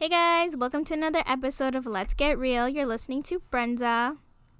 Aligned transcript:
Hey 0.00 0.08
guys, 0.08 0.56
welcome 0.56 0.82
to 0.86 0.94
another 0.94 1.22
episode 1.26 1.74
of 1.74 1.84
Let's 1.84 2.14
Get 2.14 2.38
Real. 2.38 2.66
You're 2.66 2.86
listening 2.86 3.22
to 3.24 3.42
Brenda. 3.50 4.16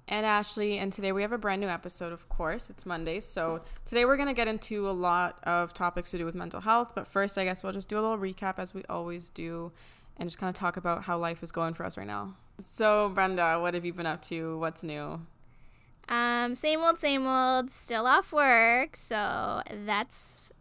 and 0.07 0.23
Ashley, 0.23 0.77
and 0.77 0.93
today 0.93 1.11
we 1.11 1.23
have 1.23 1.31
a 1.31 1.37
brand 1.39 1.61
new 1.61 1.67
episode, 1.67 2.13
of 2.13 2.29
course. 2.29 2.69
It's 2.69 2.85
Monday, 2.85 3.19
so 3.19 3.63
today 3.83 4.05
we're 4.05 4.17
going 4.17 4.27
to 4.27 4.35
get 4.35 4.47
into 4.47 4.87
a 4.87 4.91
lot 4.91 5.39
of 5.41 5.73
topics 5.73 6.11
to 6.11 6.19
do 6.19 6.25
with 6.25 6.35
mental 6.35 6.61
health. 6.61 6.91
But 6.93 7.07
first, 7.07 7.39
I 7.39 7.43
guess 7.43 7.63
we'll 7.63 7.73
just 7.73 7.89
do 7.89 7.97
a 7.97 8.01
little 8.01 8.19
recap 8.19 8.59
as 8.59 8.75
we 8.75 8.83
always 8.87 9.31
do 9.31 9.71
and 10.17 10.29
just 10.29 10.37
kind 10.37 10.47
of 10.47 10.53
talk 10.53 10.77
about 10.77 11.05
how 11.05 11.17
life 11.17 11.41
is 11.41 11.51
going 11.51 11.73
for 11.73 11.87
us 11.87 11.97
right 11.97 12.05
now. 12.05 12.35
So, 12.59 13.09
Brenda, 13.09 13.59
what 13.59 13.73
have 13.73 13.83
you 13.83 13.93
been 13.93 14.05
up 14.05 14.21
to? 14.23 14.59
What's 14.59 14.83
new? 14.83 15.21
Um, 16.07 16.53
same 16.53 16.81
old, 16.81 16.99
same 16.99 17.25
old, 17.25 17.71
still 17.71 18.05
off 18.05 18.31
work, 18.31 18.95
so 18.95 19.63
that's 19.87 20.51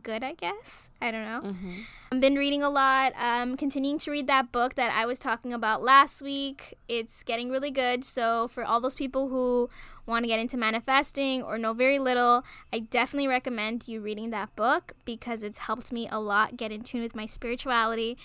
good, 0.00 0.22
I 0.22 0.34
guess. 0.34 0.90
I 1.00 1.10
don't 1.10 1.24
know. 1.24 1.50
Mm-hmm. 1.50 1.80
I've 2.12 2.20
been 2.20 2.36
reading 2.36 2.62
a 2.62 2.70
lot, 2.70 3.12
um, 3.18 3.56
continuing 3.56 3.98
to 4.00 4.10
read 4.10 4.26
that 4.26 4.52
book 4.52 4.74
that 4.74 4.92
I 4.92 5.06
was 5.06 5.18
talking 5.18 5.52
about 5.52 5.82
last 5.82 6.22
week. 6.22 6.78
It's 6.88 7.22
getting 7.22 7.50
really 7.50 7.70
good. 7.70 8.04
So, 8.04 8.48
for 8.48 8.64
all 8.64 8.80
those 8.80 8.94
people 8.94 9.28
who 9.28 9.68
want 10.06 10.24
to 10.24 10.28
get 10.28 10.40
into 10.40 10.56
manifesting 10.56 11.42
or 11.42 11.58
know 11.58 11.72
very 11.72 11.98
little, 11.98 12.44
I 12.72 12.80
definitely 12.80 13.28
recommend 13.28 13.88
you 13.88 14.00
reading 14.00 14.30
that 14.30 14.54
book 14.56 14.92
because 15.04 15.42
it's 15.42 15.58
helped 15.58 15.92
me 15.92 16.08
a 16.10 16.20
lot 16.20 16.56
get 16.56 16.72
in 16.72 16.82
tune 16.82 17.02
with 17.02 17.14
my 17.14 17.26
spirituality 17.26 18.16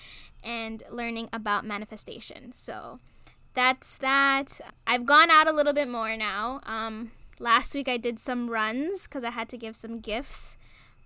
and 0.44 0.84
learning 0.90 1.30
about 1.34 1.66
manifestation. 1.66 2.52
So, 2.52 3.00
that's 3.54 3.98
that. 3.98 4.62
I've 4.86 5.06
gone 5.06 5.32
out 5.32 5.48
a 5.48 5.52
little 5.52 5.74
bit 5.74 5.88
more 5.88 6.16
now. 6.16 6.62
Um, 6.64 7.12
last 7.40 7.74
week 7.74 7.88
I 7.88 7.98
did 7.98 8.20
some 8.20 8.50
runs 8.50 9.04
because 9.04 9.24
I 9.24 9.32
had 9.32 9.50
to 9.50 9.58
give 9.58 9.76
some 9.76 10.00
gifts 10.00 10.58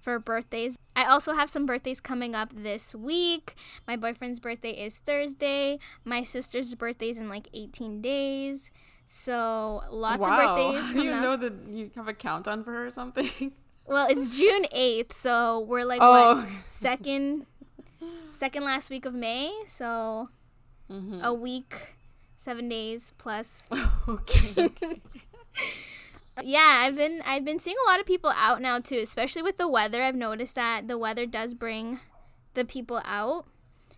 for 0.01 0.19
birthdays. 0.19 0.77
I 0.95 1.05
also 1.05 1.33
have 1.33 1.49
some 1.49 1.65
birthdays 1.65 1.99
coming 2.01 2.35
up 2.35 2.51
this 2.53 2.93
week. 2.93 3.55
My 3.87 3.95
boyfriend's 3.95 4.39
birthday 4.39 4.71
is 4.71 4.97
Thursday. 4.97 5.79
My 6.03 6.23
sister's 6.23 6.75
birthday 6.75 7.09
is 7.09 7.17
in 7.17 7.29
like 7.29 7.47
18 7.53 8.01
days. 8.01 8.71
So 9.07 9.83
lots 9.89 10.25
wow. 10.25 10.31
of 10.31 10.57
birthdays 10.73 10.93
Do 10.93 11.03
you 11.03 11.11
up. 11.11 11.21
know 11.21 11.37
that 11.37 11.53
you 11.69 11.91
have 11.95 12.07
a 12.07 12.13
countdown 12.13 12.63
for 12.63 12.71
her 12.71 12.85
or 12.87 12.89
something? 12.89 13.51
well, 13.85 14.07
it's 14.09 14.37
June 14.37 14.65
8th, 14.75 15.13
so 15.13 15.59
we're 15.59 15.85
like 15.85 15.99
oh. 16.01 16.37
what 16.41 16.47
second 16.71 17.45
second 18.31 18.63
last 18.63 18.89
week 18.89 19.05
of 19.05 19.13
May. 19.13 19.53
So 19.67 20.29
Mhm. 20.89 21.21
a 21.23 21.33
week, 21.33 21.95
seven 22.37 22.67
days 22.67 23.13
plus. 23.17 23.67
okay. 24.07 24.53
okay. 24.57 25.01
Yeah, 26.41 26.83
I've 26.85 26.95
been 26.95 27.21
I've 27.25 27.43
been 27.43 27.59
seeing 27.59 27.75
a 27.85 27.89
lot 27.89 27.99
of 27.99 28.05
people 28.05 28.31
out 28.35 28.61
now 28.61 28.79
too, 28.79 28.97
especially 28.99 29.41
with 29.41 29.57
the 29.57 29.67
weather. 29.67 30.01
I've 30.03 30.15
noticed 30.15 30.55
that 30.55 30.87
the 30.87 30.97
weather 30.97 31.25
does 31.25 31.53
bring 31.53 31.99
the 32.53 32.63
people 32.65 33.01
out. 33.05 33.45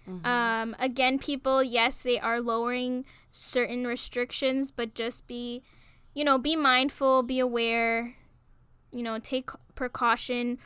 Mhm. 0.07 0.25
Um, 0.25 0.75
again, 0.79 1.17
people, 1.19 1.63
yes, 1.63 2.01
they 2.01 2.19
are 2.19 2.41
lowering 2.41 3.05
certain 3.31 3.87
restrictions, 3.87 4.71
but 4.71 4.93
just 4.95 5.27
be, 5.27 5.63
you 6.13 6.23
know, 6.23 6.37
be 6.37 6.55
mindful, 6.55 7.23
be 7.23 7.39
aware, 7.39 8.15
you 8.91 9.01
know, 9.03 9.17
take 9.19 9.49
precaution. 9.75 10.59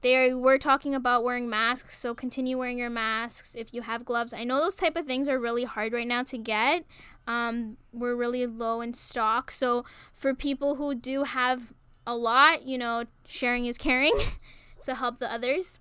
They 0.00 0.32
were 0.32 0.58
talking 0.58 0.94
about 0.94 1.24
wearing 1.24 1.48
masks, 1.48 1.98
so 1.98 2.14
continue 2.14 2.56
wearing 2.58 2.78
your 2.78 2.90
masks 2.90 3.54
if 3.56 3.74
you 3.74 3.82
have 3.82 4.04
gloves. 4.04 4.32
I 4.32 4.44
know 4.44 4.60
those 4.60 4.76
type 4.76 4.96
of 4.96 5.06
things 5.06 5.28
are 5.28 5.38
really 5.38 5.64
hard 5.64 5.92
right 5.92 6.06
now 6.06 6.22
to 6.24 6.38
get. 6.38 6.84
Um, 7.26 7.76
we're 7.92 8.14
really 8.14 8.46
low 8.46 8.80
in 8.80 8.94
stock, 8.94 9.50
so 9.50 9.84
for 10.12 10.34
people 10.34 10.76
who 10.76 10.94
do 10.94 11.24
have 11.24 11.72
a 12.06 12.16
lot, 12.16 12.66
you 12.66 12.78
know, 12.78 13.04
sharing 13.26 13.66
is 13.66 13.76
caring, 13.76 14.14
so 14.78 14.94
help 14.94 15.18
the 15.18 15.30
others 15.30 15.78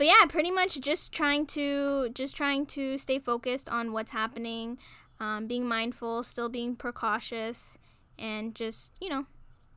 but 0.00 0.06
yeah 0.06 0.24
pretty 0.30 0.50
much 0.50 0.80
just 0.80 1.12
trying 1.12 1.44
to 1.44 2.08
just 2.14 2.34
trying 2.34 2.64
to 2.64 2.96
stay 2.96 3.18
focused 3.18 3.68
on 3.68 3.92
what's 3.92 4.12
happening 4.12 4.78
um, 5.20 5.46
being 5.46 5.68
mindful 5.68 6.22
still 6.22 6.48
being 6.48 6.74
precautious 6.74 7.76
and 8.18 8.54
just 8.54 8.92
you 8.98 9.10
know 9.10 9.26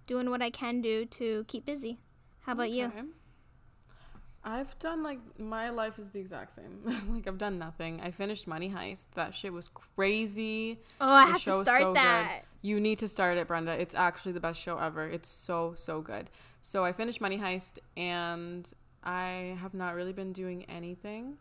doing 0.08 0.30
what 0.30 0.42
i 0.42 0.50
can 0.50 0.82
do 0.82 1.04
to 1.04 1.44
keep 1.50 1.66
busy 1.66 2.00
how 2.46 2.54
about 2.54 2.72
you 2.72 2.86
Okay. 2.86 3.02
I've 4.46 4.78
done 4.80 5.04
like 5.04 5.20
my 5.40 5.70
life 5.70 6.00
is 6.00 6.12
the 6.12 6.20
exact 6.20 6.56
same. 6.56 6.82
like 7.10 7.28
I've 7.28 7.38
done 7.38 7.58
nothing. 7.58 8.02
I 8.02 8.12
finished 8.12 8.48
Money 8.48 8.70
Heist. 8.70 9.08
That 9.16 9.34
shit 9.34 9.54
was 9.54 9.70
crazy. 9.70 10.80
oh 11.00 11.10
i 11.10 11.26
The 11.26 11.32
have 11.32 11.44
to 11.44 11.62
start 11.62 11.82
so 11.82 11.88
good. 11.94 11.96
that 11.98 12.42
You 12.62 12.80
need 12.80 13.00
to 13.00 13.08
start 13.08 13.38
it, 13.38 13.48
Brenda. 13.48 13.72
It's 13.72 13.96
actually 13.96 14.34
the 14.34 14.40
best 14.42 14.60
show 14.60 14.78
ever. 14.78 15.08
It's 15.08 15.30
so 15.30 15.74
so 15.76 16.02
good. 16.02 16.30
So 16.62 16.84
I 16.84 16.92
finished 16.94 17.22
Money 17.22 17.38
Heist 17.38 17.80
and 17.96 18.70
I 19.04 19.58
have 19.62 19.74
not 19.74 19.96
really 19.96 20.14
been 20.14 20.34
doing 20.34 20.66
anything. 20.70 21.38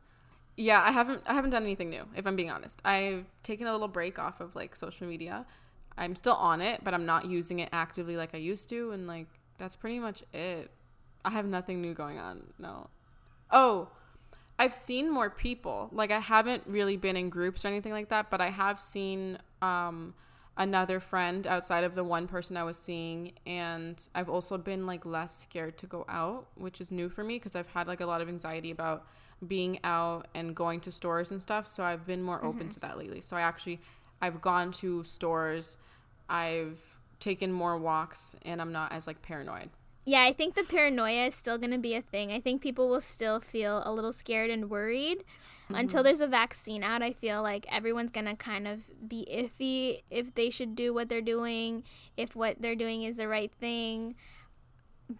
Yeah, 0.57 0.83
I 0.83 0.93
haven't 0.93 1.23
I 1.27 1.35
haven't 1.35 1.51
done 1.51 1.63
anything 1.65 1.91
new, 1.91 2.07
if 2.15 2.27
I'm 2.27 2.37
being 2.37 2.51
honest. 2.51 2.81
I've 2.85 3.25
taken 3.43 3.67
a 3.67 3.73
little 3.73 3.89
break 3.89 4.19
off 4.19 4.41
of 4.41 4.55
like 4.55 4.77
social 4.77 5.07
media. 5.07 5.47
I'm 5.99 6.15
still 6.17 6.35
on 6.35 6.61
it, 6.63 6.83
but 6.85 6.95
I'm 6.95 7.05
not 7.07 7.27
using 7.27 7.59
it 7.59 7.69
actively 7.73 8.17
like 8.17 8.35
I 8.35 8.39
used 8.39 8.69
to 8.69 8.93
and 8.93 9.07
like 9.07 9.27
that's 9.59 9.75
pretty 9.77 9.99
much 9.99 10.23
it. 10.33 10.71
I 11.25 11.31
have 11.31 11.47
nothing 11.47 11.81
new 11.81 11.95
going 11.95 12.19
on. 12.19 12.53
No. 12.59 12.91
Oh, 13.51 13.89
I've 14.59 14.75
seen 14.75 15.11
more 15.11 15.31
people. 15.31 15.89
Like 15.93 16.11
I 16.11 16.21
haven't 16.21 16.65
really 16.67 16.97
been 16.97 17.17
in 17.17 17.31
groups 17.31 17.65
or 17.65 17.69
anything 17.69 17.93
like 17.93 18.09
that, 18.11 18.31
but 18.31 18.41
I 18.41 18.51
have 18.51 18.79
seen 18.81 19.39
um 19.61 20.15
another 20.57 21.01
friend 21.01 21.47
outside 21.47 21.83
of 21.83 21.95
the 21.95 22.05
one 22.05 22.29
person 22.29 22.59
I 22.59 22.63
was 22.63 22.77
seeing 22.77 23.33
and 23.47 24.07
I've 24.15 24.29
also 24.29 24.59
been 24.59 24.87
like 24.87 25.07
less 25.07 25.39
scared 25.39 25.79
to 25.79 25.87
go 25.87 26.05
out, 26.09 26.47
which 26.57 26.81
is 26.81 26.91
new 26.91 27.09
for 27.09 27.25
me 27.25 27.37
because 27.37 27.57
I've 27.57 27.69
had 27.69 27.87
like 27.89 28.01
a 28.01 28.07
lot 28.07 28.21
of 28.21 28.29
anxiety 28.29 28.71
about 28.71 29.07
being 29.47 29.79
out 29.83 30.29
and 30.35 30.55
going 30.55 30.81
to 30.81 30.93
stores 30.93 31.33
and 31.33 31.41
stuff, 31.41 31.67
so 31.67 31.83
I've 31.83 32.07
been 32.07 32.23
more 32.23 32.45
open 32.45 32.69
to 32.69 32.81
that 32.81 32.99
lately. 32.99 33.21
So 33.21 33.37
I 33.37 33.41
actually 33.41 33.81
I've 34.21 34.41
gone 34.41 34.71
to 34.73 35.03
stores, 35.05 35.79
I've 36.29 37.01
taken 37.19 37.51
more 37.51 37.79
walks 37.79 38.37
and 38.43 38.61
I'm 38.61 38.73
not 38.73 38.93
as 38.93 39.07
like 39.07 39.23
paranoid. 39.23 39.71
Yeah 40.05 40.23
i 40.23 40.33
think 40.33 40.55
the 40.55 40.65
paranoia 40.65 41.27
is 41.27 41.35
still 41.35 41.59
going 41.59 41.71
to 41.71 41.79
be 41.79 41.95
a 41.95 42.03
thing. 42.03 42.33
I 42.33 42.41
think 42.41 42.63
people 42.63 42.89
will 42.89 43.01
still 43.01 43.41
feel 43.41 43.83
a 43.85 43.93
little 43.93 44.13
scared 44.13 44.51
and 44.51 44.71
worried 44.71 45.25
until 45.69 45.99
mm-hmm. 45.99 46.05
there's 46.05 46.21
a 46.21 46.27
vaccine 46.27 46.83
out. 46.83 47.03
I 47.03 47.13
feel 47.13 47.43
like 47.43 47.67
everyone's 47.73 48.11
going 48.11 48.27
to 48.27 48.37
kind 48.37 48.69
of 48.69 49.09
be 49.09 49.27
iffy 49.33 50.03
if 50.11 50.35
they 50.35 50.51
should 50.51 50.75
do 50.75 50.93
what 50.93 51.09
they're 51.09 51.21
doing 51.21 51.85
if 52.17 52.37
what 52.37 52.61
they're 52.61 52.77
doing 52.77 53.03
is 53.03 53.17
the 53.17 53.29
right 53.29 53.53
thing. 53.61 54.15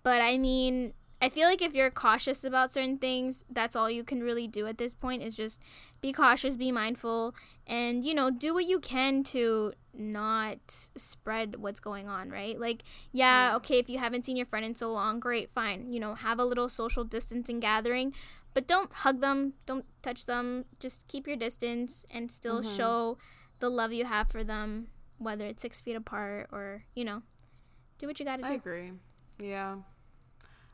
But 0.03 0.23
i 0.23 0.39
mean 0.39 0.95
i 1.23 1.29
feel 1.29 1.49
like 1.49 1.63
if 1.63 1.75
you're 1.75 1.91
cautious 1.91 2.45
about 2.45 2.73
certain 2.73 2.99
things 2.99 3.45
that's 3.49 3.75
all 3.77 3.89
you 3.89 4.05
can 4.05 4.23
really 4.23 4.47
do 4.47 4.67
at 4.67 4.77
this 4.77 4.95
point 4.95 5.23
is 5.23 5.35
just 5.37 5.61
be 6.01 6.13
cautious 6.13 6.57
be 6.57 6.71
mindful 6.73 7.35
and 7.67 8.05
you 8.05 8.13
know 8.13 8.31
do 8.31 8.53
what 8.53 8.67
you 8.67 8.79
can 8.81 9.23
to 9.25 9.73
not 9.95 10.59
spread 10.97 11.57
what's 11.57 11.81
going 11.81 12.09
on 12.09 12.29
right 12.31 12.59
like 12.59 12.83
yeah, 13.13 13.55
okay 13.57 13.79
if 13.79 13.89
you 13.89 13.99
haven't 13.99 14.25
seen 14.27 14.37
your 14.37 14.47
friend 14.47 14.65
in 14.67 14.75
so 14.75 14.91
long 14.93 15.21
great 15.21 15.51
fine 15.51 15.93
you 15.93 16.01
know 16.01 16.15
have 16.15 16.39
a 16.39 16.45
little 16.45 16.69
social 16.69 17.05
distancing 17.05 17.61
gathering 17.61 18.13
but 18.55 18.67
don't 18.67 18.93
hug 18.93 19.21
them 19.21 19.53
don't 19.67 19.85
touch 20.03 20.27
them 20.27 20.65
just 20.81 21.07
keep 21.09 21.27
your 21.27 21.37
distance 21.37 22.05
and 22.13 22.31
still 22.33 22.63
Mhm. 22.63 22.77
show 22.77 23.19
the 23.61 23.69
love 23.69 23.93
you 23.93 24.05
have 24.07 24.29
for 24.31 24.43
them 24.43 24.89
whether 25.19 25.47
it's 25.47 25.63
six 25.63 25.81
feet 25.81 25.95
apart 25.95 26.49
or 26.51 26.85
you 26.95 27.05
know 27.05 27.23
do 27.99 28.07
what 28.07 28.19
you 28.19 28.25
gotta 28.27 28.45
I 28.45 28.49
do 28.49 28.55
agree. 28.55 28.93
Yeah. 29.39 29.77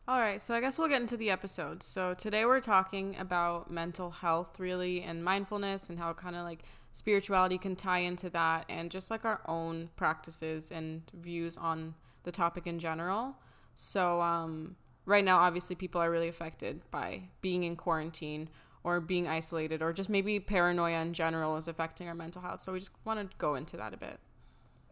All 0.08 0.20
right, 0.20 0.41
so 0.41 0.54
I 0.54 0.62
guess 0.62 0.78
we'll 0.78 0.88
get 0.88 1.02
into 1.02 1.19
the 1.19 1.28
episode. 1.28 1.82
So 1.82 2.14
today 2.14 2.46
we're 2.46 2.62
talking 2.62 3.14
about 3.19 3.70
mental 3.70 4.10
health, 4.10 4.58
really, 4.58 5.02
and 5.02 5.22
mindfulness, 5.22 5.91
and 5.91 5.98
how 5.98 6.14
kind 6.14 6.34
of 6.34 6.44
like 6.44 6.62
spirituality 6.92 7.58
can 7.58 7.76
tie 7.76 7.98
into 7.98 8.30
that, 8.30 8.64
and 8.70 8.91
just 8.91 9.10
like 9.10 9.26
our 9.26 9.42
own 9.44 9.91
practices 9.96 10.70
and 10.70 11.02
views 11.12 11.58
on 11.58 11.94
the 12.22 12.32
topic 12.32 12.66
in 12.66 12.78
general. 12.78 13.36
So, 13.74 14.22
um, 14.22 14.76
right 15.04 15.22
now, 15.22 15.41
obviously, 15.41 15.76
people 15.76 16.00
are 16.00 16.10
really 16.10 16.28
affected 16.28 16.80
by 16.90 17.25
being 17.42 17.62
in 17.62 17.76
quarantine 17.76 18.48
or 18.82 19.00
being 19.00 19.28
isolated, 19.28 19.82
or 19.82 19.92
just 19.92 20.08
maybe 20.08 20.40
paranoia 20.40 21.02
in 21.02 21.12
general 21.12 21.58
is 21.58 21.69
affecting 21.69 22.08
our 22.08 22.14
mental 22.14 22.40
health. 22.40 22.62
So 22.62 22.72
we 22.72 22.78
just 22.78 22.93
want 23.04 23.31
to 23.31 23.37
go 23.37 23.56
into 23.56 23.76
that 23.76 23.93
a 23.93 23.99
bit. 23.99 24.19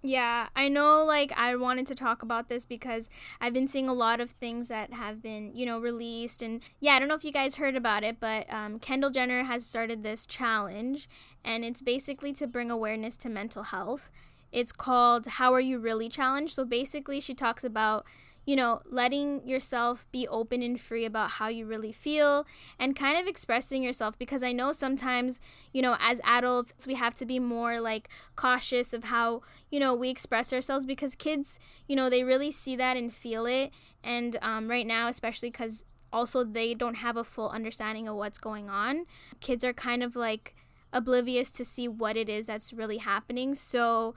Yeah, 0.06 0.50
I 0.54 0.68
know 0.68 1.04
like 1.04 1.32
I 1.36 1.56
wanted 1.56 1.88
to 1.88 1.96
talk 1.96 2.22
about 2.22 2.48
this 2.48 2.64
because 2.64 3.10
I've 3.40 3.52
been 3.52 3.66
seeing 3.66 3.88
a 3.88 3.92
lot 3.92 4.20
of 4.20 4.30
things 4.30 4.68
that 4.68 4.92
have 4.92 5.20
been, 5.20 5.50
you 5.52 5.66
know, 5.66 5.80
released 5.80 6.42
and 6.42 6.62
yeah, 6.78 6.92
I 6.92 7.00
don't 7.00 7.08
know 7.08 7.16
if 7.16 7.24
you 7.24 7.32
guys 7.32 7.56
heard 7.56 7.74
about 7.74 8.04
it, 8.04 8.20
but 8.20 8.46
um, 8.48 8.78
Kendall 8.78 9.10
Jenner 9.10 9.42
has 9.42 9.66
started 9.66 10.04
this 10.04 10.24
challenge 10.24 11.08
and 11.44 11.64
it's 11.64 11.82
basically 11.82 12.32
to 12.34 12.46
bring 12.46 12.70
awareness 12.70 13.16
to 13.16 13.28
mental 13.28 13.64
health. 13.64 14.08
It's 14.52 14.70
called 14.70 15.26
How 15.26 15.52
Are 15.52 15.60
You 15.60 15.80
Really 15.80 16.08
Challenge. 16.08 16.54
So 16.54 16.64
basically 16.64 17.18
she 17.18 17.34
talks 17.34 17.64
about 17.64 18.06
you 18.46 18.54
know, 18.54 18.80
letting 18.88 19.46
yourself 19.46 20.06
be 20.12 20.26
open 20.28 20.62
and 20.62 20.80
free 20.80 21.04
about 21.04 21.32
how 21.32 21.48
you 21.48 21.66
really 21.66 21.90
feel 21.90 22.46
and 22.78 22.94
kind 22.94 23.18
of 23.18 23.26
expressing 23.26 23.82
yourself 23.82 24.16
because 24.16 24.42
I 24.42 24.52
know 24.52 24.70
sometimes, 24.70 25.40
you 25.72 25.82
know, 25.82 25.96
as 26.00 26.20
adults, 26.24 26.86
we 26.86 26.94
have 26.94 27.14
to 27.16 27.26
be 27.26 27.40
more 27.40 27.80
like 27.80 28.08
cautious 28.36 28.92
of 28.92 29.04
how, 29.04 29.42
you 29.68 29.80
know, 29.80 29.94
we 29.94 30.08
express 30.08 30.52
ourselves 30.52 30.86
because 30.86 31.16
kids, 31.16 31.58
you 31.88 31.96
know, 31.96 32.08
they 32.08 32.22
really 32.22 32.52
see 32.52 32.76
that 32.76 32.96
and 32.96 33.12
feel 33.12 33.46
it. 33.46 33.72
And 34.04 34.36
um, 34.40 34.70
right 34.70 34.86
now, 34.86 35.08
especially 35.08 35.50
because 35.50 35.84
also 36.12 36.44
they 36.44 36.72
don't 36.72 36.98
have 36.98 37.16
a 37.16 37.24
full 37.24 37.50
understanding 37.50 38.06
of 38.06 38.14
what's 38.14 38.38
going 38.38 38.70
on, 38.70 39.06
kids 39.40 39.64
are 39.64 39.72
kind 39.72 40.04
of 40.04 40.14
like, 40.14 40.54
oblivious 40.92 41.50
to 41.50 41.64
see 41.64 41.86
what 41.86 42.16
it 42.16 42.28
is 42.28 42.46
that's 42.46 42.72
really 42.72 42.98
happening. 42.98 43.54
So 43.54 44.14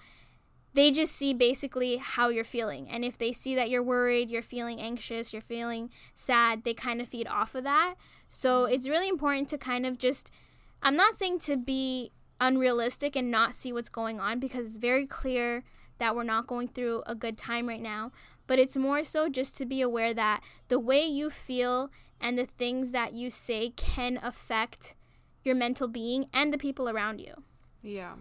they 0.73 0.91
just 0.91 1.13
see 1.13 1.33
basically 1.33 1.97
how 1.97 2.29
you're 2.29 2.43
feeling. 2.43 2.89
And 2.89 3.03
if 3.03 3.17
they 3.17 3.31
see 3.31 3.55
that 3.55 3.69
you're 3.69 3.83
worried, 3.83 4.29
you're 4.29 4.41
feeling 4.41 4.79
anxious, 4.79 5.33
you're 5.33 5.41
feeling 5.41 5.89
sad, 6.13 6.63
they 6.63 6.73
kind 6.73 7.01
of 7.01 7.07
feed 7.07 7.27
off 7.27 7.55
of 7.55 7.63
that. 7.63 7.95
So 8.27 8.63
mm-hmm. 8.63 8.73
it's 8.73 8.87
really 8.87 9.09
important 9.09 9.49
to 9.49 9.57
kind 9.57 9.85
of 9.85 9.97
just, 9.97 10.31
I'm 10.83 10.95
not 10.95 11.15
saying 11.15 11.39
to 11.39 11.57
be 11.57 12.11
unrealistic 12.39 13.15
and 13.15 13.31
not 13.31 13.55
see 13.55 13.73
what's 13.73 13.89
going 13.89 14.19
on 14.19 14.39
because 14.39 14.67
it's 14.67 14.77
very 14.77 15.05
clear 15.05 15.63
that 15.97 16.15
we're 16.15 16.23
not 16.23 16.47
going 16.47 16.67
through 16.67 17.03
a 17.05 17.15
good 17.15 17.37
time 17.37 17.67
right 17.67 17.81
now. 17.81 18.11
But 18.47 18.59
it's 18.59 18.77
more 18.77 19.03
so 19.03 19.29
just 19.29 19.57
to 19.57 19.65
be 19.65 19.81
aware 19.81 20.13
that 20.13 20.41
the 20.69 20.79
way 20.79 21.05
you 21.05 21.29
feel 21.29 21.91
and 22.19 22.37
the 22.37 22.45
things 22.45 22.91
that 22.91 23.13
you 23.13 23.29
say 23.29 23.71
can 23.75 24.19
affect 24.23 24.95
your 25.43 25.55
mental 25.55 25.87
being 25.87 26.27
and 26.33 26.51
the 26.51 26.57
people 26.57 26.89
around 26.89 27.19
you. 27.19 27.33
Yeah. 27.81 28.13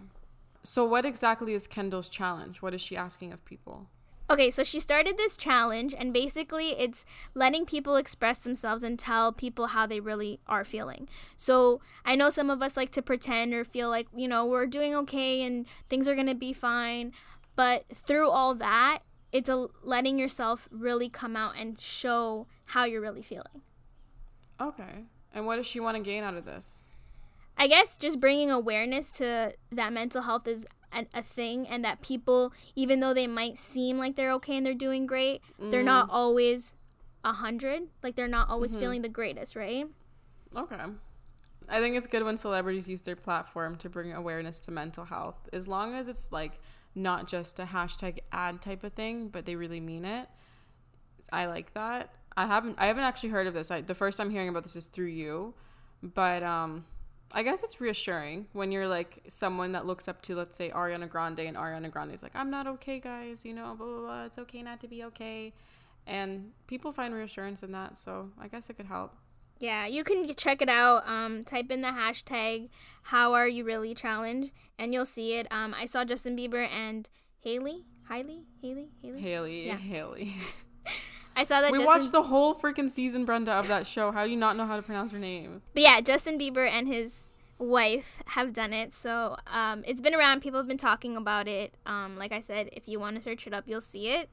So, 0.63 0.83
what 0.85 1.05
exactly 1.05 1.53
is 1.53 1.67
Kendall's 1.67 2.09
challenge? 2.09 2.61
What 2.61 2.73
is 2.73 2.81
she 2.81 2.97
asking 2.97 3.31
of 3.31 3.43
people? 3.45 3.87
Okay, 4.31 4.51
so 4.51 4.63
she 4.63 4.79
started 4.79 5.17
this 5.17 5.37
challenge, 5.37 5.95
and 5.97 6.13
basically, 6.13 6.79
it's 6.79 7.05
letting 7.33 7.65
people 7.65 7.95
express 7.95 8.39
themselves 8.39 8.83
and 8.83 8.99
tell 8.99 9.31
people 9.31 9.67
how 9.67 9.87
they 9.87 9.99
really 9.99 10.39
are 10.47 10.63
feeling. 10.63 11.09
So, 11.35 11.81
I 12.05 12.15
know 12.15 12.29
some 12.29 12.49
of 12.49 12.61
us 12.61 12.77
like 12.77 12.91
to 12.91 13.01
pretend 13.01 13.53
or 13.53 13.63
feel 13.63 13.89
like, 13.89 14.07
you 14.15 14.27
know, 14.27 14.45
we're 14.45 14.67
doing 14.67 14.93
okay 14.95 15.41
and 15.41 15.65
things 15.89 16.07
are 16.07 16.15
gonna 16.15 16.35
be 16.35 16.53
fine. 16.53 17.13
But 17.55 17.85
through 17.93 18.29
all 18.29 18.53
that, 18.55 18.99
it's 19.31 19.49
a 19.49 19.67
letting 19.83 20.17
yourself 20.17 20.67
really 20.71 21.09
come 21.09 21.35
out 21.35 21.55
and 21.57 21.79
show 21.79 22.47
how 22.67 22.85
you're 22.85 23.01
really 23.01 23.21
feeling. 23.21 23.63
Okay. 24.61 25.05
And 25.33 25.45
what 25.45 25.57
does 25.57 25.65
she 25.65 25.79
want 25.79 25.97
to 25.97 26.03
gain 26.03 26.23
out 26.23 26.35
of 26.35 26.45
this? 26.45 26.83
I 27.59 27.67
guess 27.67 27.97
just 27.97 28.21
bringing 28.21 28.49
awareness 28.49 29.11
to 29.11 29.53
that 29.71 29.91
mental 29.91 30.21
health 30.21 30.47
is 30.47 30.65
a, 30.93 31.05
a 31.13 31.21
thing 31.21 31.67
and 31.67 31.83
that 31.83 32.01
people, 32.01 32.53
even 32.73 33.01
though 33.01 33.13
they 33.13 33.27
might 33.27 33.57
seem 33.57 33.97
like 33.97 34.15
they're 34.15 34.31
okay 34.33 34.57
and 34.57 34.65
they're 34.65 34.73
doing 34.73 35.05
great, 35.05 35.41
mm. 35.61 35.69
they're 35.69 35.83
not 35.83 36.07
mm. 36.07 36.13
always 36.13 36.75
a 37.25 37.33
hundred. 37.33 37.83
Like 38.01 38.15
they're 38.15 38.29
not 38.29 38.49
always 38.49 38.71
mm-hmm. 38.71 38.79
feeling 38.79 39.01
the 39.01 39.09
greatest, 39.09 39.57
right? 39.57 39.87
Okay. 40.55 40.77
I 41.67 41.79
think 41.79 41.97
it's 41.97 42.07
good 42.07 42.23
when 42.23 42.37
celebrities 42.37 42.87
use 42.87 43.01
their 43.03 43.17
platform 43.17 43.75
to 43.77 43.89
bring 43.89 44.13
awareness 44.13 44.59
to 44.61 44.71
mental 44.71 45.05
health, 45.05 45.49
as 45.53 45.67
long 45.67 45.93
as 45.93 46.07
it's 46.07 46.31
like 46.31 46.59
not 46.95 47.27
just 47.27 47.59
a 47.59 47.65
hashtag 47.65 48.19
ad 48.31 48.61
type 48.61 48.83
of 48.83 48.93
thing, 48.93 49.27
but 49.27 49.45
they 49.45 49.55
really 49.55 49.79
mean 49.79 50.05
it. 50.05 50.27
I 51.31 51.45
like 51.45 51.73
that. 51.73 52.11
I 52.35 52.47
haven't 52.47 52.75
I 52.79 52.87
haven't 52.87 53.03
actually 53.03 53.29
heard 53.29 53.47
of 53.47 53.53
this. 53.53 53.69
I, 53.69 53.81
the 53.81 53.93
first 53.93 54.17
time 54.17 54.31
hearing 54.31 54.49
about 54.49 54.63
this 54.63 54.75
is 54.75 54.85
through 54.85 55.07
you, 55.07 55.53
but 56.01 56.41
um, 56.41 56.85
I 57.33 57.43
guess 57.43 57.61
it's 57.63 57.79
reassuring 57.79 58.47
when 58.53 58.71
you're 58.71 58.87
like 58.87 59.23
someone 59.27 59.73
that 59.73 59.85
looks 59.85 60.07
up 60.07 60.21
to, 60.23 60.35
let's 60.35 60.55
say, 60.55 60.71
Ariana 60.71 61.07
Grande, 61.07 61.41
and 61.41 61.55
Ariana 61.55 61.91
Grande 61.91 62.13
is 62.13 62.23
like, 62.23 62.35
I'm 62.35 62.49
not 62.49 62.65
okay, 62.67 62.99
guys, 62.99 63.45
you 63.45 63.53
know, 63.53 63.75
blah, 63.75 63.87
blah, 63.87 64.01
blah. 64.01 64.25
It's 64.25 64.39
okay 64.39 64.63
not 64.63 64.79
to 64.81 64.87
be 64.87 65.03
okay. 65.05 65.53
And 66.07 66.51
people 66.67 66.91
find 66.91 67.13
reassurance 67.13 67.61
in 67.61 67.71
that. 67.73 67.97
So 67.97 68.31
I 68.39 68.47
guess 68.47 68.69
it 68.69 68.77
could 68.77 68.87
help. 68.87 69.13
Yeah, 69.59 69.85
you 69.85 70.03
can 70.03 70.33
check 70.35 70.61
it 70.61 70.69
out. 70.69 71.07
Um, 71.07 71.43
type 71.43 71.69
in 71.69 71.81
the 71.81 71.89
hashtag 71.89 72.69
How 73.03 73.33
Are 73.33 73.47
You 73.47 73.65
Really 73.65 73.93
Challenge, 73.93 74.51
and 74.77 74.93
you'll 74.93 75.05
see 75.05 75.33
it. 75.33 75.47
Um, 75.51 75.75
I 75.77 75.85
saw 75.85 76.05
Justin 76.05 76.37
Bieber 76.37 76.67
and 76.69 77.09
Haley, 77.41 77.85
Haley, 78.09 78.45
Haley, 78.61 78.89
Haley, 79.01 79.21
Haley, 79.21 79.67
yeah. 79.67 79.77
Haley. 79.77 80.37
I 81.39 81.43
saw 81.43 81.61
that. 81.61 81.71
We 81.71 81.77
Justin... 81.77 81.85
watched 81.85 82.11
the 82.11 82.23
whole 82.23 82.53
freaking 82.53 82.89
season, 82.89 83.23
Brenda, 83.23 83.53
of 83.53 83.69
that 83.69 83.87
show. 83.87 84.11
How 84.11 84.25
do 84.25 84.29
you 84.29 84.35
not 84.35 84.57
know 84.57 84.65
how 84.65 84.75
to 84.75 84.81
pronounce 84.81 85.11
her 85.11 85.19
name? 85.19 85.61
But 85.73 85.83
yeah, 85.83 86.01
Justin 86.01 86.37
Bieber 86.37 86.69
and 86.69 86.85
his 86.85 87.31
wife 87.57 88.21
have 88.27 88.51
done 88.51 88.73
it. 88.73 88.91
So 88.93 89.37
um, 89.47 89.81
it's 89.87 90.01
been 90.01 90.13
around. 90.13 90.41
People 90.41 90.59
have 90.59 90.67
been 90.67 90.77
talking 90.77 91.15
about 91.15 91.47
it. 91.47 91.75
Um, 91.85 92.17
like 92.17 92.33
I 92.33 92.41
said, 92.41 92.69
if 92.73 92.89
you 92.89 92.99
want 92.99 93.15
to 93.15 93.21
search 93.21 93.47
it 93.47 93.53
up, 93.53 93.63
you'll 93.67 93.79
see 93.79 94.09
it. 94.09 94.29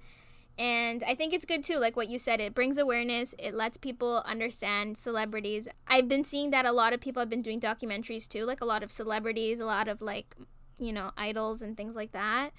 And 0.59 1.05
I 1.05 1.15
think 1.15 1.33
it's 1.33 1.45
good 1.45 1.63
too, 1.63 1.77
like 1.77 1.97
what 1.97 2.09
you 2.09 2.19
said, 2.19 2.41
it 2.41 2.55
brings 2.55 2.79
awareness, 2.79 3.35
it 3.39 3.53
lets 3.53 3.77
people 3.77 4.23
understand 4.25 4.97
celebrities. 4.97 5.69
I've 5.87 6.09
been 6.09 6.25
seeing 6.25 6.51
that 6.51 6.65
a 6.65 6.73
lot 6.73 6.95
of 6.95 7.01
people 7.01 7.21
have 7.21 7.29
been 7.29 7.43
doing 7.43 7.61
documentaries 7.61 8.27
too, 8.27 8.47
like 8.47 8.63
a 8.63 8.65
lot 8.65 8.83
of 8.83 8.91
celebrities, 8.91 9.61
a 9.61 9.67
lot 9.67 9.87
of 9.87 10.01
like, 10.01 10.35
you 10.79 10.95
know, 10.95 11.11
idols 11.15 11.61
and 11.61 11.77
things 11.77 11.95
like 11.95 12.13
that. 12.13 12.51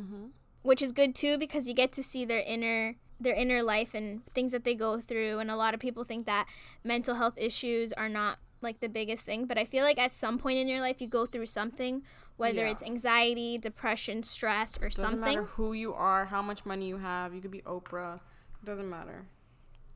Mm-hmm. 0.00 0.28
Which 0.62 0.80
is 0.80 0.90
good 0.90 1.14
too 1.14 1.36
because 1.36 1.68
you 1.68 1.74
get 1.74 1.92
to 1.92 2.02
see 2.02 2.24
their 2.24 2.40
inner 2.40 2.96
their 3.20 3.34
inner 3.34 3.62
life 3.62 3.94
and 3.94 4.24
things 4.34 4.52
that 4.52 4.64
they 4.64 4.74
go 4.74 5.00
through 5.00 5.38
and 5.38 5.50
a 5.50 5.56
lot 5.56 5.74
of 5.74 5.80
people 5.80 6.04
think 6.04 6.26
that 6.26 6.46
mental 6.82 7.14
health 7.14 7.34
issues 7.36 7.92
are 7.92 8.08
not 8.08 8.38
like 8.60 8.80
the 8.80 8.88
biggest 8.88 9.24
thing 9.24 9.46
but 9.46 9.56
i 9.56 9.64
feel 9.64 9.84
like 9.84 9.98
at 9.98 10.12
some 10.12 10.38
point 10.38 10.58
in 10.58 10.68
your 10.68 10.80
life 10.80 11.00
you 11.00 11.06
go 11.06 11.26
through 11.26 11.46
something 11.46 12.02
whether 12.36 12.64
yeah. 12.64 12.70
it's 12.72 12.82
anxiety 12.82 13.56
depression 13.56 14.22
stress 14.22 14.76
or 14.78 14.88
doesn't 14.88 15.04
something. 15.04 15.20
matter 15.20 15.42
who 15.44 15.72
you 15.72 15.94
are 15.94 16.24
how 16.26 16.42
much 16.42 16.64
money 16.64 16.88
you 16.88 16.98
have 16.98 17.34
you 17.34 17.40
could 17.40 17.50
be 17.50 17.60
oprah 17.62 18.18
it 18.64 18.66
doesn't 18.66 18.88
matter. 18.88 19.26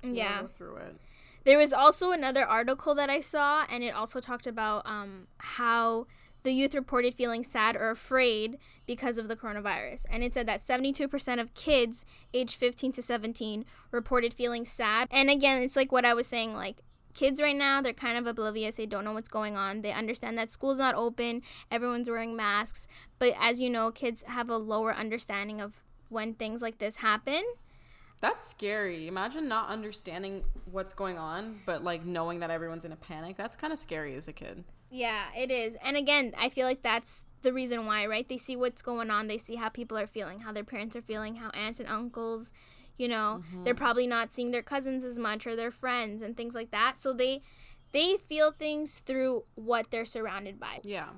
You 0.03 0.13
yeah. 0.13 0.43
go 0.43 0.47
through 0.47 0.77
it. 0.77 0.97
There 1.45 1.57
was 1.57 1.73
also 1.73 2.13
another 2.13 2.45
article 2.45 2.95
that 2.97 3.09
i 3.09 3.21
saw 3.21 3.65
and 3.71 3.83
it 3.83 3.95
also 3.95 4.21
talked 4.21 4.47
about 4.47 4.83
um, 4.85 5.27
how 5.39 6.07
the 6.43 6.53
youth 6.53 6.75
reported 6.75 7.15
feeling 7.15 7.45
sad 7.45 7.77
or 7.77 7.91
afraid 7.91 8.59
because 8.87 9.19
of 9.19 9.29
the 9.29 9.37
coronavirus. 9.37 10.07
And 10.11 10.23
it 10.23 10.35
said 10.35 10.47
that 10.47 10.61
72% 10.61 11.41
of 11.41 11.55
kids 11.55 12.05
aged 12.33 12.55
15 12.55 12.93
to 12.93 13.03
17 13.03 13.65
reported 13.91 14.35
feeling 14.35 14.65
sad. 14.65 15.09
And 15.11 15.31
again, 15.31 15.63
it's 15.63 15.77
like 15.77 15.93
what 15.93 16.05
I 16.05 16.15
was 16.15 16.27
saying 16.27 16.55
like 16.55 16.79
kids 17.15 17.41
right 17.41 17.57
now, 17.57 17.81
they're 17.81 17.93
kind 17.93 18.17
of 18.17 18.27
oblivious. 18.27 18.77
They 18.77 18.87
don't 18.87 19.05
know 19.05 19.13
what's 19.13 19.29
going 19.29 19.57
on. 19.57 19.83
They 19.83 19.93
understand 19.93 20.39
that 20.39 20.53
school's 20.53 20.79
not 20.79 20.95
open, 20.95 21.43
everyone's 21.71 22.09
wearing 22.09 22.37
masks. 22.37 22.87
But 23.19 23.35
as 23.39 23.61
you 23.61 23.71
know, 23.71 23.91
kids 23.91 24.23
have 24.23 24.49
a 24.49 24.57
lower 24.57 24.95
understanding 24.95 25.61
of 25.61 25.83
when 26.09 26.35
things 26.35 26.63
like 26.63 26.79
this 26.79 26.99
happen. 26.99 27.43
That's 28.21 28.45
scary. 28.45 29.07
Imagine 29.07 29.49
not 29.49 29.69
understanding 29.69 30.45
what's 30.71 30.93
going 30.93 31.19
on, 31.19 31.61
but 31.67 31.85
like 31.85 32.05
knowing 32.05 32.41
that 32.41 32.51
everyone's 32.51 32.85
in 32.85 32.93
a 32.93 32.97
panic. 32.97 33.37
That's 33.37 33.55
kind 33.55 33.73
of 33.73 33.79
scary 33.79 34.17
as 34.17 34.27
a 34.27 34.33
kid. 34.33 34.65
Yeah, 34.91 35.27
it 35.37 35.51
is. 35.51 35.77
And 35.83 35.97
again, 35.97 36.33
I 36.37 36.49
feel 36.49 36.67
like 36.67 36.83
that's 36.83 37.25
the 37.43 37.53
reason 37.53 37.87
why, 37.87 38.07
right? 38.07 38.29
They 38.29 38.39
see 38.39 38.57
what's 38.57 38.83
going 38.83 39.11
on, 39.11 39.29
they 39.29 39.39
see 39.39 39.57
how 39.57 39.69
people 39.69 39.97
are 39.97 40.07
feeling, 40.07 40.41
how 40.41 40.53
their 40.53 40.65
parents 40.65 40.97
are 40.97 41.03
feeling, 41.03 41.37
how 41.37 41.51
aunts 41.51 41.79
and 41.79 41.89
uncles, 41.89 42.51
you 42.97 43.07
know, 43.07 43.43
mm-hmm. 43.43 43.65
they're 43.65 43.75
probably 43.75 44.07
not 44.07 44.33
seeing 44.33 44.51
their 44.51 44.63
cousins 44.63 45.05
as 45.05 45.17
much 45.17 45.47
or 45.47 45.55
their 45.55 45.71
friends 45.71 46.23
and 46.23 46.37
things 46.37 46.55
like 46.55 46.73
that. 46.73 46.99
So 46.99 47.13
they 47.13 47.43
they 47.93 48.17
feel 48.17 48.53
things 48.53 48.99
through 48.99 49.45
what 49.55 49.91
they're 49.91 50.05
surrounded 50.05 50.59
by. 50.59 50.81
Yeah. 50.83 51.09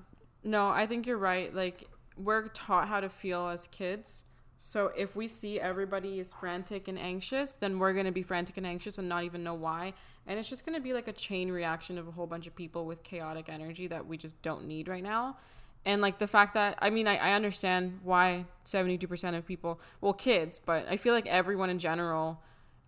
No, 0.44 0.68
I 0.68 0.86
think 0.86 1.06
you're 1.06 1.18
right. 1.18 1.54
Like 1.54 1.88
we're 2.16 2.48
taught 2.48 2.88
how 2.88 3.00
to 3.00 3.08
feel 3.08 3.48
as 3.48 3.66
kids. 3.68 4.24
So 4.62 4.92
if 4.94 5.16
we 5.16 5.26
see 5.26 5.58
everybody 5.58 6.20
is 6.20 6.34
frantic 6.34 6.86
and 6.86 6.98
anxious, 6.98 7.54
then 7.54 7.78
we're 7.78 7.94
going 7.94 8.04
to 8.04 8.12
be 8.12 8.22
frantic 8.22 8.58
and 8.58 8.66
anxious 8.66 8.98
and 8.98 9.08
not 9.08 9.24
even 9.24 9.42
know 9.42 9.54
why. 9.54 9.94
And 10.26 10.38
it's 10.38 10.50
just 10.50 10.66
going 10.66 10.76
to 10.76 10.82
be 10.82 10.92
like 10.92 11.08
a 11.08 11.14
chain 11.14 11.50
reaction 11.50 11.96
of 11.96 12.06
a 12.06 12.10
whole 12.10 12.26
bunch 12.26 12.46
of 12.46 12.54
people 12.54 12.84
with 12.84 13.02
chaotic 13.02 13.48
energy 13.48 13.86
that 13.86 14.06
we 14.06 14.18
just 14.18 14.40
don't 14.42 14.66
need 14.66 14.86
right 14.86 15.02
now. 15.02 15.38
And 15.86 16.02
like 16.02 16.18
the 16.18 16.26
fact 16.26 16.52
that 16.54 16.78
i 16.82 16.90
mean 16.90 17.08
i, 17.08 17.16
I 17.16 17.32
understand 17.32 18.00
why 18.02 18.44
72% 18.66 19.34
of 19.34 19.46
people 19.46 19.80
well 20.02 20.12
kids 20.12 20.58
but 20.58 20.86
i 20.90 20.98
feel 20.98 21.14
like 21.14 21.26
everyone 21.26 21.70
in 21.70 21.78
general 21.78 22.42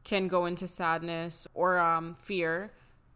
can 0.05 0.29
go 0.29 0.45
into 0.45 0.69
sadness 0.69 1.47
or 1.55 1.79
um, 1.79 2.14
fear 2.17 2.71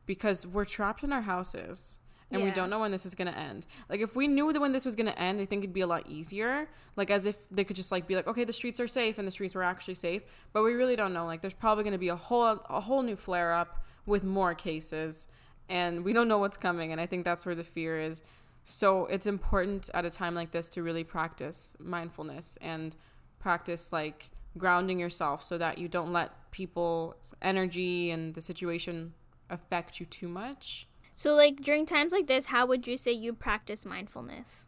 because 0.06 0.46
we're 0.46 0.64
trapped 0.64 1.04
in 1.04 1.12
our 1.12 1.20
houses 1.20 1.98
and 2.30 2.40
yeah. 2.40 2.46
we 2.46 2.52
don't 2.52 2.70
know 2.70 2.80
when 2.80 2.90
this 2.90 3.06
is 3.06 3.14
going 3.14 3.32
to 3.32 3.38
end. 3.38 3.66
Like 3.88 4.00
if 4.00 4.16
we 4.16 4.26
knew 4.26 4.52
that 4.52 4.60
when 4.60 4.72
this 4.72 4.84
was 4.84 4.96
going 4.96 5.06
to 5.06 5.18
end, 5.18 5.40
I 5.40 5.44
think 5.44 5.62
it'd 5.62 5.72
be 5.72 5.80
a 5.80 5.86
lot 5.86 6.08
easier. 6.08 6.68
Like 6.96 7.10
as 7.10 7.24
if 7.24 7.48
they 7.50 7.62
could 7.62 7.76
just 7.76 7.92
like 7.92 8.06
be 8.06 8.16
like, 8.16 8.26
okay, 8.26 8.44
the 8.44 8.52
streets 8.52 8.80
are 8.80 8.88
safe 8.88 9.18
and 9.18 9.26
the 9.26 9.32
streets 9.32 9.54
were 9.54 9.62
actually 9.62 9.94
safe, 9.94 10.24
but 10.52 10.64
we 10.64 10.72
really 10.72 10.96
don't 10.96 11.12
know. 11.12 11.24
Like 11.24 11.40
there's 11.40 11.54
probably 11.54 11.84
going 11.84 11.92
to 11.92 11.98
be 11.98 12.08
a 12.08 12.16
whole 12.16 12.44
a 12.44 12.80
whole 12.80 13.02
new 13.02 13.16
flare 13.16 13.52
up 13.52 13.84
with 14.06 14.24
more 14.24 14.54
cases 14.54 15.26
and 15.68 16.04
we 16.04 16.12
don't 16.12 16.28
know 16.28 16.38
what's 16.38 16.56
coming 16.56 16.92
and 16.92 17.00
i 17.00 17.06
think 17.06 17.24
that's 17.24 17.44
where 17.44 17.54
the 17.54 17.64
fear 17.64 18.00
is 18.00 18.22
so 18.64 19.06
it's 19.06 19.26
important 19.26 19.88
at 19.94 20.04
a 20.04 20.10
time 20.10 20.34
like 20.34 20.50
this 20.50 20.68
to 20.68 20.82
really 20.82 21.04
practice 21.04 21.76
mindfulness 21.78 22.58
and 22.60 22.96
practice 23.38 23.92
like 23.92 24.30
grounding 24.58 24.98
yourself 24.98 25.42
so 25.42 25.58
that 25.58 25.78
you 25.78 25.88
don't 25.88 26.12
let 26.12 26.50
people's 26.50 27.34
energy 27.42 28.10
and 28.10 28.34
the 28.34 28.40
situation 28.40 29.12
affect 29.50 30.00
you 30.00 30.06
too 30.06 30.28
much 30.28 30.88
so 31.16 31.34
like 31.34 31.60
during 31.60 31.84
times 31.84 32.12
like 32.12 32.28
this 32.28 32.46
how 32.46 32.64
would 32.64 32.86
you 32.86 32.96
say 32.96 33.10
you 33.10 33.32
practice 33.32 33.84
mindfulness 33.84 34.66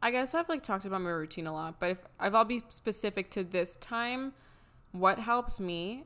i 0.00 0.10
guess 0.12 0.34
i've 0.34 0.48
like 0.48 0.62
talked 0.62 0.84
about 0.84 1.00
my 1.00 1.10
routine 1.10 1.48
a 1.48 1.52
lot 1.52 1.80
but 1.80 1.90
if, 1.90 1.98
if 2.22 2.34
i'll 2.34 2.44
be 2.44 2.62
specific 2.68 3.28
to 3.30 3.42
this 3.42 3.74
time 3.76 4.32
what 4.92 5.18
helps 5.18 5.58
me 5.58 6.04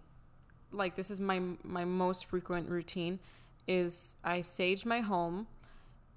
like 0.73 0.95
this 0.95 1.11
is 1.11 1.21
my 1.21 1.43
my 1.62 1.85
most 1.85 2.25
frequent 2.25 2.71
routine 2.71 3.19
is 3.69 4.17
I 4.25 4.41
sage 4.41 4.85
my 4.87 5.00
home 5.00 5.47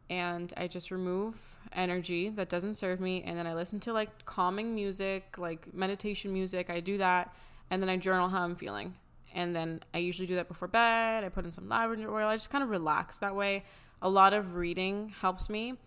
and 0.09 0.53
I 0.57 0.67
just 0.67 0.89
remove 0.89 1.59
energy 1.73 2.29
that 2.29 2.49
doesn't 2.49 2.75
serve 2.75 2.99
me 2.99 3.21
and 3.23 3.37
then 3.37 3.45
I 3.45 3.53
listen 3.53 3.79
to 3.81 3.93
like 3.93 4.25
calming 4.25 4.73
music, 4.73 5.37
like 5.37 5.73
meditation 5.73 6.33
music. 6.33 6.69
I 6.69 6.79
do 6.79 6.97
that 6.97 7.33
and 7.69 7.81
then 7.81 7.89
I 7.89 7.97
journal 7.97 8.29
how 8.29 8.43
I'm 8.43 8.55
feeling. 8.55 8.95
And 9.33 9.55
then 9.55 9.81
I 9.93 9.99
usually 9.99 10.27
do 10.27 10.35
that 10.35 10.47
before 10.47 10.67
bed. 10.67 11.23
I 11.23 11.29
put 11.29 11.45
in 11.45 11.51
some 11.51 11.69
lavender 11.69 12.13
oil. 12.13 12.27
I 12.27 12.35
just 12.35 12.49
kind 12.49 12.63
of 12.63 12.69
relax 12.69 13.17
that 13.19 13.35
way. 13.35 13.63
A 14.01 14.09
lot 14.09 14.33
of 14.33 14.55
reading 14.55 15.13
helps 15.21 15.49
me 15.49 15.77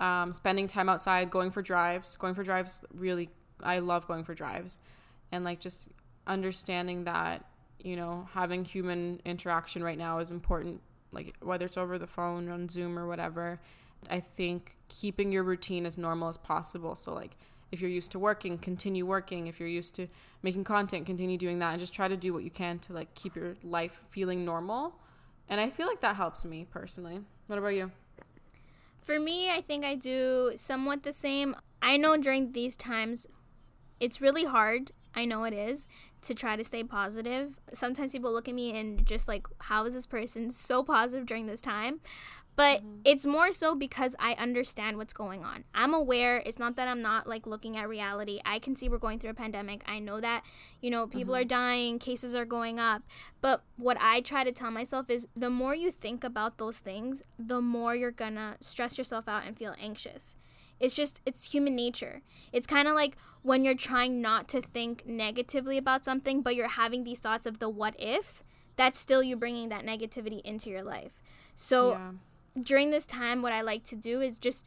um, 0.00 0.32
spending 0.32 0.66
time 0.66 0.88
outside, 0.88 1.30
going 1.30 1.50
for 1.50 1.62
drives. 1.62 2.16
Going 2.16 2.34
for 2.34 2.42
drives 2.42 2.84
really, 2.92 3.30
I 3.62 3.80
love 3.80 4.06
going 4.06 4.24
for 4.24 4.34
drives, 4.34 4.78
and 5.32 5.44
like 5.44 5.60
just 5.60 5.88
understanding 6.26 7.04
that 7.04 7.44
you 7.80 7.96
know 7.96 8.28
having 8.32 8.64
human 8.64 9.20
interaction 9.24 9.82
right 9.82 9.98
now 9.98 10.18
is 10.18 10.30
important. 10.30 10.80
Like 11.10 11.34
whether 11.40 11.66
it's 11.66 11.78
over 11.78 11.98
the 11.98 12.06
phone, 12.06 12.48
on 12.48 12.68
Zoom, 12.68 12.98
or 12.98 13.06
whatever. 13.06 13.60
I 14.08 14.20
think 14.20 14.76
keeping 14.88 15.32
your 15.32 15.42
routine 15.42 15.84
as 15.84 15.98
normal 15.98 16.28
as 16.28 16.36
possible. 16.36 16.94
So 16.94 17.12
like 17.12 17.36
if 17.70 17.80
you're 17.80 17.90
used 17.90 18.12
to 18.12 18.18
working, 18.18 18.58
continue 18.58 19.04
working. 19.04 19.46
If 19.46 19.60
you're 19.60 19.68
used 19.68 19.94
to 19.96 20.08
making 20.42 20.64
content, 20.64 21.06
continue 21.06 21.36
doing 21.36 21.58
that 21.58 21.70
and 21.70 21.80
just 21.80 21.92
try 21.92 22.08
to 22.08 22.16
do 22.16 22.32
what 22.32 22.44
you 22.44 22.50
can 22.50 22.78
to 22.80 22.92
like 22.92 23.14
keep 23.14 23.36
your 23.36 23.56
life 23.62 24.04
feeling 24.08 24.44
normal. 24.44 24.94
And 25.48 25.60
I 25.60 25.70
feel 25.70 25.86
like 25.86 26.00
that 26.00 26.16
helps 26.16 26.44
me 26.44 26.66
personally. 26.70 27.20
What 27.46 27.58
about 27.58 27.74
you? 27.74 27.90
For 29.00 29.18
me, 29.18 29.50
I 29.50 29.60
think 29.60 29.84
I 29.84 29.94
do 29.94 30.52
somewhat 30.56 31.02
the 31.02 31.12
same. 31.12 31.56
I 31.80 31.96
know 31.96 32.16
during 32.16 32.52
these 32.52 32.76
times, 32.76 33.26
it's 34.00 34.20
really 34.20 34.44
hard. 34.44 34.92
I 35.14 35.24
know 35.24 35.44
it 35.44 35.54
is 35.54 35.88
to 36.22 36.34
try 36.34 36.56
to 36.56 36.64
stay 36.64 36.84
positive. 36.84 37.58
Sometimes 37.72 38.12
people 38.12 38.32
look 38.32 38.48
at 38.48 38.54
me 38.54 38.78
and 38.78 39.06
just 39.06 39.26
like, 39.26 39.46
how 39.58 39.84
is 39.86 39.94
this 39.94 40.06
person 40.06 40.50
so 40.50 40.82
positive 40.82 41.26
during 41.26 41.46
this 41.46 41.62
time? 41.62 42.00
But 42.58 42.80
mm-hmm. 42.80 43.02
it's 43.04 43.24
more 43.24 43.52
so 43.52 43.76
because 43.76 44.16
I 44.18 44.32
understand 44.32 44.96
what's 44.96 45.12
going 45.12 45.44
on. 45.44 45.62
I'm 45.76 45.94
aware. 45.94 46.42
It's 46.44 46.58
not 46.58 46.74
that 46.74 46.88
I'm 46.88 47.00
not 47.00 47.28
like 47.28 47.46
looking 47.46 47.76
at 47.76 47.88
reality. 47.88 48.40
I 48.44 48.58
can 48.58 48.74
see 48.74 48.88
we're 48.88 48.98
going 48.98 49.20
through 49.20 49.30
a 49.30 49.34
pandemic. 49.34 49.84
I 49.86 50.00
know 50.00 50.20
that, 50.20 50.42
you 50.80 50.90
know, 50.90 51.06
people 51.06 51.34
mm-hmm. 51.34 51.42
are 51.42 51.44
dying, 51.44 52.00
cases 52.00 52.34
are 52.34 52.44
going 52.44 52.80
up. 52.80 53.04
But 53.40 53.62
what 53.76 53.96
I 54.00 54.22
try 54.22 54.42
to 54.42 54.50
tell 54.50 54.72
myself 54.72 55.08
is 55.08 55.28
the 55.36 55.50
more 55.50 55.72
you 55.72 55.92
think 55.92 56.24
about 56.24 56.58
those 56.58 56.78
things, 56.78 57.22
the 57.38 57.60
more 57.60 57.94
you're 57.94 58.10
gonna 58.10 58.56
stress 58.60 58.98
yourself 58.98 59.28
out 59.28 59.44
and 59.46 59.56
feel 59.56 59.76
anxious. 59.80 60.34
It's 60.80 60.96
just, 60.96 61.20
it's 61.24 61.52
human 61.52 61.76
nature. 61.76 62.22
It's 62.52 62.66
kind 62.66 62.88
of 62.88 62.96
like 62.96 63.16
when 63.42 63.64
you're 63.64 63.76
trying 63.76 64.20
not 64.20 64.48
to 64.48 64.60
think 64.60 65.06
negatively 65.06 65.78
about 65.78 66.04
something, 66.04 66.42
but 66.42 66.56
you're 66.56 66.66
having 66.66 67.04
these 67.04 67.20
thoughts 67.20 67.46
of 67.46 67.60
the 67.60 67.68
what 67.68 67.94
ifs, 68.02 68.42
that's 68.74 68.98
still 68.98 69.22
you 69.22 69.36
bringing 69.36 69.68
that 69.68 69.84
negativity 69.84 70.40
into 70.40 70.70
your 70.70 70.82
life. 70.82 71.22
So, 71.54 71.92
yeah 71.92 72.10
during 72.64 72.90
this 72.90 73.06
time, 73.06 73.42
what 73.42 73.52
I 73.52 73.60
like 73.62 73.84
to 73.84 73.96
do 73.96 74.20
is 74.20 74.38
just 74.38 74.66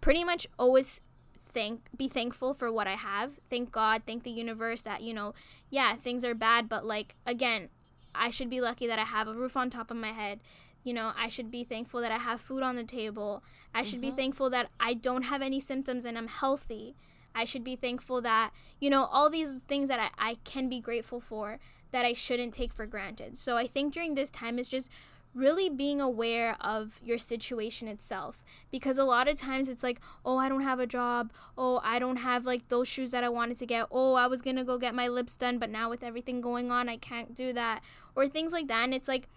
pretty 0.00 0.24
much 0.24 0.46
always 0.58 1.00
thank 1.44 1.88
be 1.96 2.08
thankful 2.08 2.52
for 2.52 2.70
what 2.70 2.86
I 2.86 2.94
have. 2.94 3.40
Thank 3.48 3.72
God, 3.72 4.02
thank 4.06 4.24
the 4.24 4.30
universe 4.30 4.82
that, 4.82 5.02
you 5.02 5.14
know, 5.14 5.34
yeah, 5.70 5.96
things 5.96 6.24
are 6.24 6.34
bad, 6.34 6.68
but 6.68 6.84
like 6.84 7.14
again, 7.24 7.68
I 8.14 8.30
should 8.30 8.50
be 8.50 8.60
lucky 8.60 8.86
that 8.86 8.98
I 8.98 9.04
have 9.04 9.28
a 9.28 9.34
roof 9.34 9.56
on 9.56 9.70
top 9.70 9.90
of 9.90 9.96
my 9.96 10.12
head. 10.12 10.40
You 10.84 10.94
know, 10.94 11.12
I 11.16 11.28
should 11.28 11.50
be 11.50 11.64
thankful 11.64 12.00
that 12.00 12.12
I 12.12 12.18
have 12.18 12.40
food 12.40 12.62
on 12.62 12.76
the 12.76 12.84
table. 12.84 13.42
I 13.74 13.82
should 13.82 14.00
mm-hmm. 14.00 14.10
be 14.10 14.16
thankful 14.16 14.50
that 14.50 14.68
I 14.78 14.94
don't 14.94 15.22
have 15.22 15.42
any 15.42 15.58
symptoms 15.58 16.04
and 16.04 16.16
I'm 16.16 16.28
healthy. 16.28 16.94
I 17.34 17.44
should 17.44 17.64
be 17.64 17.76
thankful 17.76 18.20
that, 18.22 18.52
you 18.80 18.88
know, 18.88 19.04
all 19.06 19.28
these 19.28 19.60
things 19.60 19.88
that 19.88 19.98
I, 19.98 20.30
I 20.30 20.36
can 20.44 20.68
be 20.68 20.80
grateful 20.80 21.20
for 21.20 21.58
that 21.90 22.04
I 22.04 22.12
shouldn't 22.12 22.54
take 22.54 22.72
for 22.72 22.86
granted. 22.86 23.38
So 23.38 23.56
I 23.56 23.66
think 23.66 23.92
during 23.92 24.14
this 24.14 24.30
time 24.30 24.58
is 24.58 24.68
just 24.68 24.90
really 25.36 25.68
being 25.68 26.00
aware 26.00 26.56
of 26.60 26.98
your 27.04 27.18
situation 27.18 27.86
itself. 27.86 28.42
Because 28.70 28.96
a 28.98 29.04
lot 29.04 29.28
of 29.28 29.36
times 29.36 29.68
it's 29.68 29.82
like 29.82 30.00
oh 30.24 30.38
i 30.38 30.48
don't 30.48 30.62
have 30.62 30.80
a 30.80 30.86
job. 30.86 31.30
Oh 31.56 31.80
i 31.84 31.98
don't 31.98 32.16
have 32.16 32.46
like 32.46 32.68
those 32.68 32.88
shoes 32.88 33.10
that 33.10 33.22
i 33.22 33.28
wanted 33.28 33.58
to 33.58 33.66
get. 33.66 33.86
Oh 33.90 34.14
i 34.14 34.26
was 34.26 34.42
gonna 34.42 34.64
go 34.64 34.78
get 34.78 34.94
my 34.94 35.08
lips 35.08 35.36
done 35.36 35.58
but 35.58 35.70
now 35.70 35.90
with 35.90 36.02
everything 36.02 36.40
going 36.40 36.70
on 36.72 36.88
i 36.88 36.96
can't 36.96 37.34
do 37.34 37.52
that. 37.52 37.82
Or 38.14 38.26
things 38.26 38.52
like 38.52 38.68
that 38.68 38.84
and 38.84 38.94
it's 38.94 39.08
like 39.08 39.28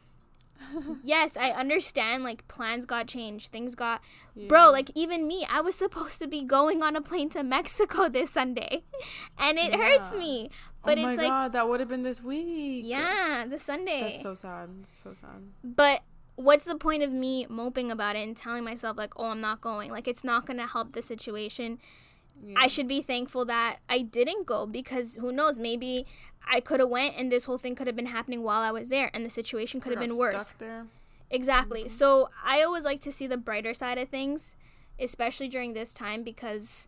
yes, 1.04 1.38
I 1.38 1.52
understand. 1.52 2.24
Like 2.24 2.48
plans 2.48 2.86
got 2.86 3.08
changed, 3.08 3.52
things 3.52 3.76
got, 3.76 4.02
yeah. 4.36 4.48
bro. 4.48 4.72
Like 4.72 4.92
even 4.96 5.28
me, 5.28 5.46
I 5.50 5.62
was 5.62 5.76
supposed 5.76 6.20
to 6.20 6.28
be 6.28 6.44
going 6.44 6.84
on 6.84 6.96
a 6.96 7.02
plane 7.02 7.30
to 7.32 7.44
Mexico 7.44 8.10
this 8.10 8.32
Sunday, 8.32 8.84
and 9.38 9.58
it 9.58 9.72
yeah. 9.72 9.78
hurts 9.78 10.14
me. 10.14 10.50
Oh 10.52 10.56
but 10.86 10.98
oh 10.98 11.10
it's 11.10 11.18
like 11.18 11.28
God, 11.28 11.52
that 11.54 11.68
would 11.68 11.80
have 11.80 11.90
been 11.90 12.04
this 12.04 12.24
week. 12.24 12.84
Yeah, 12.86 13.46
the 13.50 13.60
Sunday. 13.60 14.02
That's 14.02 14.22
so 14.22 14.34
sad. 14.34 14.70
That's 14.82 15.02
so 15.04 15.14
sad. 15.14 15.42
But 15.64 16.02
what's 16.36 16.64
the 16.64 16.76
point 16.76 17.04
of 17.04 17.12
me 17.12 17.46
moping 17.50 17.92
about 17.92 18.16
it 18.16 18.26
and 18.26 18.36
telling 18.36 18.64
myself 18.64 18.98
like, 18.98 19.14
oh, 19.18 19.26
I'm 19.26 19.42
not 19.42 19.62
going? 19.62 19.92
Like 19.92 20.08
it's 20.08 20.24
not 20.24 20.46
gonna 20.46 20.68
help 20.68 20.94
the 20.94 21.02
situation. 21.02 21.80
Yeah. 22.42 22.56
I 22.58 22.68
should 22.68 22.88
be 22.88 23.02
thankful 23.02 23.46
that 23.46 23.78
I 23.90 24.02
didn't 24.02 24.46
go 24.46 24.66
because 24.66 25.16
who 25.16 25.32
knows, 25.32 25.60
maybe 25.60 26.06
I 26.50 26.60
could 26.60 26.80
have 26.80 26.90
went 26.90 27.16
and 27.18 27.32
this 27.32 27.46
whole 27.46 27.58
thing 27.58 27.76
could 27.76 27.88
have 27.88 27.96
been 27.96 28.08
happening 28.08 28.44
while 28.44 28.62
I 28.62 28.72
was 28.72 28.90
there 28.90 29.12
and 29.14 29.26
the 29.26 29.30
situation 29.30 29.82
could 29.82 29.92
have 29.92 30.02
been 30.02 30.18
worse. 30.18 30.54
Exactly. 31.30 31.82
Mm-hmm. 31.82 31.90
So 31.90 32.30
I 32.44 32.64
always 32.64 32.84
like 32.84 33.02
to 33.02 33.12
see 33.12 33.28
the 33.28 33.38
brighter 33.38 33.74
side 33.74 33.98
of 33.98 34.10
things, 34.10 34.56
especially 35.00 35.48
during 35.48 35.74
this 35.74 35.94
time 35.94 36.24
because 36.24 36.88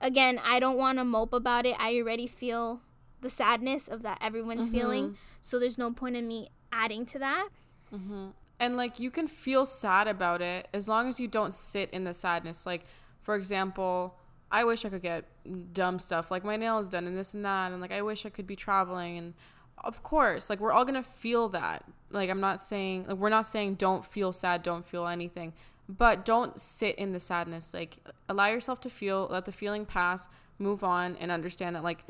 again, 0.00 0.40
I 0.44 0.60
don't 0.60 0.76
want 0.76 0.98
to 0.98 1.04
mope 1.04 1.32
about 1.32 1.66
it. 1.66 1.76
I 1.78 1.96
already 1.96 2.26
feel 2.26 2.80
the 3.20 3.30
sadness 3.30 3.88
of 3.88 4.02
that 4.02 4.18
everyone's 4.20 4.66
mm-hmm. 4.66 4.76
feeling. 4.76 5.18
So 5.40 5.58
there's 5.58 5.78
no 5.78 5.90
point 5.92 6.16
in 6.16 6.28
me 6.28 6.48
adding 6.70 7.06
to 7.06 7.18
that. 7.18 7.48
hmm 7.90 8.28
And 8.60 8.76
like 8.76 9.00
you 9.00 9.10
can 9.10 9.26
feel 9.26 9.66
sad 9.66 10.06
about 10.06 10.42
it 10.42 10.68
as 10.72 10.86
long 10.86 11.08
as 11.08 11.18
you 11.18 11.28
don't 11.28 11.52
sit 11.52 11.90
in 11.90 12.04
the 12.04 12.14
sadness. 12.14 12.66
Like 12.66 12.84
for 13.20 13.36
example, 13.36 14.16
I 14.52 14.64
wish 14.64 14.84
I 14.84 14.90
could 14.90 15.02
get 15.02 15.24
dumb 15.72 15.98
stuff 15.98 16.30
like 16.30 16.44
my 16.44 16.56
nails 16.56 16.90
done 16.90 17.06
and 17.06 17.16
this 17.16 17.32
and 17.32 17.44
that 17.46 17.72
and 17.72 17.80
like 17.80 17.90
I 17.90 18.02
wish 18.02 18.26
I 18.26 18.28
could 18.28 18.46
be 18.46 18.54
traveling 18.54 19.16
and 19.16 19.34
of 19.82 20.02
course 20.02 20.50
like 20.50 20.60
we're 20.60 20.72
all 20.72 20.84
going 20.84 21.02
to 21.02 21.02
feel 21.02 21.48
that. 21.48 21.84
Like 22.10 22.28
I'm 22.28 22.40
not 22.40 22.60
saying 22.60 23.06
like 23.08 23.16
we're 23.16 23.30
not 23.30 23.46
saying 23.46 23.76
don't 23.76 24.04
feel 24.04 24.32
sad, 24.32 24.62
don't 24.62 24.84
feel 24.84 25.06
anything, 25.06 25.54
but 25.88 26.26
don't 26.26 26.60
sit 26.60 26.96
in 26.96 27.12
the 27.12 27.20
sadness. 27.20 27.72
Like 27.72 27.96
allow 28.28 28.46
yourself 28.48 28.78
to 28.82 28.90
feel, 28.90 29.26
let 29.30 29.46
the 29.46 29.52
feeling 29.52 29.86
pass, 29.86 30.28
move 30.58 30.84
on 30.84 31.16
and 31.16 31.32
understand 31.32 31.74
that 31.74 31.82
like 31.82 32.04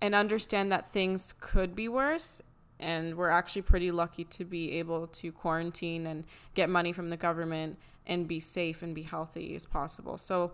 and 0.00 0.14
understand 0.14 0.70
that 0.70 0.86
things 0.86 1.34
could 1.40 1.74
be 1.74 1.88
worse 1.88 2.40
and 2.78 3.16
we're 3.16 3.28
actually 3.28 3.62
pretty 3.62 3.90
lucky 3.90 4.22
to 4.22 4.44
be 4.44 4.78
able 4.78 5.08
to 5.08 5.32
quarantine 5.32 6.06
and 6.06 6.24
get 6.54 6.70
money 6.70 6.92
from 6.92 7.10
the 7.10 7.16
government 7.16 7.76
and 8.06 8.28
be 8.28 8.38
safe 8.38 8.82
and 8.82 8.94
be 8.94 9.02
healthy 9.02 9.56
as 9.56 9.66
possible. 9.66 10.16
So 10.16 10.52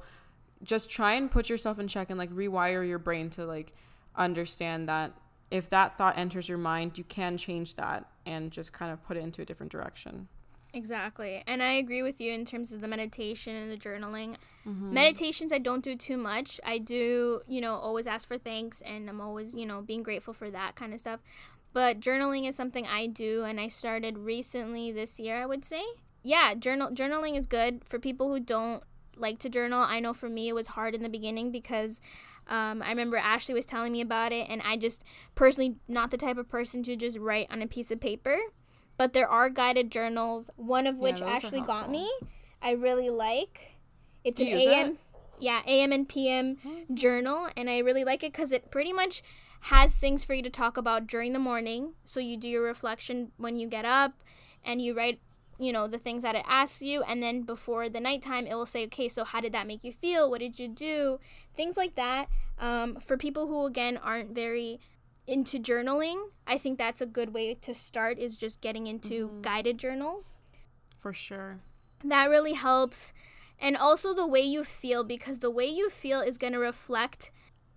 just 0.64 0.90
try 0.90 1.12
and 1.14 1.30
put 1.30 1.48
yourself 1.48 1.78
in 1.78 1.86
check 1.88 2.10
and 2.10 2.18
like 2.18 2.30
rewire 2.30 2.86
your 2.86 2.98
brain 2.98 3.30
to 3.30 3.44
like 3.44 3.72
understand 4.16 4.88
that 4.88 5.16
if 5.50 5.68
that 5.70 5.96
thought 5.96 6.18
enters 6.18 6.48
your 6.48 6.58
mind, 6.58 6.98
you 6.98 7.04
can 7.04 7.36
change 7.36 7.76
that 7.76 8.06
and 8.26 8.50
just 8.50 8.72
kind 8.72 8.92
of 8.92 9.02
put 9.04 9.16
it 9.16 9.20
into 9.20 9.42
a 9.42 9.44
different 9.44 9.70
direction. 9.70 10.28
Exactly. 10.72 11.44
And 11.46 11.62
I 11.62 11.74
agree 11.74 12.02
with 12.02 12.20
you 12.20 12.32
in 12.32 12.44
terms 12.44 12.72
of 12.72 12.80
the 12.80 12.88
meditation 12.88 13.54
and 13.54 13.70
the 13.70 13.76
journaling. 13.76 14.36
Mm-hmm. 14.66 14.92
Meditations, 14.92 15.52
I 15.52 15.58
don't 15.58 15.84
do 15.84 15.94
too 15.94 16.16
much. 16.16 16.60
I 16.64 16.78
do, 16.78 17.42
you 17.46 17.60
know, 17.60 17.74
always 17.74 18.06
ask 18.06 18.26
for 18.26 18.38
thanks 18.38 18.80
and 18.80 19.08
I'm 19.08 19.20
always, 19.20 19.54
you 19.54 19.66
know, 19.66 19.82
being 19.82 20.02
grateful 20.02 20.34
for 20.34 20.50
that 20.50 20.74
kind 20.74 20.92
of 20.92 21.00
stuff. 21.00 21.20
But 21.72 22.00
journaling 22.00 22.48
is 22.48 22.56
something 22.56 22.86
I 22.86 23.06
do 23.06 23.44
and 23.44 23.60
I 23.60 23.68
started 23.68 24.18
recently 24.18 24.90
this 24.90 25.20
year, 25.20 25.40
I 25.40 25.46
would 25.46 25.64
say. 25.64 25.82
Yeah, 26.22 26.54
journal 26.54 26.90
journaling 26.90 27.38
is 27.38 27.46
good 27.46 27.82
for 27.84 27.98
people 27.98 28.32
who 28.32 28.40
don't 28.40 28.82
like 29.16 29.38
to 29.40 29.48
journal. 29.48 29.80
I 29.80 30.00
know 30.00 30.12
for 30.12 30.28
me 30.28 30.48
it 30.48 30.54
was 30.54 30.68
hard 30.68 30.94
in 30.94 31.02
the 31.02 31.08
beginning 31.08 31.50
because 31.50 32.00
um, 32.46 32.82
I 32.82 32.90
remember 32.90 33.16
Ashley 33.16 33.54
was 33.54 33.66
telling 33.66 33.92
me 33.92 34.00
about 34.00 34.32
it, 34.32 34.48
and 34.48 34.62
I 34.62 34.76
just 34.76 35.04
personally 35.34 35.76
not 35.88 36.10
the 36.10 36.16
type 36.16 36.36
of 36.36 36.48
person 36.48 36.82
to 36.84 36.96
just 36.96 37.18
write 37.18 37.48
on 37.50 37.62
a 37.62 37.66
piece 37.66 37.90
of 37.90 38.00
paper. 38.00 38.38
But 38.96 39.12
there 39.12 39.28
are 39.28 39.50
guided 39.50 39.90
journals, 39.90 40.50
one 40.56 40.86
of 40.86 40.98
which 40.98 41.20
yeah, 41.20 41.26
Ashley 41.26 41.60
got 41.60 41.90
me. 41.90 42.10
I 42.62 42.72
really 42.72 43.10
like. 43.10 43.72
It's 44.22 44.38
Do 44.38 44.46
an 44.46 44.58
AM, 44.58 44.98
yeah, 45.38 45.62
AM 45.66 45.92
and 45.92 46.08
PM 46.08 46.56
mm-hmm. 46.56 46.94
journal, 46.94 47.48
and 47.56 47.68
I 47.68 47.78
really 47.78 48.04
like 48.04 48.22
it 48.22 48.32
because 48.32 48.52
it 48.52 48.70
pretty 48.70 48.92
much 48.92 49.22
has 49.62 49.94
things 49.94 50.24
for 50.24 50.34
you 50.34 50.42
to 50.42 50.50
talk 50.50 50.76
about 50.76 51.06
during 51.06 51.32
the 51.32 51.38
morning. 51.38 51.94
So 52.04 52.20
you 52.20 52.36
do 52.36 52.48
your 52.48 52.62
reflection 52.62 53.32
when 53.36 53.56
you 53.56 53.66
get 53.66 53.84
up, 53.84 54.22
and 54.64 54.80
you 54.80 54.94
write 54.94 55.20
you 55.58 55.72
know 55.72 55.86
the 55.86 55.98
things 55.98 56.22
that 56.22 56.34
it 56.34 56.44
asks 56.46 56.82
you 56.82 57.02
and 57.02 57.22
then 57.22 57.42
before 57.42 57.88
the 57.88 58.00
nighttime 58.00 58.46
it 58.46 58.54
will 58.54 58.66
say 58.66 58.84
okay 58.84 59.08
so 59.08 59.24
how 59.24 59.40
did 59.40 59.52
that 59.52 59.66
make 59.66 59.84
you 59.84 59.92
feel? 59.92 60.30
What 60.30 60.40
did 60.40 60.58
you 60.58 60.68
do? 60.68 61.18
Things 61.56 61.76
like 61.76 61.94
that. 61.94 62.28
Um, 62.58 62.96
for 62.96 63.16
people 63.16 63.46
who 63.46 63.66
again 63.66 63.96
aren't 63.96 64.34
very 64.34 64.80
into 65.26 65.58
journaling 65.58 66.22
i 66.46 66.58
think 66.58 66.76
that's 66.76 67.00
a 67.00 67.06
good 67.06 67.32
way 67.32 67.54
to 67.54 67.72
start 67.72 68.18
is 68.18 68.36
just 68.36 68.60
getting 68.60 68.86
into 68.86 69.28
mm-hmm. 69.28 69.40
guided 69.40 69.78
journals. 69.78 70.38
For 70.98 71.12
sure. 71.12 71.60
That 72.02 72.30
really 72.30 72.54
helps. 72.54 73.12
And 73.58 73.76
also 73.76 74.14
the 74.14 74.26
way 74.26 74.40
you 74.40 74.64
feel 74.64 75.04
because 75.04 75.38
the 75.40 75.50
way 75.50 75.66
you 75.66 75.90
feel 75.90 76.20
is 76.20 76.38
going 76.38 76.52
to 76.52 76.58
reflect 76.58 77.30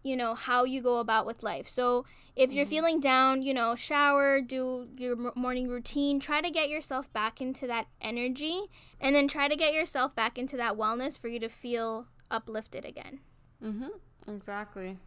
you 0.04 0.16
know 0.16 0.36
how 0.36 0.64
you 0.64 0.82
go 0.82 1.00
about 1.00 1.26
with 1.26 1.44
life. 1.44 1.68
So 1.68 2.06
if 2.38 2.54
you're 2.54 2.66
mm-hmm. 2.66 2.70
feeling 2.70 3.00
down 3.00 3.42
you 3.42 3.54
know 3.54 3.76
shower 3.76 4.40
do 4.40 4.88
your 4.98 5.34
morning 5.36 5.68
routine 5.68 6.20
try 6.20 6.40
to 6.40 6.52
get 6.52 6.70
yourself 6.70 7.12
back 7.12 7.42
into 7.42 7.66
that 7.68 7.88
energy 8.00 8.62
and 9.02 9.16
then 9.16 9.28
try 9.28 9.48
to 9.48 9.56
get 9.56 9.74
yourself 9.74 10.16
back 10.16 10.38
into 10.38 10.56
that 10.56 10.78
wellness 10.78 11.20
for 11.20 11.28
you 11.28 11.40
to 11.40 11.50
feel 11.50 12.08
uplifted 12.30 12.86
again. 12.86 13.20
Mhm 13.62 13.90
exactly. 14.28 14.98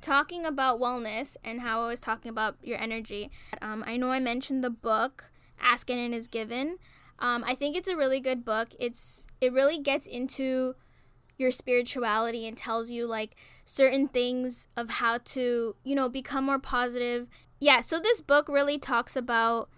Talking 0.00 0.44
about 0.44 0.80
wellness 0.80 1.36
and 1.44 1.60
how 1.60 1.84
i 1.84 1.88
was 1.88 2.00
talking 2.00 2.30
about 2.30 2.56
your 2.62 2.78
energy 2.78 3.30
um, 3.62 3.84
i 3.86 3.96
know 3.96 4.10
i 4.10 4.18
mentioned 4.18 4.64
the 4.64 4.70
book 4.70 5.30
ask 5.60 5.88
and 5.90 6.00
it 6.00 6.16
is 6.16 6.26
given. 6.26 6.78
Um, 7.18 7.44
i 7.46 7.54
think 7.54 7.76
it's 7.76 7.88
a 7.88 7.96
really 7.96 8.20
good 8.20 8.44
book. 8.44 8.74
It's 8.80 9.26
it 9.40 9.52
really 9.52 9.78
gets 9.78 10.06
into 10.06 10.74
your 11.36 11.50
spirituality 11.50 12.46
and 12.46 12.56
tells 12.56 12.90
you 12.90 13.06
like 13.06 13.34
certain 13.70 14.08
things 14.08 14.66
of 14.76 14.90
how 14.90 15.18
to, 15.18 15.76
you 15.84 15.94
know, 15.94 16.08
become 16.08 16.44
more 16.44 16.58
positive. 16.58 17.28
Yeah, 17.60 17.80
so 17.80 18.00
this 18.00 18.20
book 18.20 18.48
really 18.48 18.78
talks 18.78 19.14
about 19.14 19.68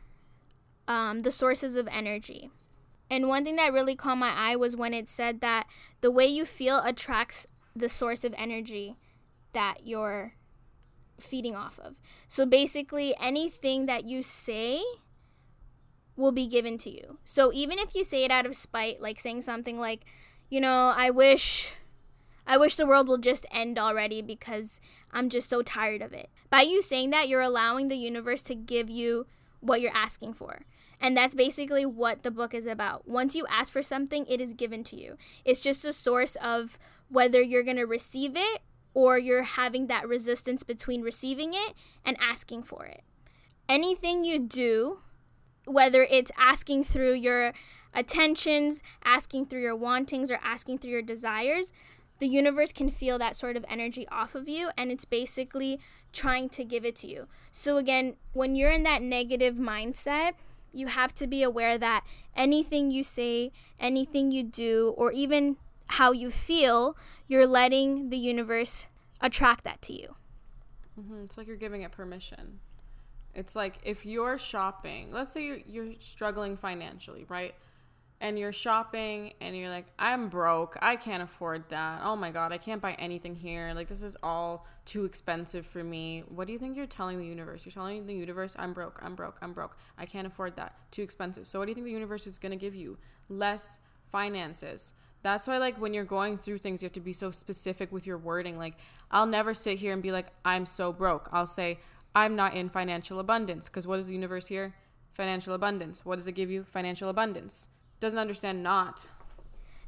um, 0.89 1.21
the 1.21 1.31
sources 1.31 1.77
of 1.77 1.87
energy. 1.89 2.51
And 3.11 3.29
one 3.29 3.45
thing 3.45 3.57
that 3.57 3.73
really 3.73 3.95
caught 3.95 4.17
my 4.17 4.33
eye 4.35 4.57
was 4.57 4.75
when 4.75 4.95
it 4.95 5.11
said 5.11 5.43
that 5.43 5.67
the 6.01 6.11
way 6.11 6.27
you 6.27 6.47
feel 6.47 6.79
attracts 6.79 7.47
the 7.77 7.91
source 7.91 8.25
of 8.25 8.35
energy 8.39 8.97
that 9.53 9.87
you're 9.87 10.35
feeding 11.21 11.55
off 11.55 11.79
of. 11.79 12.01
So 12.29 12.47
basically, 12.47 13.15
anything 13.21 13.85
that 13.87 14.07
you 14.07 14.23
say 14.23 14.83
will 16.17 16.33
be 16.33 16.47
given 16.47 16.79
to 16.79 16.91
you. 16.91 17.19
So 17.25 17.53
even 17.53 17.79
if 17.79 17.95
you 17.95 18.05
say 18.05 18.25
it 18.25 18.31
out 18.31 18.47
of 18.47 18.55
spite, 18.55 19.03
like 19.03 19.21
saying 19.21 19.43
something 19.43 19.79
like, 19.79 20.07
you 20.49 20.61
know, 20.61 20.95
I 20.97 21.11
wish 21.11 21.73
I 22.47 22.57
wish 22.57 22.77
the 22.77 22.87
world 22.87 23.09
will 23.09 23.19
just 23.19 23.47
end 23.51 23.79
already 23.79 24.23
because 24.23 24.81
I'm 25.13 25.29
just 25.29 25.49
so 25.49 25.63
tired 25.63 26.03
of 26.03 26.13
it. 26.13 26.29
By 26.51 26.63
you 26.63 26.83
saying 26.83 27.11
that, 27.11 27.29
you're 27.29 27.41
allowing 27.41 27.89
the 27.89 27.97
universe 27.97 28.43
to 28.43 28.55
give 28.55 28.91
you 28.91 29.27
what 29.61 29.81
you're 29.81 29.95
asking 29.95 30.35
for. 30.35 30.63
And 31.01 31.17
that's 31.17 31.35
basically 31.35 31.85
what 31.85 32.23
the 32.23 32.31
book 32.31 32.55
is 32.55 32.67
about. 32.67 33.09
Once 33.09 33.35
you 33.35 33.47
ask 33.49 33.73
for 33.73 33.83
something, 33.83 34.27
it 34.29 34.41
is 34.41 34.55
given 34.55 34.85
to 34.85 34.97
you. 34.97 35.17
It's 35.45 35.61
just 35.61 35.85
a 35.85 35.93
source 35.93 36.37
of 36.37 36.79
whether 37.09 37.43
you're 37.43 37.65
going 37.65 37.77
to 37.77 37.87
receive 37.87 38.37
it 38.37 38.63
or 38.95 39.19
you're 39.19 39.43
having 39.43 39.87
that 39.87 40.07
resistance 40.07 40.63
between 40.63 41.03
receiving 41.03 41.55
it 41.55 41.75
and 42.05 42.17
asking 42.21 42.63
for 42.63 42.87
it. 42.87 43.03
Anything 43.69 44.25
you 44.25 44.39
do, 44.39 45.01
whether 45.65 46.05
it's 46.05 46.31
asking 46.37 46.85
through 46.85 47.15
your 47.15 47.53
attentions, 47.95 48.83
asking 49.05 49.47
through 49.47 49.61
your 49.61 49.77
wantings, 49.77 50.31
or 50.31 50.39
asking 50.43 50.79
through 50.79 50.91
your 50.91 51.03
desires, 51.03 51.73
the 52.23 52.29
universe 52.29 52.73
can 52.73 52.89
feel 52.89 53.19
that 53.19 53.35
sort 53.35 53.57
of 53.57 53.65
energy 53.69 54.07
off 54.07 54.37
of 54.37 54.49
you 54.49 54.71
and 54.79 54.93
it's 54.93 55.05
basically 55.05 55.81
trying 56.13 56.49
to 56.49 56.63
give 56.63 56.85
it 56.85 56.95
to 56.95 57.09
you. 57.09 57.27
So, 57.51 57.79
again, 57.79 58.15
when 58.33 58.55
you're 58.55 58.71
in 58.71 58.85
that 58.85 59.03
negative 59.03 59.57
mindset, 59.57 60.35
you 60.73 60.87
have 60.87 61.13
to 61.17 61.27
be 61.27 61.43
aware 61.43 61.77
that 61.79 62.05
anything 62.37 62.93
you 62.93 63.03
say, 63.03 63.51
anything 63.81 64.31
you 64.31 64.45
do, 64.45 64.95
or 64.97 65.11
even 65.11 65.57
how 65.89 66.13
you 66.13 66.31
feel, 66.31 66.97
you're 67.27 67.45
letting 67.45 68.11
the 68.11 68.19
universe 68.19 68.87
attract 69.21 69.65
that 69.65 69.83
to 69.83 69.93
you. 69.93 70.15
Mm-hmm. 70.97 71.25
It's 71.25 71.37
like 71.37 71.49
you're 71.49 71.57
giving 71.57 71.83
it 71.83 71.91
permission. 71.91 72.61
It's 73.35 73.57
like 73.57 73.81
if 73.83 74.07
you're 74.07 74.39
shopping, 74.39 75.11
let's 75.11 75.33
say 75.33 75.45
you're, 75.45 75.59
you're 75.67 75.95
struggling 75.99 76.57
financially, 76.57 77.25
right? 77.29 77.57
And 78.23 78.39
you're 78.39 78.53
shopping 78.53 79.35
and 79.43 79.55
you're 79.55 79.69
like, 79.69 79.87
I'm 79.99 80.29
broke. 80.29 80.79
I 80.81 80.97
can't 80.97 81.23
afford 81.23 81.69
that. 81.69 82.01
Oh 82.03 82.17
my 82.17 82.31
God, 82.31 82.53
I 82.53 82.57
can't 82.57 82.81
buy 82.81 82.93
anything 82.95 83.35
here. 83.35 83.73
Like, 83.75 83.89
this 83.89 84.03
is 84.03 84.17
all 84.23 84.67
too 84.87 85.05
expensive 85.05 85.67
for 85.67 85.85
me. 85.85 86.23
What 86.29 86.47
do 86.47 86.55
you 86.55 86.59
think 86.59 86.77
you're 86.77 86.87
telling 86.87 87.19
the 87.19 87.27
universe? 87.27 87.67
You're 87.67 87.73
telling 87.73 88.07
the 88.07 88.15
universe, 88.15 88.57
I'm 88.59 88.73
broke, 88.73 88.99
I'm 89.03 89.15
broke, 89.15 89.37
I'm 89.43 89.53
broke. 89.53 89.77
I 89.99 90.07
can't 90.07 90.27
afford 90.27 90.57
that. 90.57 90.75
Too 90.91 91.03
expensive. 91.03 91.47
So, 91.47 91.59
what 91.59 91.67
do 91.67 91.73
you 91.73 91.75
think 91.75 91.85
the 91.85 91.93
universe 91.93 92.27
is 92.27 92.39
going 92.39 92.53
to 92.53 92.57
give 92.57 92.75
you? 92.75 92.97
Less 93.29 93.81
finances 94.11 94.95
that's 95.23 95.47
why 95.47 95.59
like 95.59 95.81
when 95.81 95.95
you're 95.95 96.05
going 96.05 96.37
through 96.37 96.59
things 96.59 96.83
you 96.83 96.87
have 96.87 96.93
to 96.93 97.01
be 97.01 97.13
so 97.13 97.31
specific 97.31 97.91
with 97.93 98.07
your 98.07 98.19
wording 98.19 98.59
like 98.59 98.75
i'll 99.11 99.27
never 99.27 99.55
sit 99.55 99.79
here 99.79 99.93
and 99.93 100.03
be 100.03 100.13
like 100.13 100.27
i'm 100.45 100.67
so 100.67 100.93
broke 100.93 101.29
i'll 101.33 101.47
say 101.47 101.79
i'm 102.15 102.37
not 102.37 102.55
in 102.55 102.69
financial 102.69 103.19
abundance 103.19 103.69
because 103.69 103.87
what 103.87 103.99
is 103.99 104.09
the 104.09 104.15
universe 104.15 104.49
here 104.49 104.75
financial 105.15 105.55
abundance 105.55 106.05
what 106.05 106.17
does 106.17 106.27
it 106.27 106.33
give 106.33 106.51
you 106.51 106.65
financial 106.65 107.09
abundance 107.09 107.69
doesn't 108.03 108.19
understand 108.19 108.63
not 108.63 109.09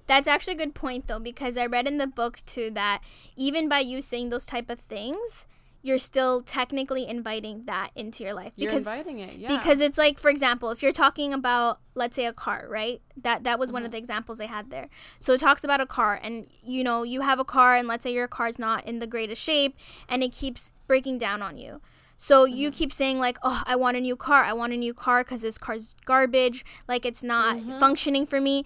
that's 0.06 0.28
actually 0.28 0.54
a 0.54 0.58
good 0.58 0.74
point 0.74 1.06
though 1.06 1.18
because 1.18 1.56
i 1.56 1.66
read 1.66 1.86
in 1.86 1.98
the 1.98 2.06
book 2.06 2.38
too 2.46 2.70
that 2.70 3.02
even 3.36 3.68
by 3.68 3.80
you 3.80 4.00
saying 4.00 4.30
those 4.30 4.46
type 4.46 4.70
of 4.70 4.78
things 4.78 5.46
you're 5.84 5.98
still 5.98 6.40
technically 6.40 7.06
inviting 7.06 7.66
that 7.66 7.90
into 7.94 8.24
your 8.24 8.32
life 8.32 8.54
because 8.56 8.86
you're 8.86 8.94
inviting 8.94 9.18
it, 9.18 9.34
yeah. 9.34 9.54
Because 9.54 9.82
it's 9.82 9.98
like, 9.98 10.18
for 10.18 10.30
example, 10.30 10.70
if 10.70 10.82
you're 10.82 10.92
talking 10.92 11.34
about, 11.34 11.78
let's 11.94 12.16
say, 12.16 12.24
a 12.24 12.32
car, 12.32 12.66
right? 12.70 13.02
That 13.20 13.44
that 13.44 13.58
was 13.58 13.68
mm-hmm. 13.68 13.74
one 13.74 13.82
of 13.82 13.88
mm-hmm. 13.88 13.92
the 13.92 13.98
examples 13.98 14.38
they 14.38 14.46
had 14.46 14.70
there. 14.70 14.88
So 15.18 15.34
it 15.34 15.40
talks 15.40 15.62
about 15.62 15.82
a 15.82 15.86
car, 15.86 16.18
and 16.22 16.48
you 16.62 16.82
know, 16.82 17.02
you 17.02 17.20
have 17.20 17.38
a 17.38 17.44
car, 17.44 17.76
and 17.76 17.86
let's 17.86 18.02
say 18.02 18.14
your 18.14 18.26
car's 18.26 18.58
not 18.58 18.86
in 18.86 18.98
the 18.98 19.06
greatest 19.06 19.42
shape, 19.42 19.76
and 20.08 20.24
it 20.24 20.32
keeps 20.32 20.72
breaking 20.86 21.18
down 21.18 21.42
on 21.42 21.58
you. 21.58 21.82
So 22.16 22.46
mm-hmm. 22.46 22.56
you 22.56 22.70
keep 22.70 22.92
saying 22.92 23.18
like, 23.18 23.38
"Oh, 23.42 23.62
I 23.66 23.76
want 23.76 23.96
a 23.96 24.00
new 24.00 24.16
car. 24.16 24.44
I 24.44 24.52
want 24.52 24.72
a 24.72 24.76
new 24.76 24.94
car 24.94 25.24
because 25.24 25.42
this 25.42 25.58
car's 25.58 25.94
garbage. 26.04 26.64
Like 26.88 27.04
it's 27.04 27.22
not 27.22 27.56
mm-hmm. 27.56 27.78
functioning 27.78 28.26
for 28.26 28.40
me." 28.40 28.64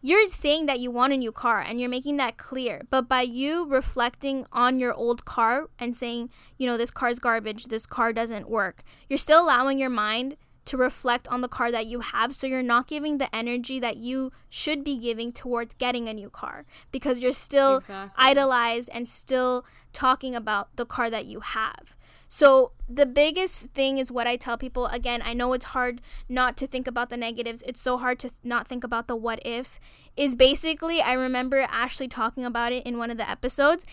you're 0.00 0.28
saying 0.28 0.66
that 0.66 0.78
you 0.78 0.90
want 0.90 1.12
a 1.12 1.16
new 1.16 1.32
car 1.32 1.60
and 1.60 1.80
you're 1.80 1.88
making 1.88 2.16
that 2.18 2.36
clear. 2.36 2.82
But 2.88 3.08
by 3.08 3.22
you 3.22 3.66
reflecting 3.66 4.46
on 4.52 4.78
your 4.78 4.94
old 4.94 5.24
car 5.24 5.68
and 5.78 5.96
saying, 5.96 6.30
you 6.56 6.66
know, 6.66 6.76
this 6.76 6.90
car's 6.90 7.18
garbage, 7.18 7.66
this 7.66 7.86
car 7.86 8.12
doesn't 8.12 8.48
work, 8.48 8.82
you're 9.08 9.18
still 9.18 9.42
allowing 9.42 9.78
your 9.78 9.90
mind 9.90 10.36
to 10.66 10.76
reflect 10.76 11.26
on 11.28 11.40
the 11.40 11.48
car 11.48 11.72
that 11.72 11.86
you 11.86 12.00
have 12.00 12.34
so 12.34 12.46
you're 12.46 12.62
not 12.62 12.86
giving 12.86 13.16
the 13.16 13.34
energy 13.34 13.80
that 13.80 13.96
you 13.96 14.30
should 14.50 14.84
be 14.84 14.98
giving 14.98 15.32
towards 15.32 15.74
getting 15.74 16.08
a 16.08 16.12
new 16.12 16.28
car 16.28 16.66
because 16.92 17.20
you're 17.20 17.32
still 17.32 17.78
exactly. 17.78 18.12
idolized 18.18 18.90
and 18.92 19.08
still 19.08 19.64
talking 19.94 20.34
about 20.34 20.76
the 20.76 20.84
car 20.84 21.08
that 21.08 21.24
you 21.24 21.40
have. 21.40 21.96
So, 22.30 22.72
the 22.88 23.06
biggest 23.06 23.68
thing 23.68 23.96
is 23.96 24.12
what 24.12 24.26
I 24.26 24.36
tell 24.36 24.58
people. 24.58 24.86
Again, 24.86 25.22
I 25.24 25.32
know 25.32 25.54
it's 25.54 25.66
hard 25.66 26.02
not 26.28 26.56
to 26.58 26.66
think 26.66 26.86
about 26.86 27.08
the 27.08 27.16
negatives. 27.16 27.62
It's 27.66 27.80
so 27.80 27.96
hard 27.96 28.18
to 28.20 28.28
th- 28.28 28.40
not 28.44 28.68
think 28.68 28.84
about 28.84 29.08
the 29.08 29.16
what 29.16 29.44
ifs. 29.46 29.80
Is 30.16 30.36
basically, 30.36 31.00
I 31.00 31.14
remember 31.14 31.66
Ashley 31.70 32.06
talking 32.06 32.44
about 32.44 32.72
it 32.72 32.84
in 32.84 32.98
one 32.98 33.10
of 33.10 33.16
the 33.16 33.28
episodes, 33.28 33.86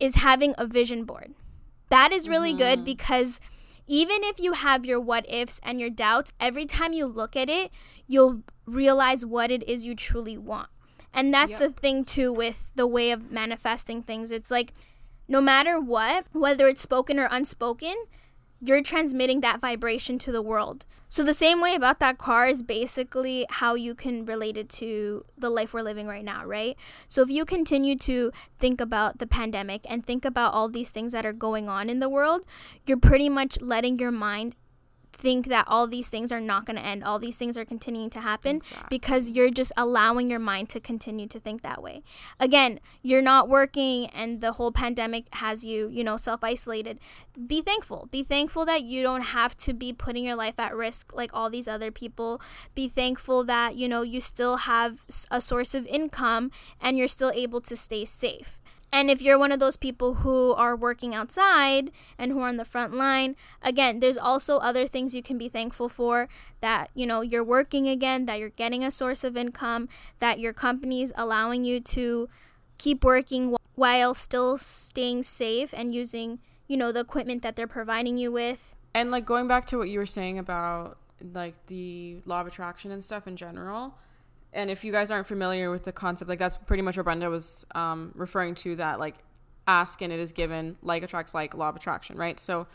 is 0.00 0.16
having 0.16 0.54
a 0.56 0.66
vision 0.66 1.04
board. 1.04 1.34
That 1.90 2.12
is 2.12 2.28
really 2.28 2.50
mm-hmm. 2.50 2.58
good 2.58 2.84
because 2.84 3.40
even 3.86 4.24
if 4.24 4.40
you 4.40 4.54
have 4.54 4.86
your 4.86 4.98
what 4.98 5.30
ifs 5.30 5.60
and 5.62 5.78
your 5.78 5.90
doubts, 5.90 6.32
every 6.40 6.64
time 6.64 6.94
you 6.94 7.04
look 7.04 7.36
at 7.36 7.50
it, 7.50 7.70
you'll 8.06 8.42
realize 8.64 9.26
what 9.26 9.50
it 9.50 9.68
is 9.68 9.84
you 9.84 9.94
truly 9.94 10.38
want. 10.38 10.68
And 11.12 11.32
that's 11.32 11.50
yep. 11.50 11.60
the 11.60 11.68
thing 11.70 12.04
too 12.04 12.32
with 12.32 12.72
the 12.74 12.86
way 12.86 13.10
of 13.10 13.30
manifesting 13.30 14.02
things. 14.02 14.30
It's 14.30 14.50
like 14.50 14.72
no 15.32 15.40
matter 15.40 15.80
what, 15.80 16.26
whether 16.32 16.68
it's 16.68 16.82
spoken 16.82 17.18
or 17.18 17.26
unspoken, 17.30 17.94
you're 18.60 18.82
transmitting 18.82 19.40
that 19.40 19.62
vibration 19.62 20.18
to 20.18 20.30
the 20.30 20.42
world. 20.42 20.84
So, 21.08 21.24
the 21.24 21.32
same 21.32 21.60
way 21.62 21.74
about 21.74 22.00
that 22.00 22.18
car 22.18 22.46
is 22.46 22.62
basically 22.62 23.46
how 23.48 23.74
you 23.74 23.94
can 23.94 24.26
relate 24.26 24.58
it 24.58 24.68
to 24.80 25.24
the 25.36 25.48
life 25.48 25.72
we're 25.72 25.80
living 25.80 26.06
right 26.06 26.24
now, 26.24 26.44
right? 26.44 26.76
So, 27.08 27.22
if 27.22 27.30
you 27.30 27.46
continue 27.46 27.96
to 27.96 28.30
think 28.58 28.78
about 28.78 29.20
the 29.20 29.26
pandemic 29.26 29.86
and 29.88 30.04
think 30.04 30.26
about 30.26 30.52
all 30.52 30.68
these 30.68 30.90
things 30.90 31.12
that 31.12 31.24
are 31.24 31.32
going 31.32 31.66
on 31.66 31.88
in 31.88 31.98
the 31.98 32.10
world, 32.10 32.44
you're 32.86 32.98
pretty 32.98 33.30
much 33.30 33.58
letting 33.62 33.98
your 33.98 34.12
mind 34.12 34.54
think 35.22 35.46
that 35.46 35.64
all 35.68 35.86
these 35.86 36.08
things 36.08 36.32
are 36.32 36.40
not 36.40 36.66
going 36.66 36.76
to 36.76 36.84
end, 36.84 37.04
all 37.04 37.20
these 37.20 37.36
things 37.36 37.56
are 37.56 37.64
continuing 37.64 38.10
to 38.10 38.20
happen 38.20 38.56
exactly. 38.56 38.86
because 38.90 39.30
you're 39.30 39.50
just 39.50 39.70
allowing 39.76 40.28
your 40.28 40.40
mind 40.40 40.68
to 40.70 40.80
continue 40.80 41.28
to 41.28 41.38
think 41.38 41.62
that 41.62 41.80
way. 41.80 42.02
Again, 42.40 42.80
you're 43.02 43.22
not 43.22 43.48
working 43.48 44.06
and 44.10 44.40
the 44.40 44.52
whole 44.52 44.72
pandemic 44.72 45.32
has 45.34 45.64
you, 45.64 45.88
you 45.88 46.02
know, 46.02 46.16
self 46.16 46.42
isolated. 46.42 46.98
Be 47.46 47.62
thankful. 47.62 48.08
Be 48.10 48.24
thankful 48.24 48.64
that 48.66 48.82
you 48.82 49.02
don't 49.02 49.22
have 49.38 49.56
to 49.58 49.72
be 49.72 49.92
putting 49.92 50.24
your 50.24 50.36
life 50.36 50.58
at 50.58 50.74
risk 50.74 51.14
like 51.14 51.30
all 51.32 51.48
these 51.48 51.68
other 51.68 51.92
people. 51.92 52.40
Be 52.74 52.88
thankful 52.88 53.44
that, 53.44 53.76
you 53.76 53.88
know, 53.88 54.02
you 54.02 54.20
still 54.20 54.56
have 54.58 55.06
a 55.30 55.40
source 55.40 55.74
of 55.74 55.86
income 55.86 56.50
and 56.80 56.98
you're 56.98 57.08
still 57.08 57.30
able 57.32 57.60
to 57.60 57.76
stay 57.76 58.04
safe. 58.04 58.58
And 58.92 59.10
if 59.10 59.22
you're 59.22 59.38
one 59.38 59.52
of 59.52 59.58
those 59.58 59.78
people 59.78 60.16
who 60.16 60.52
are 60.52 60.76
working 60.76 61.14
outside 61.14 61.90
and 62.18 62.30
who 62.30 62.40
are 62.40 62.48
on 62.48 62.58
the 62.58 62.64
front 62.64 62.94
line, 62.94 63.36
again, 63.62 64.00
there's 64.00 64.18
also 64.18 64.58
other 64.58 64.86
things 64.86 65.14
you 65.14 65.22
can 65.22 65.38
be 65.38 65.48
thankful 65.48 65.88
for 65.88 66.28
that, 66.60 66.90
you 66.94 67.06
know, 67.06 67.22
you're 67.22 67.42
working 67.42 67.88
again, 67.88 68.26
that 68.26 68.38
you're 68.38 68.50
getting 68.50 68.84
a 68.84 68.90
source 68.90 69.24
of 69.24 69.34
income, 69.34 69.88
that 70.18 70.38
your 70.38 70.52
company's 70.52 71.10
allowing 71.16 71.64
you 71.64 71.80
to 71.80 72.28
keep 72.76 73.02
working 73.02 73.56
while 73.76 74.12
still 74.12 74.58
staying 74.58 75.22
safe 75.22 75.72
and 75.74 75.94
using, 75.94 76.38
you 76.68 76.76
know, 76.76 76.92
the 76.92 77.00
equipment 77.00 77.40
that 77.40 77.56
they're 77.56 77.66
providing 77.66 78.18
you 78.18 78.30
with. 78.30 78.76
And 78.94 79.10
like 79.10 79.24
going 79.24 79.48
back 79.48 79.64
to 79.66 79.78
what 79.78 79.88
you 79.88 80.00
were 80.00 80.06
saying 80.06 80.38
about 80.38 80.98
like 81.32 81.54
the 81.66 82.18
law 82.26 82.42
of 82.42 82.46
attraction 82.46 82.90
and 82.90 83.02
stuff 83.02 83.26
in 83.26 83.36
general, 83.36 83.94
and 84.52 84.70
if 84.70 84.84
you 84.84 84.92
guys 84.92 85.10
aren't 85.10 85.26
familiar 85.26 85.70
with 85.70 85.84
the 85.84 85.92
concept, 85.92 86.28
like 86.28 86.38
that's 86.38 86.56
pretty 86.56 86.82
much 86.82 86.96
what 86.96 87.04
Brenda 87.04 87.30
was 87.30 87.64
um, 87.74 88.12
referring 88.14 88.54
to 88.56 88.76
that 88.76 89.00
like 89.00 89.16
ask 89.66 90.02
and 90.02 90.12
it 90.12 90.20
is 90.20 90.32
given, 90.32 90.76
like 90.82 91.02
attracts 91.02 91.34
like, 91.34 91.54
law 91.54 91.68
of 91.68 91.76
attraction, 91.76 92.16
right? 92.16 92.38
So 92.38 92.66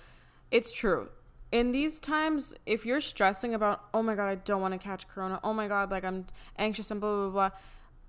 it's 0.52 0.74
true. 0.74 1.10
In 1.52 1.72
these 1.72 2.00
times, 2.00 2.54
if 2.66 2.86
you're 2.86 3.02
stressing 3.02 3.54
about, 3.54 3.84
oh 3.94 4.04
my 4.04 4.16
God, 4.16 4.28
I 4.28 4.36
don't 4.36 4.62
want 4.62 4.74
to 4.74 4.78
catch 4.78 5.08
corona, 5.08 5.40
oh 5.44 5.54
my 5.54 5.68
God, 5.68 5.92
like 5.92 6.04
I'm 6.04 6.26
anxious 6.58 6.92
and 6.92 7.00
blah, 7.00 7.16
blah, 7.16 7.30
blah, 7.30 7.50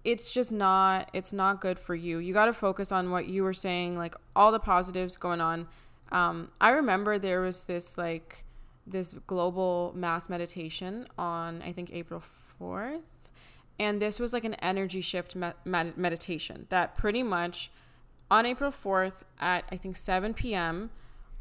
it's 0.05 0.31
just 0.31 0.51
not, 0.51 1.11
it's 1.13 1.33
not 1.33 1.61
good 1.61 1.79
for 1.79 1.95
you. 1.95 2.19
You 2.19 2.33
got 2.33 2.47
to 2.47 2.53
focus 2.53 2.91
on 2.91 3.11
what 3.11 3.27
you 3.27 3.43
were 3.43 3.53
saying, 3.53 3.97
like 3.97 4.15
all 4.35 4.51
the 4.51 4.59
positives 4.59 5.17
going 5.17 5.41
on. 5.41 5.69
Um, 6.11 6.51
I 6.61 6.71
remember 6.71 7.19
there 7.19 7.41
was 7.41 7.65
this 7.65 7.99
like, 7.99 8.45
this 8.87 9.15
global 9.27 9.93
mass 9.95 10.31
meditation 10.31 11.07
on, 11.19 11.61
I 11.61 11.73
think, 11.73 11.93
April 11.93 12.23
4th 12.61 13.03
And 13.79 14.03
this 14.03 14.19
was 14.19 14.33
like 14.33 14.45
an 14.45 14.55
energy 14.55 15.01
shift 15.01 15.37
med- 15.37 15.55
med- 15.65 15.97
meditation 15.97 16.67
that 16.71 16.97
pretty 16.97 17.23
much 17.23 17.71
on 18.31 18.45
April 18.45 18.71
4th 18.71 19.23
at 19.41 19.65
I 19.71 19.77
think 19.77 19.97
7 19.97 20.35
p.m., 20.35 20.91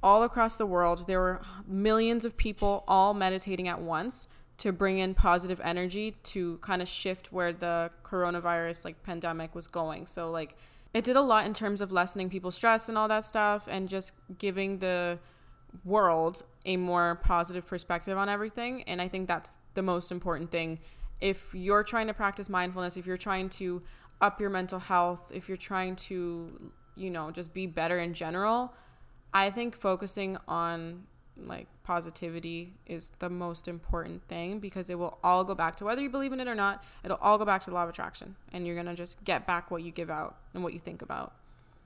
all 0.03 0.23
across 0.23 0.55
the 0.55 0.65
world, 0.65 1.07
there 1.07 1.19
were 1.19 1.41
millions 1.67 2.23
of 2.23 2.37
people 2.37 2.83
all 2.87 3.13
meditating 3.13 3.67
at 3.67 3.81
once 3.81 4.27
to 4.57 4.71
bring 4.71 4.99
in 4.99 5.13
positive 5.13 5.59
energy 5.63 6.15
to 6.23 6.57
kind 6.57 6.81
of 6.81 6.87
shift 6.87 7.31
where 7.31 7.53
the 7.53 7.91
coronavirus 8.03 8.85
like 8.85 9.03
pandemic 9.03 9.53
was 9.55 9.67
going. 9.67 10.05
So 10.05 10.29
like 10.31 10.55
it 10.93 11.03
did 11.03 11.15
a 11.15 11.21
lot 11.21 11.45
in 11.45 11.53
terms 11.53 11.81
of 11.81 11.91
lessening 11.91 12.29
people's 12.29 12.55
stress 12.55 12.89
and 12.89 12.97
all 12.97 13.07
that 13.07 13.25
stuff 13.25 13.67
and 13.69 13.89
just 13.89 14.13
giving 14.37 14.79
the 14.79 15.19
world 15.83 16.43
a 16.65 16.77
more 16.77 17.19
positive 17.23 17.67
perspective 17.67 18.17
on 18.17 18.29
everything 18.29 18.83
and 18.83 19.01
I 19.01 19.07
think 19.07 19.27
that's 19.27 19.57
the 19.73 19.81
most 19.81 20.11
important 20.11 20.49
thing 20.49 20.79
if 21.21 21.53
you're 21.53 21.83
trying 21.83 22.07
to 22.07 22.13
practice 22.13 22.49
mindfulness, 22.49 22.97
if 22.97 23.05
you're 23.05 23.17
trying 23.17 23.49
to 23.49 23.81
up 24.21 24.39
your 24.39 24.49
mental 24.49 24.79
health, 24.79 25.31
if 25.33 25.47
you're 25.47 25.57
trying 25.57 25.95
to, 25.95 26.71
you 26.95 27.09
know, 27.09 27.31
just 27.31 27.53
be 27.53 27.67
better 27.67 27.99
in 27.99 28.13
general, 28.13 28.73
I 29.33 29.49
think 29.49 29.75
focusing 29.75 30.37
on 30.47 31.03
like 31.39 31.67
positivity 31.83 32.73
is 32.87 33.11
the 33.19 33.29
most 33.29 33.67
important 33.67 34.27
thing 34.27 34.59
because 34.59 34.89
it 34.89 34.97
will 34.97 35.19
all 35.23 35.43
go 35.43 35.53
back 35.53 35.75
to 35.75 35.85
whether 35.85 36.01
you 36.01 36.09
believe 36.09 36.33
in 36.33 36.39
it 36.39 36.47
or 36.47 36.55
not, 36.55 36.83
it'll 37.03 37.17
all 37.17 37.37
go 37.37 37.45
back 37.45 37.61
to 37.61 37.69
the 37.69 37.75
law 37.75 37.83
of 37.83 37.89
attraction 37.89 38.35
and 38.51 38.65
you're 38.65 38.75
going 38.75 38.87
to 38.87 38.95
just 38.95 39.23
get 39.23 39.45
back 39.45 39.69
what 39.69 39.83
you 39.83 39.91
give 39.91 40.09
out 40.09 40.37
and 40.53 40.63
what 40.63 40.73
you 40.73 40.79
think 40.79 41.01
about. 41.01 41.33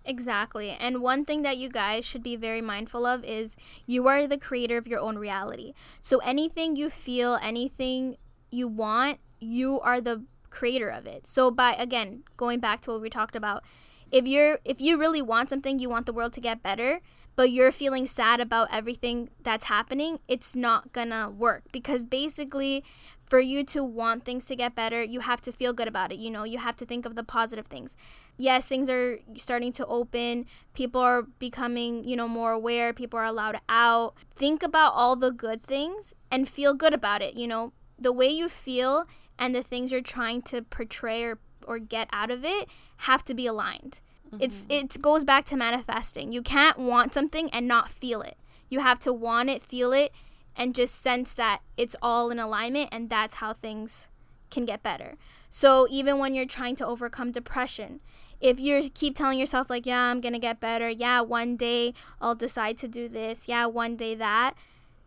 Exactly. 0.03 0.71
And 0.71 1.01
one 1.01 1.25
thing 1.25 1.43
that 1.43 1.57
you 1.57 1.69
guys 1.69 2.05
should 2.05 2.23
be 2.23 2.35
very 2.35 2.61
mindful 2.61 3.05
of 3.05 3.23
is 3.23 3.55
you 3.85 4.07
are 4.07 4.25
the 4.25 4.37
creator 4.37 4.77
of 4.77 4.87
your 4.87 4.99
own 4.99 5.17
reality. 5.17 5.73
So 5.99 6.17
anything 6.19 6.75
you 6.75 6.89
feel, 6.89 7.37
anything 7.41 8.17
you 8.51 8.67
want, 8.67 9.19
you 9.39 9.79
are 9.79 9.99
the 9.99 10.23
creator 10.49 10.89
of 10.89 11.07
it. 11.07 11.25
So 11.25 11.49
by 11.49 11.73
again, 11.73 12.23
going 12.37 12.59
back 12.59 12.81
to 12.81 12.91
what 12.91 13.01
we 13.01 13.09
talked 13.09 13.35
about, 13.35 13.63
if 14.11 14.27
you're 14.27 14.59
if 14.65 14.79
you 14.79 14.97
really 14.97 15.21
want 15.21 15.49
something, 15.49 15.79
you 15.79 15.89
want 15.89 16.05
the 16.05 16.13
world 16.13 16.33
to 16.33 16.41
get 16.41 16.61
better, 16.61 17.01
but 17.35 17.49
you're 17.49 17.71
feeling 17.71 18.05
sad 18.05 18.39
about 18.39 18.67
everything 18.71 19.29
that's 19.41 19.65
happening, 19.65 20.19
it's 20.27 20.55
not 20.55 20.91
gonna 20.91 21.29
work 21.29 21.63
because 21.71 22.03
basically 22.05 22.83
for 23.25 23.39
you 23.39 23.63
to 23.63 23.81
want 23.81 24.25
things 24.25 24.45
to 24.45 24.57
get 24.57 24.75
better, 24.75 25.01
you 25.01 25.21
have 25.21 25.39
to 25.39 25.53
feel 25.53 25.71
good 25.71 25.87
about 25.87 26.11
it. 26.11 26.19
You 26.19 26.29
know, 26.29 26.43
you 26.43 26.57
have 26.57 26.75
to 26.75 26.85
think 26.85 27.05
of 27.05 27.15
the 27.15 27.23
positive 27.23 27.67
things. 27.67 27.95
Yes, 28.37 28.65
things 28.65 28.89
are 28.89 29.19
starting 29.35 29.71
to 29.71 29.85
open. 29.85 30.45
People 30.73 30.99
are 30.99 31.21
becoming, 31.39 32.03
you 32.03 32.17
know, 32.17 32.27
more 32.27 32.51
aware. 32.51 32.91
People 32.91 33.17
are 33.17 33.23
allowed 33.23 33.61
out. 33.69 34.15
Think 34.35 34.61
about 34.61 34.91
all 34.93 35.15
the 35.15 35.31
good 35.31 35.63
things 35.63 36.13
and 36.29 36.49
feel 36.49 36.73
good 36.73 36.93
about 36.93 37.21
it. 37.21 37.35
You 37.35 37.47
know, 37.47 37.71
the 38.01 38.11
way 38.11 38.27
you 38.27 38.49
feel 38.49 39.05
and 39.37 39.55
the 39.55 39.63
things 39.63 39.91
you're 39.91 40.01
trying 40.01 40.41
to 40.43 40.61
portray 40.61 41.23
or, 41.23 41.39
or 41.65 41.79
get 41.79 42.09
out 42.11 42.31
of 42.31 42.43
it 42.43 42.67
have 42.97 43.23
to 43.25 43.33
be 43.33 43.45
aligned. 43.45 43.99
Mm-hmm. 44.27 44.43
It's 44.43 44.65
it 44.69 45.01
goes 45.01 45.23
back 45.23 45.45
to 45.45 45.57
manifesting. 45.57 46.31
You 46.31 46.41
can't 46.41 46.77
want 46.77 47.13
something 47.13 47.49
and 47.51 47.67
not 47.67 47.89
feel 47.89 48.21
it. 48.21 48.37
You 48.69 48.79
have 48.79 48.99
to 48.99 49.13
want 49.13 49.49
it, 49.49 49.61
feel 49.61 49.93
it, 49.93 50.11
and 50.55 50.75
just 50.75 50.95
sense 50.95 51.33
that 51.33 51.61
it's 51.77 51.95
all 52.01 52.29
in 52.29 52.39
alignment 52.39 52.89
and 52.91 53.09
that's 53.09 53.35
how 53.35 53.53
things 53.53 54.09
can 54.49 54.65
get 54.65 54.83
better. 54.83 55.15
So 55.49 55.87
even 55.89 56.17
when 56.17 56.33
you're 56.33 56.45
trying 56.45 56.75
to 56.77 56.87
overcome 56.87 57.31
depression, 57.31 57.99
if 58.39 58.59
you 58.59 58.89
keep 58.93 59.15
telling 59.15 59.37
yourself 59.37 59.69
like, 59.69 59.85
yeah, 59.85 59.99
I'm 59.99 60.21
going 60.21 60.33
to 60.33 60.39
get 60.39 60.59
better. 60.59 60.89
Yeah, 60.89 61.21
one 61.21 61.55
day 61.55 61.93
I'll 62.21 62.35
decide 62.35 62.77
to 62.77 62.87
do 62.87 63.07
this. 63.07 63.47
Yeah, 63.47 63.65
one 63.65 63.95
day 63.95 64.15
that. 64.15 64.55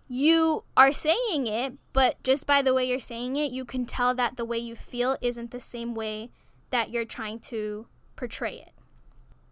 You 0.07 0.65
are 0.77 0.93
saying 0.93 1.47
it, 1.47 1.75
but 1.93 2.23
just 2.23 2.47
by 2.47 2.61
the 2.61 2.75
way 2.75 2.85
you're 2.85 2.99
saying 2.99 3.37
it, 3.37 3.51
you 3.51 3.65
can 3.65 3.87
tell 3.87 4.15
that 4.15 4.37
the 4.37 4.45
way 4.45 4.59
you 4.59 4.77
feel 4.77 5.17
isn't 5.23 5.51
the 5.51 5.61
same 5.61 5.95
way 5.95 6.31
that 6.71 6.91
you're 6.91 7.07
trying 7.07 7.39
to 7.41 7.87
portray 8.17 8.57
it. 8.57 8.73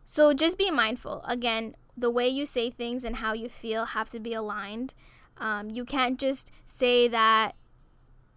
So 0.05 0.35
just 0.35 0.59
be 0.59 0.71
mindful. 0.71 1.25
Again, 1.27 1.75
the 1.97 2.11
way 2.11 2.29
you 2.29 2.45
say 2.45 2.71
things 2.71 3.05
and 3.05 3.17
how 3.17 3.33
you 3.33 3.49
feel 3.49 3.87
have 3.87 4.11
to 4.11 4.21
be 4.21 4.35
aligned. 4.35 4.95
Um, 5.39 5.71
you 5.71 5.85
can't 5.85 6.19
just 6.19 6.53
say 6.67 7.09
that, 7.09 7.55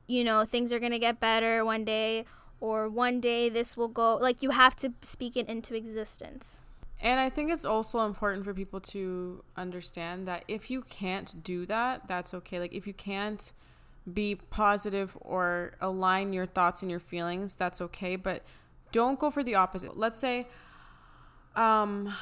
you 0.07 0.23
know, 0.23 0.45
things 0.45 0.71
are 0.71 0.79
going 0.79 0.91
to 0.93 0.99
get 0.99 1.19
better 1.19 1.65
one 1.65 1.83
day 1.83 2.25
or 2.59 2.87
one 2.89 3.19
day 3.19 3.49
this 3.49 3.75
will 3.75 3.89
go. 3.89 4.15
Like, 4.15 4.41
you 4.41 4.51
have 4.51 4.75
to 4.77 4.93
speak 5.01 5.35
it 5.35 5.49
into 5.49 5.75
existence. 5.75 6.61
And 7.01 7.19
I 7.19 7.29
think 7.29 7.51
it's 7.51 7.65
also 7.65 8.05
important 8.05 8.45
for 8.45 8.53
people 8.53 8.79
to 8.79 9.43
understand 9.57 10.27
that 10.27 10.43
if 10.47 10.71
you 10.71 10.81
can't 10.81 11.43
do 11.43 11.65
that, 11.65 12.07
that's 12.07 12.33
okay. 12.33 12.59
Like, 12.59 12.73
if 12.73 12.87
you 12.87 12.93
can't 12.93 13.51
be 14.11 14.35
positive 14.35 15.17
or 15.21 15.73
align 15.81 16.33
your 16.33 16.45
thoughts 16.45 16.81
and 16.81 16.89
your 16.89 16.99
feelings, 16.99 17.55
that's 17.55 17.81
okay. 17.81 18.15
But 18.15 18.43
don't 18.91 19.19
go 19.19 19.29
for 19.29 19.43
the 19.43 19.55
opposite. 19.55 19.97
Let's 19.97 20.17
say, 20.17 20.47
um, 21.55 22.13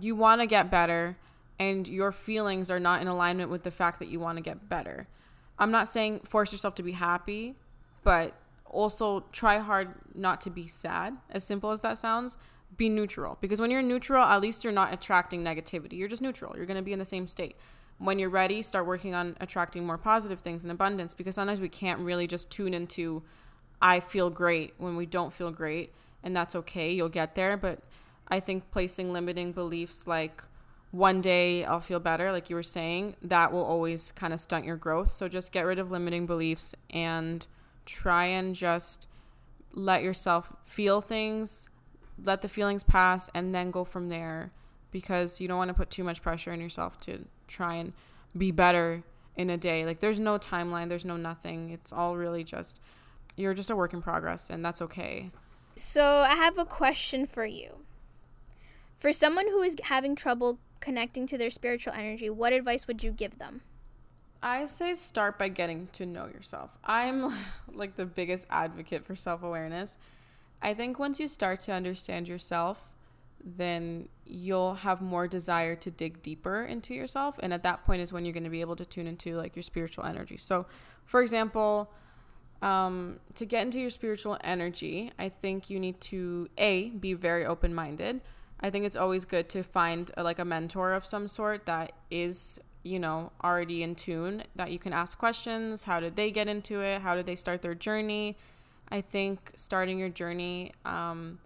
you 0.00 0.14
want 0.14 0.40
to 0.40 0.46
get 0.46 0.70
better 0.70 1.16
and 1.58 1.86
your 1.86 2.12
feelings 2.12 2.70
are 2.70 2.80
not 2.80 3.00
in 3.00 3.08
alignment 3.08 3.50
with 3.50 3.62
the 3.62 3.70
fact 3.70 3.98
that 4.00 4.08
you 4.08 4.18
want 4.18 4.38
to 4.38 4.42
get 4.42 4.68
better. 4.68 5.06
I'm 5.58 5.70
not 5.70 5.88
saying 5.88 6.20
force 6.20 6.50
yourself 6.50 6.74
to 6.76 6.82
be 6.82 6.92
happy, 6.92 7.54
but 8.02 8.34
also 8.66 9.24
try 9.32 9.58
hard 9.58 9.94
not 10.14 10.40
to 10.40 10.50
be 10.50 10.66
sad, 10.66 11.16
as 11.30 11.44
simple 11.44 11.70
as 11.70 11.82
that 11.82 11.98
sounds. 11.98 12.36
Be 12.76 12.88
neutral 12.88 13.38
because 13.40 13.60
when 13.60 13.70
you're 13.70 13.82
neutral, 13.82 14.24
at 14.24 14.40
least 14.40 14.64
you're 14.64 14.72
not 14.72 14.92
attracting 14.92 15.44
negativity. 15.44 15.94
You're 15.94 16.08
just 16.08 16.22
neutral. 16.22 16.56
You're 16.56 16.66
going 16.66 16.78
to 16.78 16.82
be 16.82 16.92
in 16.92 16.98
the 16.98 17.04
same 17.04 17.28
state. 17.28 17.56
When 17.98 18.18
you're 18.18 18.30
ready, 18.30 18.62
start 18.62 18.86
working 18.86 19.14
on 19.14 19.36
attracting 19.40 19.86
more 19.86 19.98
positive 19.98 20.40
things 20.40 20.64
and 20.64 20.72
abundance 20.72 21.14
because 21.14 21.34
sometimes 21.34 21.60
we 21.60 21.68
can't 21.68 22.00
really 22.00 22.26
just 22.26 22.50
tune 22.50 22.74
into 22.74 23.22
I 23.82 23.98
feel 23.98 24.30
great 24.30 24.74
when 24.78 24.96
we 24.96 25.06
don't 25.06 25.32
feel 25.32 25.50
great, 25.50 25.92
and 26.22 26.36
that's 26.36 26.54
okay. 26.54 26.92
You'll 26.92 27.08
get 27.08 27.34
there, 27.34 27.56
but 27.56 27.80
I 28.28 28.38
think 28.38 28.70
placing 28.70 29.12
limiting 29.12 29.52
beliefs 29.52 30.06
like 30.06 30.44
one 30.92 31.20
day 31.20 31.64
I'll 31.64 31.80
feel 31.80 31.98
better, 32.00 32.30
like 32.30 32.48
you 32.48 32.54
were 32.54 32.62
saying, 32.62 33.16
that 33.22 33.50
will 33.50 33.64
always 33.64 34.12
kind 34.12 34.32
of 34.32 34.40
stunt 34.40 34.64
your 34.64 34.76
growth. 34.76 35.10
So 35.10 35.26
just 35.26 35.50
get 35.50 35.66
rid 35.66 35.78
of 35.78 35.90
limiting 35.90 36.26
beliefs 36.26 36.74
and 36.90 37.44
try 37.86 38.26
and 38.26 38.54
just 38.54 39.08
let 39.72 40.02
yourself 40.02 40.54
feel 40.64 41.00
things, 41.00 41.68
let 42.22 42.42
the 42.42 42.48
feelings 42.48 42.82
pass, 42.82 43.30
and 43.34 43.54
then 43.54 43.70
go 43.70 43.84
from 43.84 44.08
there 44.08 44.52
because 44.90 45.40
you 45.40 45.48
don't 45.48 45.58
want 45.58 45.68
to 45.68 45.74
put 45.74 45.90
too 45.90 46.04
much 46.04 46.22
pressure 46.22 46.52
on 46.52 46.60
yourself 46.60 47.00
to 47.00 47.26
try 47.48 47.74
and 47.74 47.92
be 48.36 48.50
better 48.50 49.02
in 49.36 49.50
a 49.50 49.56
day. 49.56 49.84
Like 49.84 50.00
there's 50.00 50.20
no 50.20 50.38
timeline, 50.38 50.88
there's 50.88 51.04
no 51.04 51.16
nothing. 51.16 51.70
It's 51.70 51.92
all 51.92 52.16
really 52.16 52.44
just 52.44 52.80
you're 53.36 53.54
just 53.54 53.70
a 53.70 53.76
work 53.76 53.92
in 53.92 54.02
progress 54.02 54.50
and 54.50 54.64
that's 54.64 54.82
okay. 54.82 55.30
So, 55.74 56.18
I 56.18 56.34
have 56.34 56.58
a 56.58 56.66
question 56.66 57.24
for 57.24 57.46
you. 57.46 57.78
For 58.98 59.10
someone 59.10 59.48
who 59.48 59.62
is 59.62 59.74
having 59.84 60.14
trouble 60.14 60.58
connecting 60.80 61.26
to 61.28 61.38
their 61.38 61.48
spiritual 61.48 61.94
energy, 61.94 62.28
what 62.28 62.52
advice 62.52 62.86
would 62.86 63.02
you 63.02 63.10
give 63.10 63.38
them? 63.38 63.62
I 64.42 64.66
say 64.66 64.92
start 64.94 65.38
by 65.38 65.48
getting 65.48 65.86
to 65.92 66.04
know 66.04 66.26
yourself. 66.26 66.76
I'm 66.84 67.32
like 67.72 67.96
the 67.96 68.04
biggest 68.04 68.46
advocate 68.50 69.04
for 69.04 69.16
self 69.16 69.42
awareness. 69.42 69.96
I 70.62 70.74
think 70.74 70.98
once 70.98 71.18
you 71.18 71.28
start 71.28 71.60
to 71.60 71.72
understand 71.72 72.28
yourself, 72.28 72.94
then 73.44 74.08
you'll 74.24 74.74
have 74.74 75.00
more 75.00 75.26
desire 75.26 75.74
to 75.74 75.90
dig 75.90 76.22
deeper 76.22 76.64
into 76.64 76.94
yourself. 76.94 77.38
And 77.42 77.52
at 77.52 77.62
that 77.64 77.84
point 77.84 78.00
is 78.00 78.12
when 78.12 78.24
you're 78.24 78.32
going 78.32 78.44
to 78.44 78.50
be 78.50 78.60
able 78.60 78.76
to 78.76 78.84
tune 78.84 79.06
into 79.06 79.36
like 79.36 79.56
your 79.56 79.64
spiritual 79.64 80.04
energy. 80.04 80.36
So, 80.36 80.66
for 81.04 81.20
example, 81.22 81.90
um, 82.62 83.18
to 83.34 83.44
get 83.44 83.62
into 83.62 83.80
your 83.80 83.90
spiritual 83.90 84.38
energy, 84.44 85.10
I 85.18 85.28
think 85.28 85.68
you 85.68 85.80
need 85.80 86.00
to 86.02 86.48
A, 86.56 86.90
be 86.90 87.14
very 87.14 87.44
open 87.44 87.74
minded. 87.74 88.20
I 88.60 88.70
think 88.70 88.86
it's 88.86 88.96
always 88.96 89.24
good 89.24 89.48
to 89.50 89.64
find 89.64 90.12
a, 90.16 90.22
like 90.22 90.38
a 90.38 90.44
mentor 90.44 90.92
of 90.92 91.04
some 91.04 91.26
sort 91.26 91.66
that 91.66 91.90
is, 92.12 92.60
you 92.84 93.00
know, 93.00 93.32
already 93.42 93.82
in 93.82 93.96
tune, 93.96 94.44
that 94.54 94.70
you 94.70 94.78
can 94.78 94.92
ask 94.92 95.18
questions. 95.18 95.82
How 95.82 95.98
did 95.98 96.14
they 96.14 96.30
get 96.30 96.46
into 96.46 96.80
it? 96.80 97.02
How 97.02 97.16
did 97.16 97.26
they 97.26 97.34
start 97.34 97.62
their 97.62 97.74
journey? 97.74 98.36
I 98.92 99.00
think 99.00 99.52
starting 99.54 99.98
your 99.98 100.10
journey 100.10 100.72
um, 100.84 101.38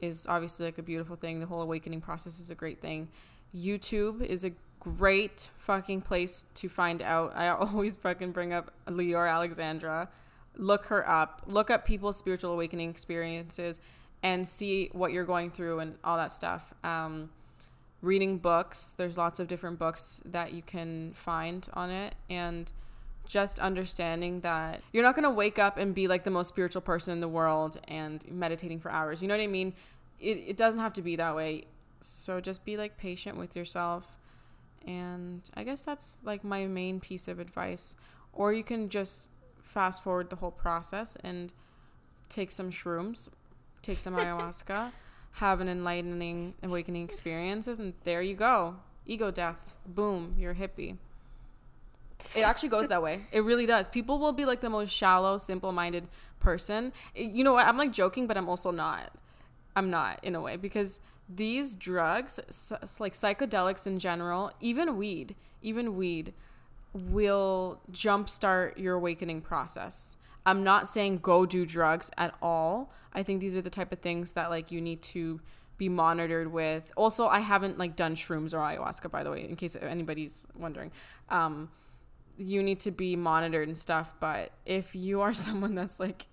is 0.00 0.26
obviously 0.26 0.64
like 0.64 0.78
a 0.78 0.82
beautiful 0.82 1.16
thing. 1.16 1.38
The 1.38 1.44
whole 1.44 1.60
awakening 1.60 2.00
process 2.00 2.40
is 2.40 2.48
a 2.48 2.54
great 2.54 2.80
thing. 2.80 3.08
YouTube 3.54 4.24
is 4.24 4.42
a 4.42 4.52
great 4.80 5.50
fucking 5.58 6.00
place 6.00 6.46
to 6.54 6.68
find 6.70 7.02
out. 7.02 7.36
I 7.36 7.48
always 7.50 7.96
fucking 7.96 8.32
bring 8.32 8.54
up 8.54 8.72
Leeor 8.86 9.30
Alexandra. 9.30 10.08
Look 10.56 10.86
her 10.86 11.06
up. 11.06 11.42
Look 11.46 11.70
up 11.70 11.84
people's 11.84 12.16
spiritual 12.16 12.52
awakening 12.52 12.88
experiences 12.88 13.80
and 14.22 14.48
see 14.48 14.88
what 14.92 15.12
you're 15.12 15.26
going 15.26 15.50
through 15.50 15.80
and 15.80 15.98
all 16.04 16.16
that 16.16 16.32
stuff. 16.32 16.72
Um, 16.82 17.28
reading 18.00 18.38
books, 18.38 18.94
there's 18.96 19.18
lots 19.18 19.38
of 19.40 19.46
different 19.46 19.78
books 19.78 20.22
that 20.24 20.54
you 20.54 20.62
can 20.62 21.12
find 21.12 21.68
on 21.74 21.90
it. 21.90 22.14
And 22.30 22.72
just 23.26 23.58
understanding 23.58 24.40
that 24.40 24.82
you're 24.92 25.02
not 25.02 25.14
going 25.14 25.24
to 25.24 25.30
wake 25.30 25.58
up 25.58 25.78
and 25.78 25.94
be 25.94 26.08
like 26.08 26.24
the 26.24 26.30
most 26.30 26.48
spiritual 26.48 26.82
person 26.82 27.12
in 27.12 27.20
the 27.20 27.28
world 27.28 27.80
and 27.88 28.24
meditating 28.30 28.78
for 28.80 28.90
hours. 28.90 29.22
You 29.22 29.28
know 29.28 29.34
what 29.34 29.42
I 29.42 29.48
mean? 29.48 29.74
It, 30.20 30.38
it 30.46 30.56
doesn't 30.56 30.80
have 30.80 30.92
to 30.94 31.02
be 31.02 31.16
that 31.16 31.34
way. 31.34 31.64
So 32.00 32.40
just 32.40 32.64
be 32.64 32.76
like 32.76 32.98
patient 32.98 33.38
with 33.38 33.56
yourself. 33.56 34.16
And 34.86 35.42
I 35.54 35.64
guess 35.64 35.84
that's 35.84 36.20
like 36.22 36.44
my 36.44 36.66
main 36.66 37.00
piece 37.00 37.28
of 37.28 37.38
advice. 37.38 37.96
Or 38.32 38.52
you 38.52 38.64
can 38.64 38.88
just 38.88 39.30
fast 39.62 40.04
forward 40.04 40.30
the 40.30 40.36
whole 40.36 40.50
process 40.50 41.16
and 41.22 41.52
take 42.28 42.50
some 42.50 42.70
shrooms, 42.70 43.28
take 43.82 43.98
some 43.98 44.14
ayahuasca, 44.14 44.92
have 45.32 45.60
an 45.60 45.68
enlightening, 45.68 46.54
awakening 46.62 47.04
experiences, 47.04 47.78
and 47.78 47.94
there 48.04 48.22
you 48.22 48.34
go. 48.34 48.76
Ego 49.06 49.30
death. 49.30 49.76
Boom, 49.86 50.34
you're 50.38 50.52
a 50.52 50.54
hippie. 50.54 50.96
It 52.36 52.46
actually 52.46 52.68
goes 52.70 52.88
that 52.88 53.02
way. 53.02 53.22
It 53.32 53.44
really 53.44 53.66
does. 53.66 53.88
People 53.88 54.18
will 54.18 54.32
be 54.32 54.44
like 54.44 54.60
the 54.60 54.70
most 54.70 54.90
shallow, 54.90 55.38
simple 55.38 55.72
minded 55.72 56.08
person. 56.40 56.92
You 57.14 57.44
know 57.44 57.54
what? 57.54 57.66
I'm 57.66 57.76
like 57.76 57.92
joking, 57.92 58.26
but 58.26 58.36
I'm 58.36 58.48
also 58.48 58.70
not. 58.70 59.12
I'm 59.76 59.90
not 59.90 60.20
in 60.22 60.34
a 60.34 60.40
way 60.40 60.56
because 60.56 61.00
these 61.28 61.74
drugs, 61.74 62.38
like 62.98 63.14
psychedelics 63.14 63.86
in 63.86 63.98
general, 63.98 64.52
even 64.60 64.96
weed, 64.96 65.34
even 65.62 65.96
weed, 65.96 66.32
will 66.92 67.80
jumpstart 67.90 68.78
your 68.78 68.94
awakening 68.94 69.40
process. 69.40 70.16
I'm 70.46 70.62
not 70.62 70.88
saying 70.88 71.18
go 71.18 71.46
do 71.46 71.66
drugs 71.66 72.10
at 72.18 72.34
all. 72.40 72.92
I 73.12 73.22
think 73.22 73.40
these 73.40 73.56
are 73.56 73.62
the 73.62 73.70
type 73.70 73.92
of 73.92 73.98
things 73.98 74.32
that 74.32 74.50
like 74.50 74.70
you 74.70 74.80
need 74.80 75.02
to 75.02 75.40
be 75.76 75.88
monitored 75.88 76.52
with. 76.52 76.92
Also, 76.96 77.26
I 77.26 77.40
haven't 77.40 77.78
like 77.78 77.96
done 77.96 78.14
shrooms 78.14 78.54
or 78.54 78.58
ayahuasca, 78.58 79.10
by 79.10 79.24
the 79.24 79.30
way, 79.30 79.48
in 79.48 79.56
case 79.56 79.76
anybody's 79.80 80.46
wondering. 80.56 80.92
Um, 81.30 81.70
you 82.36 82.62
need 82.62 82.80
to 82.80 82.90
be 82.90 83.16
monitored 83.16 83.68
and 83.68 83.76
stuff. 83.76 84.14
But 84.20 84.50
if 84.66 84.94
you 84.94 85.20
are 85.20 85.34
someone 85.46 85.74
that's 85.74 86.00
like, 86.00 86.26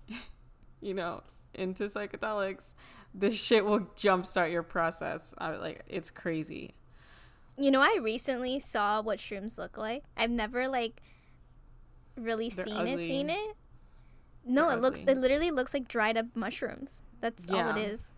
you 0.80 0.94
know, 0.94 1.22
into 1.54 1.84
psychedelics, 1.84 2.74
this 3.14 3.34
shit 3.40 3.64
will 3.64 3.80
jumpstart 3.80 4.50
your 4.50 4.62
process. 4.62 5.34
I, 5.38 5.52
like 5.56 5.82
it's 5.86 6.10
crazy. 6.10 6.74
You 7.58 7.70
know, 7.70 7.82
I 7.82 7.98
recently 8.00 8.58
saw 8.58 9.02
what 9.02 9.18
shrooms 9.18 9.58
look 9.58 9.76
like. 9.76 10.04
I've 10.16 10.30
never 10.30 10.68
like 10.68 11.02
really 12.16 12.48
They're 12.48 12.64
seen 12.64 12.76
ugly. 12.76 12.92
it. 12.94 12.98
Seen 12.98 13.30
it. 13.30 13.56
No, 14.44 14.62
They're 14.62 14.70
it 14.70 14.72
ugly. 14.74 14.82
looks. 14.82 15.04
It 15.04 15.16
literally 15.18 15.50
looks 15.50 15.74
like 15.74 15.86
dried 15.86 16.16
up 16.16 16.26
mushrooms. 16.34 17.02
That's 17.20 17.50
yeah. 17.50 17.68
all 17.70 17.76
it 17.76 17.80
is. 17.82 18.12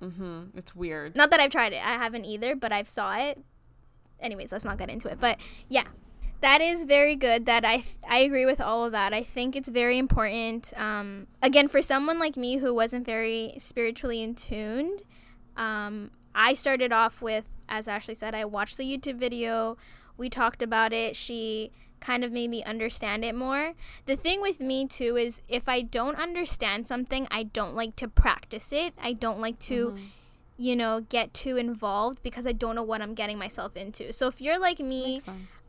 Mhm. 0.00 0.48
It's 0.56 0.74
weird. 0.74 1.14
Not 1.14 1.30
that 1.30 1.40
I've 1.40 1.52
tried 1.52 1.72
it. 1.72 1.84
I 1.84 1.92
haven't 1.94 2.24
either, 2.24 2.56
but 2.56 2.72
I've 2.72 2.88
saw 2.88 3.16
it. 3.16 3.40
Anyways, 4.20 4.50
let's 4.52 4.64
not 4.64 4.78
get 4.78 4.90
into 4.90 5.08
it. 5.08 5.20
But 5.20 5.38
yeah, 5.68 5.84
that 6.44 6.60
is 6.60 6.84
very 6.84 7.16
good. 7.16 7.46
That 7.46 7.64
I 7.64 7.84
I 8.06 8.18
agree 8.18 8.44
with 8.44 8.60
all 8.60 8.84
of 8.84 8.92
that. 8.92 9.14
I 9.14 9.22
think 9.22 9.56
it's 9.56 9.70
very 9.70 9.96
important. 9.96 10.74
Um, 10.76 11.26
again, 11.40 11.68
for 11.68 11.80
someone 11.80 12.18
like 12.18 12.36
me 12.36 12.58
who 12.58 12.74
wasn't 12.74 13.06
very 13.06 13.54
spiritually 13.56 14.22
in 14.22 14.34
tuned, 14.34 15.02
um, 15.56 16.10
I 16.34 16.52
started 16.52 16.92
off 16.92 17.22
with, 17.22 17.46
as 17.66 17.88
Ashley 17.88 18.14
said, 18.14 18.34
I 18.34 18.44
watched 18.44 18.76
the 18.76 18.84
YouTube 18.84 19.16
video. 19.16 19.78
We 20.18 20.28
talked 20.28 20.62
about 20.62 20.92
it. 20.92 21.16
She 21.16 21.72
kind 22.00 22.22
of 22.22 22.30
made 22.30 22.50
me 22.50 22.62
understand 22.64 23.24
it 23.24 23.34
more. 23.34 23.72
The 24.04 24.14
thing 24.14 24.42
with 24.42 24.60
me 24.60 24.86
too 24.86 25.16
is 25.16 25.40
if 25.48 25.66
I 25.66 25.80
don't 25.80 26.16
understand 26.16 26.86
something, 26.86 27.26
I 27.30 27.44
don't 27.44 27.74
like 27.74 27.96
to 27.96 28.06
practice 28.06 28.70
it. 28.70 28.92
I 29.02 29.14
don't 29.14 29.40
like 29.40 29.58
to 29.60 29.92
mm-hmm. 29.92 30.04
You 30.56 30.76
know, 30.76 31.00
get 31.00 31.34
too 31.34 31.56
involved 31.56 32.22
because 32.22 32.46
I 32.46 32.52
don't 32.52 32.74
know 32.74 32.82
what 32.82 33.02
I'm 33.02 33.14
getting 33.14 33.38
myself 33.38 33.76
into. 33.76 34.12
So 34.12 34.26
if 34.28 34.40
you're 34.40 34.58
like 34.58 34.78
me, 34.80 35.20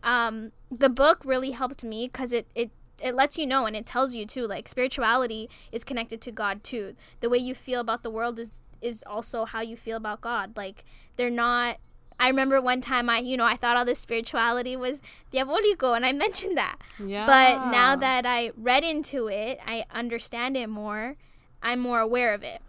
um 0.03 0.51
the 0.71 0.89
book 0.89 1.23
really 1.25 1.51
helped 1.51 1.83
me 1.83 2.07
cuz 2.07 2.31
it 2.31 2.47
it 2.55 2.71
it 3.01 3.13
lets 3.13 3.37
you 3.37 3.45
know 3.45 3.65
and 3.65 3.75
it 3.75 3.85
tells 3.85 4.13
you 4.13 4.25
too 4.25 4.47
like 4.47 4.67
spirituality 4.67 5.49
is 5.71 5.83
connected 5.83 6.21
to 6.21 6.31
God 6.31 6.63
too. 6.63 6.95
The 7.19 7.29
way 7.29 7.37
you 7.39 7.53
feel 7.55 7.79
about 7.79 8.03
the 8.03 8.09
world 8.09 8.39
is 8.39 8.51
is 8.81 9.03
also 9.07 9.45
how 9.45 9.61
you 9.61 9.75
feel 9.75 9.97
about 9.97 10.21
God. 10.21 10.55
Like 10.55 10.83
they're 11.15 11.29
not 11.29 11.77
I 12.17 12.27
remember 12.29 12.61
one 12.61 12.79
time 12.79 13.09
I, 13.09 13.19
you 13.19 13.35
know, 13.35 13.45
I 13.45 13.55
thought 13.55 13.75
all 13.75 13.83
this 13.83 13.99
spirituality 13.99 14.75
was 14.77 15.01
diabolico, 15.33 15.95
and 15.95 16.05
I 16.05 16.13
mentioned 16.13 16.57
that. 16.57 16.77
Yeah. 16.97 17.25
But 17.25 17.71
now 17.71 17.95
that 17.97 18.25
I 18.25 18.51
read 18.55 18.83
into 18.85 19.27
it, 19.27 19.59
I 19.65 19.83
understand 19.93 20.55
it 20.55 20.69
more. 20.69 21.17
I'm 21.61 21.79
more 21.79 21.99
aware 21.99 22.33
of 22.33 22.41
it. 22.41 22.61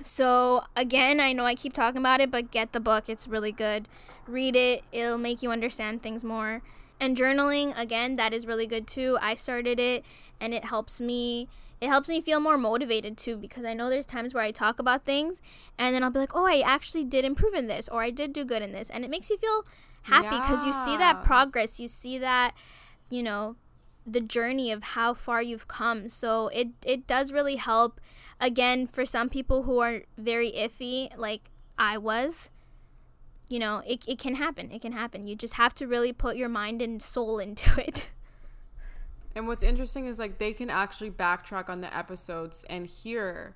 So 0.00 0.64
again, 0.76 1.20
I 1.20 1.32
know 1.32 1.46
I 1.46 1.54
keep 1.54 1.72
talking 1.72 1.98
about 1.98 2.20
it, 2.20 2.30
but 2.30 2.50
get 2.50 2.72
the 2.72 2.80
book. 2.80 3.08
It's 3.08 3.26
really 3.26 3.52
good. 3.52 3.88
Read 4.26 4.56
it. 4.56 4.84
It'll 4.92 5.18
make 5.18 5.42
you 5.42 5.50
understand 5.50 6.02
things 6.02 6.24
more. 6.24 6.62
And 6.98 7.16
journaling, 7.16 7.78
again, 7.78 8.16
that 8.16 8.32
is 8.32 8.46
really 8.46 8.66
good 8.66 8.86
too. 8.86 9.18
I 9.20 9.34
started 9.34 9.78
it, 9.78 10.04
and 10.40 10.54
it 10.54 10.64
helps 10.64 11.00
me 11.00 11.48
it 11.80 11.88
helps 11.88 12.08
me 12.08 12.20
feel 12.20 12.40
more 12.40 12.56
motivated 12.56 13.18
too 13.18 13.36
because 13.36 13.64
I 13.64 13.74
know 13.74 13.90
there's 13.90 14.06
times 14.06 14.32
where 14.32 14.42
I 14.42 14.50
talk 14.50 14.78
about 14.78 15.04
things 15.04 15.42
and 15.78 15.94
then 15.94 16.02
I'll 16.02 16.10
be 16.10 16.20
like, 16.20 16.34
oh, 16.34 16.46
I 16.46 16.60
actually 16.60 17.04
did 17.04 17.24
improve 17.24 17.52
in 17.52 17.66
this 17.66 17.86
or 17.88 18.02
I 18.02 18.10
did 18.10 18.32
do 18.32 18.44
good 18.44 18.62
in 18.62 18.72
this. 18.72 18.88
And 18.88 19.04
it 19.04 19.10
makes 19.10 19.28
you 19.28 19.36
feel 19.36 19.64
happy 20.04 20.36
because 20.36 20.64
yeah. 20.64 20.66
you 20.68 20.72
see 20.72 20.96
that 20.96 21.22
progress. 21.22 21.78
You 21.78 21.88
see 21.88 22.16
that, 22.18 22.54
you 23.10 23.22
know, 23.22 23.56
the 24.06 24.20
journey 24.20 24.70
of 24.70 24.82
how 24.82 25.12
far 25.14 25.42
you've 25.42 25.66
come. 25.66 26.08
So 26.08 26.48
it, 26.48 26.68
it 26.84 27.06
does 27.06 27.32
really 27.32 27.56
help. 27.56 28.00
Again, 28.40 28.86
for 28.86 29.04
some 29.04 29.28
people 29.28 29.64
who 29.64 29.80
are 29.80 30.02
very 30.16 30.52
iffy, 30.52 31.16
like 31.18 31.50
I 31.76 31.98
was, 31.98 32.50
you 33.48 33.58
know, 33.58 33.82
it, 33.86 34.04
it 34.06 34.18
can 34.18 34.36
happen. 34.36 34.70
It 34.70 34.80
can 34.80 34.92
happen. 34.92 35.26
You 35.26 35.34
just 35.34 35.54
have 35.54 35.74
to 35.74 35.86
really 35.86 36.12
put 36.12 36.36
your 36.36 36.48
mind 36.48 36.80
and 36.80 37.02
soul 37.02 37.38
into 37.40 37.80
it. 37.80 38.10
And 39.34 39.46
what's 39.46 39.62
interesting 39.62 40.06
is 40.06 40.18
like 40.18 40.38
they 40.38 40.52
can 40.52 40.70
actually 40.70 41.10
backtrack 41.10 41.68
on 41.68 41.82
the 41.82 41.94
episodes 41.94 42.64
and 42.70 42.86
hear 42.86 43.54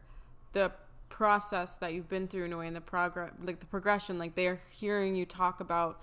the 0.53 0.73
process 1.09 1.75
that 1.77 1.95
you've 1.95 2.09
been 2.09 2.29
through 2.29 2.45
in 2.45 2.53
a 2.53 2.59
way 2.59 2.67
and 2.67 2.77
the 2.77 2.81
progress 2.81 3.31
like 3.43 3.59
the 3.59 3.67
progression 3.67 4.17
like 4.17 4.37
they're 4.37 4.61
hearing 4.71 5.17
you 5.17 5.27
talk 5.27 5.61
about 5.61 6.01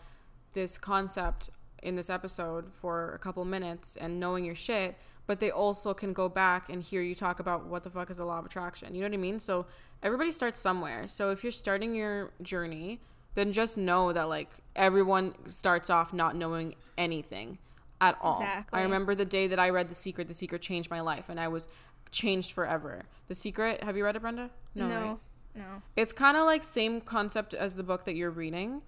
this 0.53 0.77
concept 0.77 1.49
in 1.83 1.95
this 1.95 2.09
episode 2.09 2.73
for 2.73 3.13
a 3.13 3.19
couple 3.19 3.43
minutes 3.45 3.95
and 3.95 4.19
knowing 4.19 4.45
your 4.45 4.55
shit 4.55 4.97
but 5.25 5.41
they 5.41 5.51
also 5.51 5.93
can 5.93 6.13
go 6.13 6.29
back 6.29 6.69
and 6.69 6.81
hear 6.81 7.01
you 7.01 7.13
talk 7.13 7.39
about 7.39 7.65
what 7.65 7.83
the 7.83 7.89
fuck 7.89 8.09
is 8.09 8.17
the 8.17 8.25
law 8.25 8.39
of 8.39 8.45
attraction 8.45 8.95
you 8.95 9.01
know 9.01 9.07
what 9.07 9.13
i 9.13 9.17
mean 9.17 9.39
so 9.39 9.65
everybody 10.03 10.31
starts 10.31 10.59
somewhere 10.59 11.07
so 11.07 11.31
if 11.31 11.43
you're 11.43 11.51
starting 11.51 11.95
your 11.95 12.31
journey 12.41 12.99
then 13.35 13.53
just 13.53 13.77
know 13.77 14.11
that 14.11 14.27
like 14.27 14.49
everyone 14.75 15.35
starts 15.47 15.89
off 15.89 16.11
not 16.11 16.35
knowing 16.35 16.73
anything 16.97 17.59
at 18.01 18.17
all. 18.21 18.39
Exactly. 18.39 18.79
I 18.79 18.83
remember 18.83 19.15
the 19.15 19.25
day 19.25 19.47
that 19.47 19.59
I 19.59 19.69
read 19.69 19.89
The 19.89 19.95
Secret. 19.95 20.27
The 20.27 20.33
Secret 20.33 20.61
changed 20.61 20.89
my 20.89 21.01
life, 21.01 21.29
and 21.29 21.39
I 21.39 21.47
was 21.47 21.67
changed 22.11 22.51
forever. 22.51 23.03
The 23.27 23.35
Secret. 23.35 23.83
Have 23.83 23.97
you 23.97 24.05
read 24.05 24.15
it, 24.15 24.21
Brenda? 24.21 24.49
No. 24.75 24.87
No. 24.87 25.01
Right? 25.01 25.17
No. 25.55 25.81
It's 25.95 26.11
kind 26.11 26.37
of 26.37 26.45
like 26.45 26.63
same 26.63 27.01
concept 27.01 27.53
as 27.53 27.75
the 27.75 27.83
book 27.83 28.05
that 28.05 28.15
you're 28.15 28.31
reading. 28.31 28.81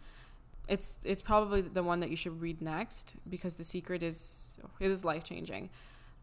It's 0.70 1.00
it's 1.04 1.22
probably 1.22 1.62
the 1.62 1.84
one 1.84 2.00
that 2.00 2.10
you 2.10 2.16
should 2.16 2.40
read 2.40 2.62
next 2.62 3.16
because 3.28 3.56
The 3.56 3.64
Secret 3.64 4.04
is 4.04 4.60
it 4.80 4.92
is 4.92 5.04
life 5.04 5.24
changing. 5.24 5.70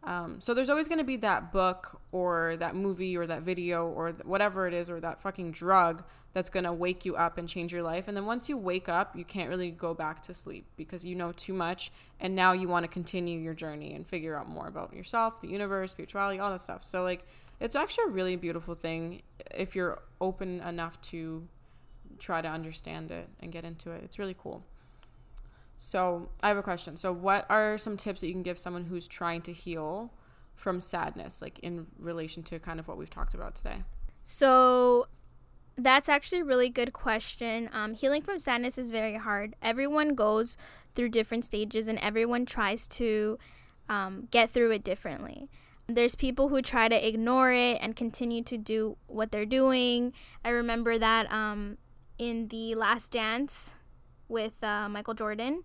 Um, 0.05 0.41
so 0.41 0.55
there's 0.55 0.71
always 0.71 0.87
going 0.87 0.99
to 0.99 1.05
be 1.05 1.17
that 1.17 1.53
book 1.53 2.01
or 2.13 2.57
that 2.59 2.77
movie 2.77 3.17
or 3.17 3.27
that 3.27 3.43
video 3.43 3.89
or 3.89 4.13
whatever 4.25 4.69
it 4.69 4.75
is 4.75 4.89
or 4.89 5.01
that 5.01 5.21
fucking 5.21 5.51
drug 5.51 6.05
that's 6.33 6.49
going 6.49 6.65
to 6.65 6.73
wake 6.73 7.05
you 7.05 7.17
up 7.17 7.39
and 7.39 7.49
change 7.49 7.73
your 7.73 7.83
life. 7.83 8.07
And 8.07 8.17
then 8.17 8.25
once 8.25 8.49
you 8.49 8.57
wake 8.57 8.89
up, 8.89 9.17
you 9.17 9.25
can't 9.25 9.49
really 9.49 9.73
go 9.73 9.95
back 9.95 10.23
to 10.25 10.35
sleep 10.35 10.67
because 10.77 11.05
you 11.05 11.17
know 11.17 11.33
too 11.33 11.55
much. 11.55 11.91
And 12.21 12.37
now 12.37 12.53
you 12.53 12.69
want 12.69 12.85
to 12.85 12.89
continue 12.89 13.41
your 13.41 13.55
journey 13.55 13.95
and 13.95 14.07
figure 14.07 14.39
out 14.39 14.49
more 14.49 14.69
about 14.69 14.95
yourself, 14.95 15.41
the 15.41 15.49
universe, 15.49 15.91
spirituality, 15.91 16.39
all 16.39 16.53
that 16.53 16.61
stuff. 16.61 16.85
So, 16.85 17.03
like, 17.03 17.25
it's 17.59 17.75
actually 17.75 18.05
a 18.05 18.11
really 18.11 18.37
beautiful 18.37 18.75
thing 18.75 19.23
if 19.55 19.75
you're 19.75 19.99
open 20.21 20.61
enough 20.61 21.01
to 21.01 21.49
try 22.17 22.41
to 22.41 22.49
understand 22.49 23.11
it 23.11 23.29
and 23.41 23.53
get 23.53 23.65
into 23.65 23.91
it. 23.91 24.03
It's 24.05 24.19
really 24.19 24.37
cool. 24.39 24.65
So, 25.77 26.31
I 26.43 26.49
have 26.49 26.57
a 26.57 26.63
question. 26.63 26.97
So, 26.97 27.13
what 27.13 27.45
are 27.51 27.77
some 27.77 27.97
tips 27.97 28.23
that 28.23 28.29
you 28.29 28.33
can 28.33 28.43
give 28.43 28.59
someone 28.59 28.85
who's 28.85 29.07
trying 29.07 29.43
to 29.43 29.53
heal 29.53 30.13
from 30.55 30.81
sadness, 30.81 31.43
like 31.43 31.59
in 31.59 31.87
relation 31.99 32.43
to 32.45 32.59
kind 32.59 32.81
of 32.81 32.89
what 32.89 32.97
we've 32.97 33.11
talked 33.11 33.35
about 33.35 33.55
today? 33.55 33.83
So, 34.23 35.07
that's 35.77 36.09
actually 36.09 36.41
a 36.41 36.45
really 36.45 36.71
good 36.71 36.93
question. 36.93 37.69
Um, 37.73 37.95
healing 37.95 38.23
from 38.23 38.39
sadness 38.39 38.79
is 38.79 38.91
very 38.91 39.17
hard. 39.17 39.55
Everyone 39.61 40.15
goes 40.15 40.57
through 40.95 41.11
different 41.11 41.45
stages 41.45 41.89
and 41.89 41.99
everyone 41.99 42.47
tries 42.47 42.89
to 42.89 43.39
um, 43.89 44.29
get 44.31 44.51
through 44.51 44.71
it 44.71 44.83
differently. 44.83 45.51
There's 45.87 46.15
people 46.15 46.49
who 46.49 46.63
try 46.63 46.89
to 46.89 47.07
ignore 47.07 47.53
it 47.53 47.79
and 47.81 47.95
continue 47.95 48.43
to 48.45 48.57
do 48.59 48.97
what 49.07 49.31
they're 49.31 49.47
doing. 49.47 50.13
I 50.45 50.49
remember 50.49 50.99
that 50.99 51.31
um, 51.31 51.77
in 52.19 52.49
the 52.49 52.75
last 52.75 53.13
dance, 53.13 53.75
with 54.29 54.63
uh, 54.63 54.89
Michael 54.89 55.15
Jordan, 55.15 55.63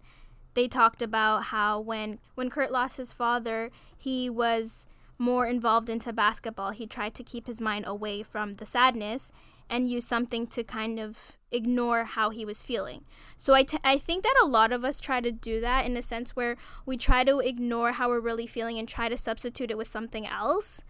they 0.53 0.67
talked 0.67 1.01
about 1.01 1.45
how 1.45 1.79
when 1.79 2.19
when 2.35 2.49
Kurt 2.49 2.71
lost 2.71 2.97
his 2.97 3.13
father, 3.13 3.71
he 3.97 4.29
was 4.29 4.85
more 5.17 5.45
involved 5.45 5.89
into 5.89 6.11
basketball. 6.11 6.71
He 6.71 6.87
tried 6.87 7.13
to 7.15 7.23
keep 7.23 7.47
his 7.47 7.61
mind 7.61 7.85
away 7.87 8.23
from 8.23 8.55
the 8.55 8.65
sadness 8.65 9.31
and 9.69 9.89
use 9.89 10.03
something 10.03 10.47
to 10.47 10.63
kind 10.63 10.99
of 10.99 11.17
ignore 11.51 12.03
how 12.05 12.31
he 12.31 12.43
was 12.43 12.63
feeling. 12.63 13.05
So 13.37 13.53
I, 13.53 13.63
t- 13.63 13.77
I 13.83 13.97
think 13.97 14.23
that 14.23 14.35
a 14.41 14.47
lot 14.47 14.71
of 14.71 14.83
us 14.83 14.99
try 14.99 15.21
to 15.21 15.31
do 15.31 15.61
that 15.61 15.85
in 15.85 15.95
a 15.95 16.01
sense 16.01 16.35
where 16.35 16.57
we 16.85 16.97
try 16.97 17.23
to 17.23 17.39
ignore 17.39 17.93
how 17.93 18.09
we're 18.09 18.19
really 18.19 18.47
feeling 18.47 18.79
and 18.79 18.87
try 18.87 19.09
to 19.09 19.17
substitute 19.17 19.69
it 19.69 19.77
with 19.77 19.89
something 19.89 20.25
else. 20.25 20.83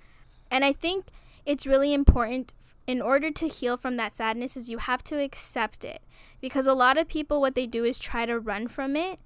And 0.50 0.64
I 0.64 0.72
think 0.74 1.08
it's 1.46 1.68
really 1.68 1.94
important 1.94 2.54
in 2.88 3.02
order 3.02 3.32
to 3.32 3.48
heal 3.48 3.78
from 3.78 3.96
that 3.98 4.14
sadness 4.14 4.58
is 4.58 4.70
you 4.70 4.80
have 4.80 5.04
to 5.04 5.22
accept 5.22 5.84
it 5.84 6.02
because 6.40 6.68
a 6.68 6.74
lot 6.74 6.98
of 6.98 7.08
people 7.08 7.40
what 7.40 7.56
they 7.56 7.68
do 7.68 7.84
is 7.84 8.00
try 8.00 8.26
to 8.26 8.40
run 8.40 8.68
from 8.68 8.96
it 8.96 9.20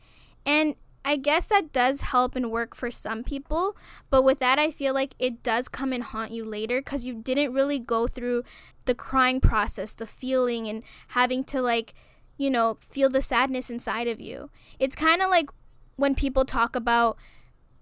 and 0.46 0.76
I 1.08 1.18
guess 1.18 1.46
that 1.46 1.72
does 1.72 2.02
help 2.02 2.36
and 2.36 2.50
work 2.50 2.76
for 2.76 2.90
some 2.90 3.24
people, 3.24 3.78
but 4.10 4.24
with 4.24 4.40
that, 4.40 4.58
I 4.58 4.72
feel 4.72 4.92
like 4.92 5.14
it 5.20 5.44
does 5.44 5.70
come 5.70 5.94
and 5.94 6.02
haunt 6.02 6.32
you 6.32 6.44
later 6.44 6.82
because 6.82 7.06
you 7.06 7.14
didn't 7.14 7.54
really 7.54 7.78
go 7.78 8.08
through 8.08 8.44
the 8.86 8.96
crying 8.96 9.40
process, 9.40 9.94
the 9.94 10.08
feeling, 10.08 10.68
and 10.68 10.82
having 11.10 11.44
to, 11.46 11.62
like, 11.62 11.94
you 12.38 12.50
know, 12.50 12.78
feel 12.80 13.08
the 13.08 13.22
sadness 13.22 13.70
inside 13.70 14.08
of 14.08 14.20
you. 14.20 14.50
It's 14.80 14.96
kind 14.96 15.22
of 15.22 15.30
like 15.30 15.52
when 15.96 16.16
people 16.16 16.44
talk 16.44 16.76
about 16.76 17.18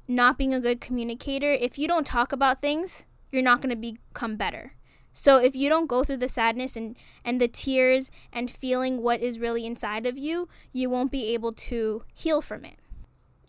not 0.06 0.38
being 0.38 0.54
a 0.54 0.60
good 0.60 0.82
communicator, 0.82 1.52
if 1.54 1.78
you 1.78 1.88
don't 1.88 2.06
talk 2.06 2.34
about 2.34 2.60
things, 2.60 3.06
you're 3.32 3.42
not 3.42 3.62
going 3.62 3.70
to 3.70 3.76
become 3.76 4.36
better. 4.36 4.74
So 5.14 5.38
if 5.38 5.56
you 5.56 5.70
don't 5.70 5.88
go 5.88 6.04
through 6.04 6.18
the 6.18 6.28
sadness 6.28 6.76
and 6.76 6.96
and 7.24 7.40
the 7.40 7.48
tears 7.48 8.12
and 8.32 8.50
feeling 8.50 9.02
what 9.02 9.22
is 9.22 9.40
really 9.40 9.66
inside 9.66 10.06
of 10.06 10.18
you, 10.18 10.50
you 10.72 10.90
won't 10.90 11.12
be 11.12 11.34
able 11.34 11.54
to 11.54 12.04
heal 12.14 12.42
from 12.42 12.66
it. 12.66 12.78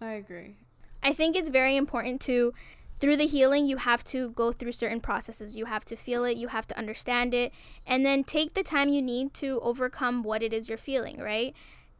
I 0.01 0.13
agree. 0.13 0.57
I 1.03 1.13
think 1.13 1.37
it's 1.37 1.49
very 1.49 1.77
important 1.77 2.21
to 2.23 2.53
through 3.01 3.17
the 3.17 3.27
healing 3.27 3.67
you 3.67 3.79
have 3.79 4.05
to 4.05 4.31
go 4.31 4.53
through 4.53 4.73
certain 4.73 5.01
processes. 5.01 5.57
You 5.57 5.67
have 5.67 5.85
to 5.87 5.97
feel 5.97 6.25
it, 6.25 6.37
you 6.37 6.49
have 6.49 6.67
to 6.69 6.79
understand 6.79 7.35
it, 7.35 7.53
and 7.87 8.05
then 8.05 8.25
take 8.25 8.55
the 8.55 8.63
time 8.63 8.89
you 8.89 9.03
need 9.03 9.35
to 9.35 9.61
overcome 9.63 10.23
what 10.23 10.43
it 10.43 10.53
is 10.53 10.69
you're 10.69 10.79
feeling, 10.79 11.19
right? 11.19 11.55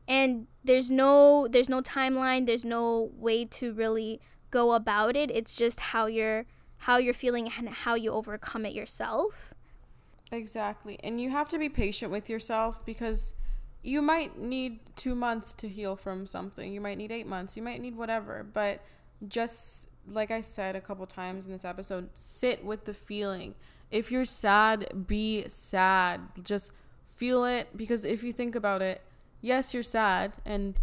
And 0.07 0.47
there's 0.63 0.91
no 0.91 1.49
there's 1.49 1.69
no 1.69 1.83
timeline, 1.83 2.47
there's 2.47 2.65
no 2.65 3.11
way 3.17 3.45
to 3.47 3.73
really 3.73 4.21
go 4.51 4.73
about 4.73 5.17
it. 5.17 5.31
It's 5.31 5.57
just 5.57 5.81
how 5.81 6.07
you're 6.07 6.47
how 6.79 6.99
you're 6.99 7.15
feeling 7.15 7.51
and 7.57 7.69
how 7.69 7.95
you 7.95 8.13
overcome 8.13 8.67
it 8.67 8.73
yourself. 8.73 9.55
Exactly. 10.31 10.99
And 11.03 11.21
you 11.21 11.31
have 11.31 11.49
to 11.51 11.59
be 11.59 11.69
patient 11.69 12.11
with 12.11 12.29
yourself 12.29 12.85
because 12.85 13.35
you 13.83 14.01
might 14.03 14.39
need 14.39 14.81
two 14.97 15.15
months 15.15 15.55
to 15.55 15.69
heal 15.69 15.97
from 15.97 16.27
something. 16.27 16.73
You 16.73 16.81
might 16.81 16.99
need 16.99 17.13
eight 17.13 17.27
months. 17.27 17.57
You 17.57 17.63
might 17.63 17.81
need 17.81 17.97
whatever. 17.97 18.43
But 18.43 18.83
just 19.29 19.89
like 20.07 20.31
I 20.31 20.41
said 20.41 20.77
a 20.77 20.81
couple 20.81 21.07
times 21.07 21.47
in 21.47 21.53
this 21.53 21.65
episode, 21.65 22.11
sit 22.15 22.65
with 22.65 22.85
the 22.85 22.95
feeling. 22.95 23.55
If 23.91 24.11
you're 24.11 24.25
sad, 24.25 25.07
be 25.07 25.45
sad. 25.49 26.21
Just 26.43 26.73
feel 27.15 27.45
it 27.45 27.69
because 27.77 28.05
if 28.05 28.23
you 28.23 28.33
think 28.33 28.55
about 28.55 28.83
it, 28.83 29.03
yes, 29.41 29.73
you're 29.73 29.83
sad 29.83 30.33
and 30.45 30.81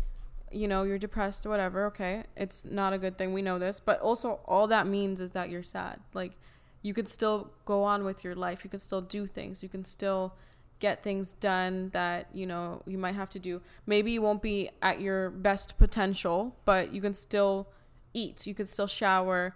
you 0.52 0.68
know, 0.68 0.84
you're 0.84 0.98
depressed 0.98 1.46
or 1.46 1.50
whatever, 1.50 1.86
okay, 1.88 2.24
it's 2.36 2.64
not 2.66 2.94
a 2.94 2.98
good 2.98 3.18
thing. 3.18 3.34
We 3.34 3.42
know 3.42 3.60
this. 3.60 3.80
But 3.80 4.00
also, 4.02 4.40
all 4.46 4.68
that 4.68 4.88
means 4.88 5.20
is 5.20 5.32
that 5.32 5.50
you're 5.50 5.64
sad. 5.64 6.00
Like, 6.14 6.34
you 6.82 6.94
could 6.94 7.08
still 7.08 7.52
go 7.66 7.84
on 7.84 8.04
with 8.04 8.24
your 8.24 8.36
life. 8.36 8.64
You 8.64 8.70
can 8.70 8.80
still 8.80 9.02
do 9.02 9.28
things. 9.28 9.62
You 9.64 9.70
can 9.70 9.86
still 9.86 10.34
get 10.80 11.04
things 11.04 11.34
done 11.34 11.90
that, 11.94 12.28
you 12.34 12.46
know, 12.46 12.82
you 12.88 12.98
might 12.98 13.16
have 13.16 13.30
to 13.30 13.40
do. 13.40 13.62
Maybe 13.86 14.12
you 14.12 14.22
won't 14.22 14.42
be 14.42 14.72
at 14.82 15.00
your 15.00 15.30
best 15.30 15.78
potential, 15.78 16.56
but 16.66 16.92
you 16.92 17.02
can 17.02 17.14
still 17.14 17.68
eat. 18.14 18.48
You 18.48 18.56
can 18.56 18.66
still 18.66 18.88
shower. 18.88 19.56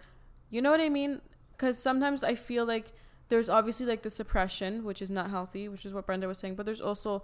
You 0.52 0.62
know 0.62 0.70
what 0.70 0.80
I 0.80 0.90
mean? 0.90 1.22
Because 1.52 1.80
sometimes 1.80 2.24
I 2.24 2.36
feel 2.36 2.66
like 2.66 2.94
there's 3.30 3.50
obviously 3.50 3.88
like 3.88 4.04
the 4.04 4.12
suppression, 4.12 4.84
which 4.84 5.02
is 5.02 5.10
not 5.10 5.32
healthy, 5.32 5.68
which 5.68 5.84
is 5.84 5.94
what 5.94 6.06
Brenda 6.06 6.28
was 6.28 6.38
saying, 6.38 6.56
but 6.56 6.66
there's 6.66 6.82
also 6.82 7.24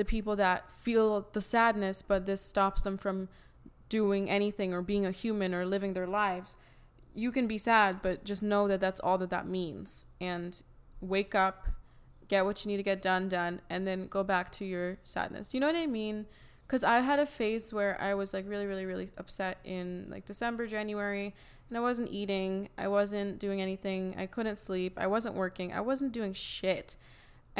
the 0.00 0.04
people 0.06 0.34
that 0.34 0.72
feel 0.72 1.28
the 1.32 1.42
sadness, 1.42 2.00
but 2.00 2.24
this 2.24 2.40
stops 2.40 2.80
them 2.80 2.96
from 2.96 3.28
doing 3.90 4.30
anything 4.30 4.72
or 4.72 4.80
being 4.80 5.04
a 5.04 5.10
human 5.10 5.54
or 5.54 5.66
living 5.66 5.92
their 5.92 6.06
lives. 6.06 6.56
You 7.14 7.30
can 7.30 7.46
be 7.46 7.58
sad, 7.58 8.00
but 8.00 8.24
just 8.24 8.42
know 8.42 8.66
that 8.66 8.80
that's 8.80 8.98
all 8.98 9.18
that 9.18 9.28
that 9.28 9.46
means. 9.46 10.06
And 10.18 10.58
wake 11.02 11.34
up, 11.34 11.68
get 12.28 12.46
what 12.46 12.64
you 12.64 12.70
need 12.70 12.78
to 12.78 12.82
get 12.82 13.02
done, 13.02 13.28
done, 13.28 13.60
and 13.68 13.86
then 13.86 14.06
go 14.06 14.24
back 14.24 14.50
to 14.52 14.64
your 14.64 14.96
sadness. 15.04 15.52
You 15.52 15.60
know 15.60 15.66
what 15.66 15.76
I 15.76 15.86
mean? 15.86 16.24
Because 16.66 16.82
I 16.82 17.00
had 17.00 17.18
a 17.18 17.26
phase 17.26 17.70
where 17.70 18.00
I 18.00 18.14
was 18.14 18.32
like 18.32 18.48
really, 18.48 18.64
really, 18.64 18.86
really 18.86 19.10
upset 19.18 19.58
in 19.64 20.06
like 20.08 20.24
December, 20.24 20.66
January, 20.66 21.34
and 21.68 21.76
I 21.76 21.82
wasn't 21.82 22.10
eating, 22.10 22.70
I 22.78 22.88
wasn't 22.88 23.38
doing 23.38 23.60
anything, 23.60 24.14
I 24.16 24.24
couldn't 24.24 24.56
sleep, 24.56 24.98
I 24.98 25.08
wasn't 25.08 25.34
working, 25.34 25.74
I 25.74 25.82
wasn't 25.82 26.12
doing 26.12 26.32
shit. 26.32 26.96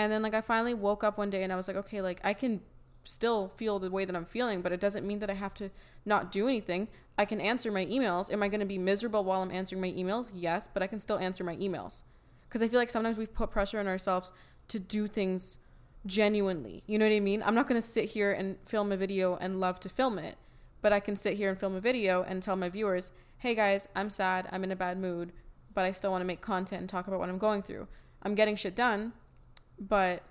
And 0.05 0.13
then 0.13 0.23
like 0.23 0.35
I 0.35 0.41
finally 0.41 0.75
woke 0.75 1.05
up 1.05 1.19
one 1.19 1.31
day 1.31 1.43
and 1.43 1.53
I 1.53 1.57
was 1.57 1.69
like, 1.69 1.77
okay, 1.77 2.01
like 2.01 2.21
I 2.25 2.33
can 2.33 2.61
still 3.05 3.49
feel 3.49 3.79
the 3.79 3.91
way 3.91 4.05
that 4.05 4.17
I'm 4.17 4.25
feeling, 4.25 4.63
but 4.63 4.73
it 4.73 4.81
doesn't 4.81 5.07
mean 5.07 5.19
that 5.21 5.31
I 5.31 5.35
have 5.35 5.55
to 5.55 5.71
not 6.05 6.33
do 6.33 6.49
anything. 6.49 6.89
I 7.19 7.25
can 7.25 7.41
answer 7.41 7.71
my 7.71 7.85
emails. 7.87 8.33
Am 8.33 8.43
I 8.43 8.49
going 8.49 8.61
to 8.61 8.67
be 8.67 8.79
miserable 8.79 9.25
while 9.25 9.43
I'm 9.43 9.51
answering 9.51 9.81
my 9.81 9.91
emails? 9.93 10.31
Yes, 10.33 10.69
but 10.73 10.83
I 10.83 10.87
can 10.87 10.99
still 10.99 11.19
answer 11.19 11.45
my 11.45 11.57
emails. 11.57 12.03
Cuz 12.49 12.63
I 12.63 12.69
feel 12.69 12.81
like 12.81 12.91
sometimes 12.91 13.19
we've 13.19 13.33
put 13.33 13.51
pressure 13.51 13.79
on 13.79 13.87
ourselves 13.87 14.33
to 14.69 14.79
do 14.79 15.07
things 15.07 15.59
genuinely. 16.07 16.83
You 16.87 16.99
know 16.99 17.07
what 17.07 17.15
I 17.15 17.21
mean? 17.21 17.43
I'm 17.43 17.55
not 17.55 17.69
going 17.69 17.81
to 17.81 17.87
sit 17.87 18.07
here 18.11 18.33
and 18.33 18.57
film 18.65 18.93
a 18.93 18.97
video 18.97 19.37
and 19.37 19.61
love 19.61 19.81
to 19.81 19.89
film 19.89 20.19
it, 20.19 20.37
but 20.81 20.93
I 20.93 21.01
can 21.01 21.15
sit 21.15 21.35
here 21.35 21.51
and 21.51 21.59
film 21.59 21.75
a 21.75 21.81
video 21.81 22.23
and 22.23 22.43
tell 22.43 22.57
my 22.57 22.71
viewers, 22.71 23.11
"Hey 23.39 23.55
guys, 23.55 23.87
I'm 23.95 24.09
sad. 24.09 24.49
I'm 24.51 24.65
in 24.65 24.73
a 24.73 24.77
bad 24.77 24.99
mood, 24.99 25.33
but 25.75 25.85
I 25.85 25.93
still 25.93 26.11
want 26.11 26.23
to 26.23 26.27
make 26.27 26.41
content 26.41 26.81
and 26.81 26.89
talk 26.89 27.07
about 27.07 27.21
what 27.21 27.29
I'm 27.29 27.39
going 27.39 27.63
through. 27.63 27.87
I'm 28.23 28.35
getting 28.35 28.57
shit 28.57 28.75
done, 28.75 29.13
but 29.81 30.23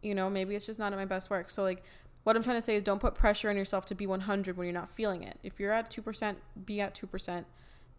you 0.00 0.14
know 0.14 0.30
maybe 0.30 0.54
it's 0.54 0.66
just 0.66 0.78
not 0.78 0.92
at 0.92 0.98
my 0.98 1.04
best 1.04 1.28
work. 1.28 1.50
So 1.50 1.62
like 1.62 1.82
what 2.24 2.36
i'm 2.36 2.42
trying 2.44 2.56
to 2.56 2.62
say 2.62 2.76
is 2.76 2.84
don't 2.84 3.00
put 3.00 3.16
pressure 3.16 3.50
on 3.50 3.56
yourself 3.56 3.84
to 3.86 3.96
be 3.96 4.06
100 4.06 4.56
when 4.56 4.66
you're 4.66 4.72
not 4.72 4.90
feeling 4.90 5.22
it. 5.22 5.38
If 5.42 5.58
you're 5.58 5.72
at 5.72 5.90
2% 5.90 6.36
be 6.64 6.80
at 6.80 6.94
2% 6.94 7.44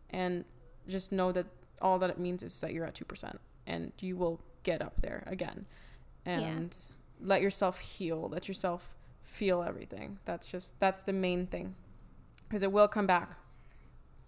and 0.09 0.45
just 0.87 1.11
know 1.11 1.31
that 1.31 1.47
all 1.81 1.99
that 1.99 2.09
it 2.09 2.17
means 2.17 2.41
is 2.41 2.59
that 2.61 2.73
you're 2.73 2.85
at 2.85 2.95
2% 2.95 3.35
and 3.67 3.91
you 3.99 4.15
will 4.15 4.39
get 4.63 4.81
up 4.81 5.01
there 5.01 5.23
again. 5.27 5.65
And 6.25 6.75
yeah. 7.21 7.27
let 7.27 7.41
yourself 7.41 7.79
heal 7.79 8.29
let 8.31 8.47
yourself 8.47 8.95
feel 9.21 9.61
everything. 9.61 10.19
That's 10.25 10.49
just 10.49 10.79
that's 10.79 11.03
the 11.03 11.13
main 11.13 11.47
thing. 11.47 11.75
Because 12.47 12.63
it 12.63 12.71
will 12.71 12.87
come 12.87 13.07
back 13.07 13.37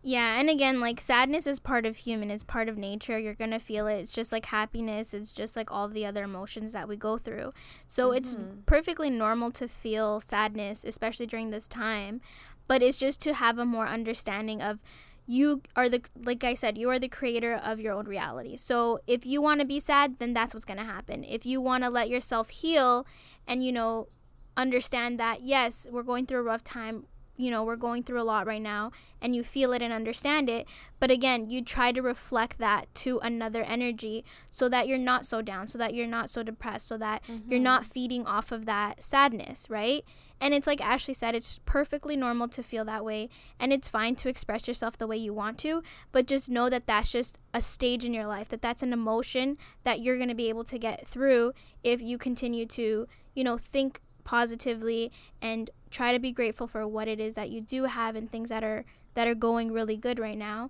yeah, 0.07 0.39
and 0.39 0.51
again, 0.51 0.79
like 0.79 1.01
sadness 1.01 1.47
is 1.47 1.59
part 1.59 1.83
of 1.83 1.97
human, 1.97 2.29
it's 2.29 2.43
part 2.43 2.69
of 2.69 2.77
nature. 2.77 3.17
You're 3.17 3.33
gonna 3.33 3.59
feel 3.59 3.87
it. 3.87 3.95
It's 3.95 4.13
just 4.13 4.31
like 4.31 4.45
happiness, 4.45 5.15
it's 5.15 5.33
just 5.33 5.55
like 5.55 5.71
all 5.71 5.87
the 5.87 6.05
other 6.05 6.23
emotions 6.23 6.73
that 6.73 6.87
we 6.87 6.95
go 6.95 7.17
through. 7.17 7.53
So 7.87 8.09
mm-hmm. 8.09 8.17
it's 8.17 8.37
perfectly 8.67 9.09
normal 9.09 9.49
to 9.53 9.67
feel 9.67 10.19
sadness, 10.19 10.83
especially 10.83 11.25
during 11.25 11.49
this 11.49 11.67
time. 11.67 12.21
But 12.67 12.83
it's 12.83 12.99
just 12.99 13.19
to 13.21 13.33
have 13.33 13.57
a 13.57 13.65
more 13.65 13.87
understanding 13.87 14.61
of 14.61 14.79
you 15.25 15.63
are 15.75 15.89
the 15.89 16.03
like 16.23 16.43
I 16.43 16.53
said, 16.53 16.77
you 16.77 16.87
are 16.91 16.99
the 16.99 17.09
creator 17.09 17.55
of 17.55 17.79
your 17.79 17.93
own 17.93 18.05
reality. 18.05 18.57
So 18.57 18.99
if 19.07 19.25
you 19.25 19.41
want 19.41 19.59
to 19.61 19.65
be 19.65 19.79
sad, 19.79 20.19
then 20.19 20.35
that's 20.35 20.53
what's 20.53 20.65
going 20.65 20.77
to 20.77 20.85
happen. 20.85 21.23
If 21.23 21.47
you 21.47 21.59
want 21.59 21.83
to 21.83 21.89
let 21.89 22.09
yourself 22.09 22.49
heal 22.49 23.07
and 23.47 23.65
you 23.65 23.71
know 23.71 24.09
understand 24.55 25.19
that 25.19 25.41
yes, 25.41 25.87
we're 25.89 26.03
going 26.03 26.27
through 26.27 26.41
a 26.41 26.43
rough 26.43 26.63
time, 26.63 27.07
you 27.37 27.51
know, 27.51 27.63
we're 27.63 27.75
going 27.75 28.03
through 28.03 28.21
a 28.21 28.23
lot 28.23 28.47
right 28.47 28.61
now 28.61 28.91
and 29.21 29.35
you 29.35 29.43
feel 29.43 29.73
it 29.73 29.81
and 29.81 29.93
understand 29.93 30.49
it. 30.49 30.67
But 30.99 31.11
again, 31.11 31.49
you 31.49 31.61
try 31.61 31.91
to 31.91 32.01
reflect 32.01 32.57
that 32.59 32.93
to 32.95 33.19
another 33.19 33.63
energy 33.63 34.23
so 34.49 34.69
that 34.69 34.87
you're 34.87 34.97
not 34.97 35.25
so 35.25 35.41
down, 35.41 35.67
so 35.67 35.77
that 35.77 35.93
you're 35.93 36.07
not 36.07 36.29
so 36.29 36.43
depressed, 36.43 36.87
so 36.87 36.97
that 36.97 37.23
mm-hmm. 37.23 37.51
you're 37.51 37.59
not 37.59 37.85
feeding 37.85 38.25
off 38.25 38.51
of 38.51 38.65
that 38.65 39.03
sadness, 39.03 39.67
right? 39.69 40.03
And 40.39 40.53
it's 40.53 40.67
like 40.67 40.83
Ashley 40.83 41.13
said, 41.13 41.35
it's 41.35 41.59
perfectly 41.65 42.15
normal 42.15 42.47
to 42.49 42.63
feel 42.63 42.85
that 42.85 43.05
way 43.05 43.29
and 43.59 43.71
it's 43.71 43.87
fine 43.87 44.15
to 44.17 44.29
express 44.29 44.67
yourself 44.67 44.97
the 44.97 45.07
way 45.07 45.17
you 45.17 45.33
want 45.33 45.57
to, 45.59 45.81
but 46.11 46.27
just 46.27 46.49
know 46.49 46.69
that 46.69 46.87
that's 46.87 47.11
just 47.11 47.37
a 47.53 47.61
stage 47.61 48.05
in 48.05 48.13
your 48.13 48.25
life, 48.25 48.49
that 48.49 48.61
that's 48.61 48.83
an 48.83 48.93
emotion 48.93 49.57
that 49.83 50.01
you're 50.01 50.17
going 50.17 50.29
to 50.29 50.35
be 50.35 50.49
able 50.49 50.65
to 50.65 50.77
get 50.77 51.07
through 51.07 51.53
if 51.83 52.01
you 52.01 52.17
continue 52.17 52.65
to, 52.65 53.07
you 53.33 53.43
know, 53.43 53.57
think 53.57 54.01
positively 54.25 55.11
and 55.41 55.69
try 55.89 56.11
to 56.11 56.19
be 56.19 56.33
grateful 56.33 56.67
for 56.67 56.85
what 56.85 57.07
it 57.07 57.21
is 57.21 57.35
that 57.35 57.49
you 57.49 57.61
do 57.61 57.85
have 57.85 58.17
and 58.17 58.29
things 58.29 58.49
that 58.49 58.63
are 58.63 58.83
that 59.13 59.27
are 59.27 59.35
going 59.35 59.71
really 59.71 59.95
good 59.95 60.19
right 60.19 60.37
now 60.37 60.69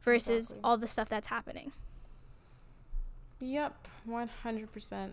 versus 0.00 0.50
exactly. 0.50 0.60
all 0.62 0.76
the 0.76 0.86
stuff 0.86 1.08
that's 1.08 1.26
happening. 1.26 1.72
Yep, 3.40 3.88
100%. 4.08 5.12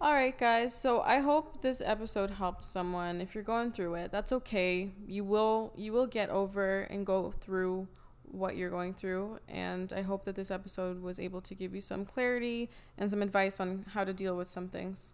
All 0.00 0.12
right, 0.12 0.38
guys. 0.38 0.74
So 0.74 1.00
I 1.00 1.18
hope 1.18 1.60
this 1.60 1.80
episode 1.84 2.30
helped 2.30 2.64
someone. 2.64 3.20
If 3.20 3.34
you're 3.34 3.42
going 3.42 3.72
through 3.72 3.94
it, 3.94 4.12
that's 4.12 4.30
okay. 4.32 4.90
You 5.06 5.24
will 5.24 5.72
you 5.76 5.92
will 5.92 6.06
get 6.06 6.30
over 6.30 6.82
and 6.82 7.04
go 7.04 7.32
through 7.40 7.88
what 8.30 8.56
you're 8.56 8.70
going 8.70 8.94
through, 8.94 9.38
and 9.48 9.92
I 9.92 10.02
hope 10.02 10.24
that 10.24 10.34
this 10.34 10.50
episode 10.50 11.02
was 11.02 11.18
able 11.18 11.40
to 11.40 11.54
give 11.54 11.74
you 11.74 11.80
some 11.80 12.04
clarity 12.04 12.70
and 12.96 13.10
some 13.10 13.22
advice 13.22 13.58
on 13.58 13.86
how 13.94 14.04
to 14.04 14.12
deal 14.12 14.36
with 14.36 14.48
some 14.48 14.68
things. 14.68 15.12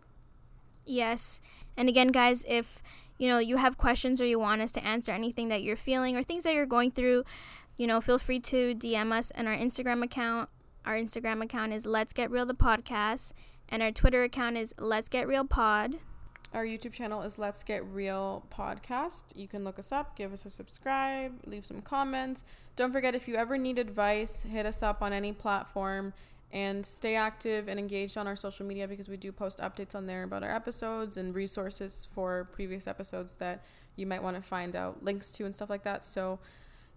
Yes. 0.87 1.41
And 1.76 1.89
again, 1.89 2.09
guys, 2.09 2.45
if 2.47 2.82
you 3.18 3.28
know 3.28 3.39
you 3.39 3.57
have 3.57 3.78
questions 3.78 4.20
or 4.20 4.26
you 4.26 4.39
want 4.39 4.62
us 4.62 4.72
to 4.72 4.85
answer 4.85 5.12
anything 5.12 5.49
that 5.49 5.62
you're 5.62 5.76
feeling 5.76 6.16
or 6.16 6.22
things 6.22 6.45
that 6.45 6.55
you're 6.55 6.66
going 6.66 6.91
through, 6.91 7.24
you 7.76 7.87
know, 7.87 8.01
feel 8.01 8.18
free 8.18 8.41
to 8.41 8.74
DM 8.74 9.12
us 9.12 9.30
and 9.32 9.49
our 9.49 9.57
Instagram 9.57 10.03
account. 10.03 10.49
Our 10.85 10.95
Instagram 10.95 11.43
account 11.43 11.72
is 11.72 11.87
Let's 11.87 12.12
Get 12.12 12.30
Real 12.30 12.45
the 12.45 12.55
podcast, 12.55 13.32
and 13.70 13.82
our 13.82 13.91
Twitter 13.91 14.22
account 14.22 14.59
is 14.59 14.74
Let's 14.78 15.09
Get 15.09 15.26
Real 15.26 15.45
Pod. 15.45 15.97
Our 16.53 16.64
YouTube 16.64 16.93
channel 16.93 17.22
is 17.22 17.39
Let's 17.39 17.64
Get 17.64 17.85
Real 17.87 18.45
Podcast. 18.55 19.35
You 19.35 19.49
can 19.49 19.64
look 19.64 19.78
us 19.78 19.91
up, 19.91 20.14
give 20.14 20.32
us 20.32 20.45
a 20.45 20.51
subscribe, 20.51 21.32
leave 21.47 21.64
some 21.64 21.80
comments. 21.80 22.45
Don't 22.76 22.93
forget 22.93 23.14
if 23.14 23.26
you 23.26 23.35
ever 23.35 23.57
need 23.57 23.78
advice, 23.78 24.43
hit 24.43 24.66
us 24.66 24.82
up 24.82 25.03
on 25.03 25.12
any 25.12 25.32
platform 25.32 26.12
and 26.55 26.86
stay 26.86 27.16
active 27.16 27.66
and 27.68 27.80
engaged 27.80 28.16
on 28.16 28.28
our 28.28 28.36
social 28.36 28.64
media 28.64 28.86
because 28.86 29.09
we 29.09 29.16
do 29.16 29.32
post 29.32 29.59
updates 29.59 29.96
on 29.96 30.07
there 30.07 30.22
about 30.22 30.44
our 30.44 30.55
episodes 30.55 31.16
and 31.16 31.34
resources 31.34 32.09
for 32.14 32.48
previous 32.52 32.86
episodes 32.86 33.36
that 33.38 33.64
you 33.96 34.07
might 34.07 34.22
want 34.22 34.36
to 34.36 34.42
find 34.42 34.76
out 34.76 35.02
links 35.02 35.32
to 35.32 35.44
and 35.44 35.52
stuff 35.52 35.68
like 35.68 35.82
that. 35.82 36.05
So 36.05 36.38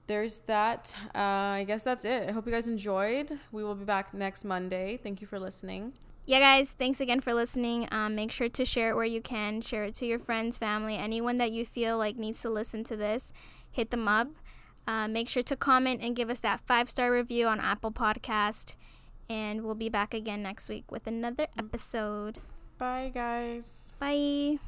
there's 0.06 0.40
that. 0.42 0.96
Uh, 1.14 1.18
I 1.58 1.66
guess 1.68 1.84
that's 1.84 2.06
it. 2.06 2.30
I 2.30 2.34
hope 2.34 2.46
you 2.46 2.52
guys 2.52 2.68
enjoyed. 2.68 3.40
We 3.52 3.64
will 3.64 3.74
be 3.74 3.84
back 3.84 4.14
next 4.14 4.46
Monday. 4.46 4.96
Thank 5.02 5.22
you 5.22 5.28
for 5.28 5.40
listening. 5.40 5.94
Yeah, 6.28 6.40
guys, 6.40 6.70
thanks 6.70 7.02
again 7.02 7.22
for 7.22 7.34
listening. 7.34 7.88
Um, 7.92 8.14
make 8.14 8.32
sure 8.32 8.50
to 8.50 8.66
share 8.66 8.92
it 8.92 8.96
where 8.96 9.06
you 9.06 9.22
can. 9.22 9.62
Share 9.62 9.86
it 9.86 9.96
to 9.96 10.06
your 10.06 10.20
friends, 10.20 10.60
family, 10.60 10.98
anyone 10.98 11.38
that 11.38 11.52
you 11.52 11.66
feel 11.66 11.98
like 11.98 12.16
needs 12.16 12.42
to 12.42 12.50
listen 12.50 12.84
to 12.84 12.96
this. 12.96 13.32
Hit 13.72 13.90
them 13.90 14.08
up. 14.08 14.28
Uh, 14.86 15.08
make 15.08 15.28
sure 15.28 15.44
to 15.44 15.56
comment 15.56 16.02
and 16.02 16.16
give 16.16 16.30
us 16.30 16.42
that 16.42 16.60
five 16.60 16.90
star 16.90 17.12
review 17.12 17.48
on 17.48 17.60
Apple 17.60 17.92
Podcast. 17.92 18.76
And 19.30 19.64
we'll 19.64 19.76
be 19.76 19.90
back 19.90 20.14
again 20.14 20.42
next 20.44 20.70
week 20.70 20.92
with 20.92 21.08
another 21.08 21.48
mm. 21.48 21.60
episode. 21.60 22.40
Bye, 22.78 23.12
guys. 23.14 23.92
Bye. 24.00 24.60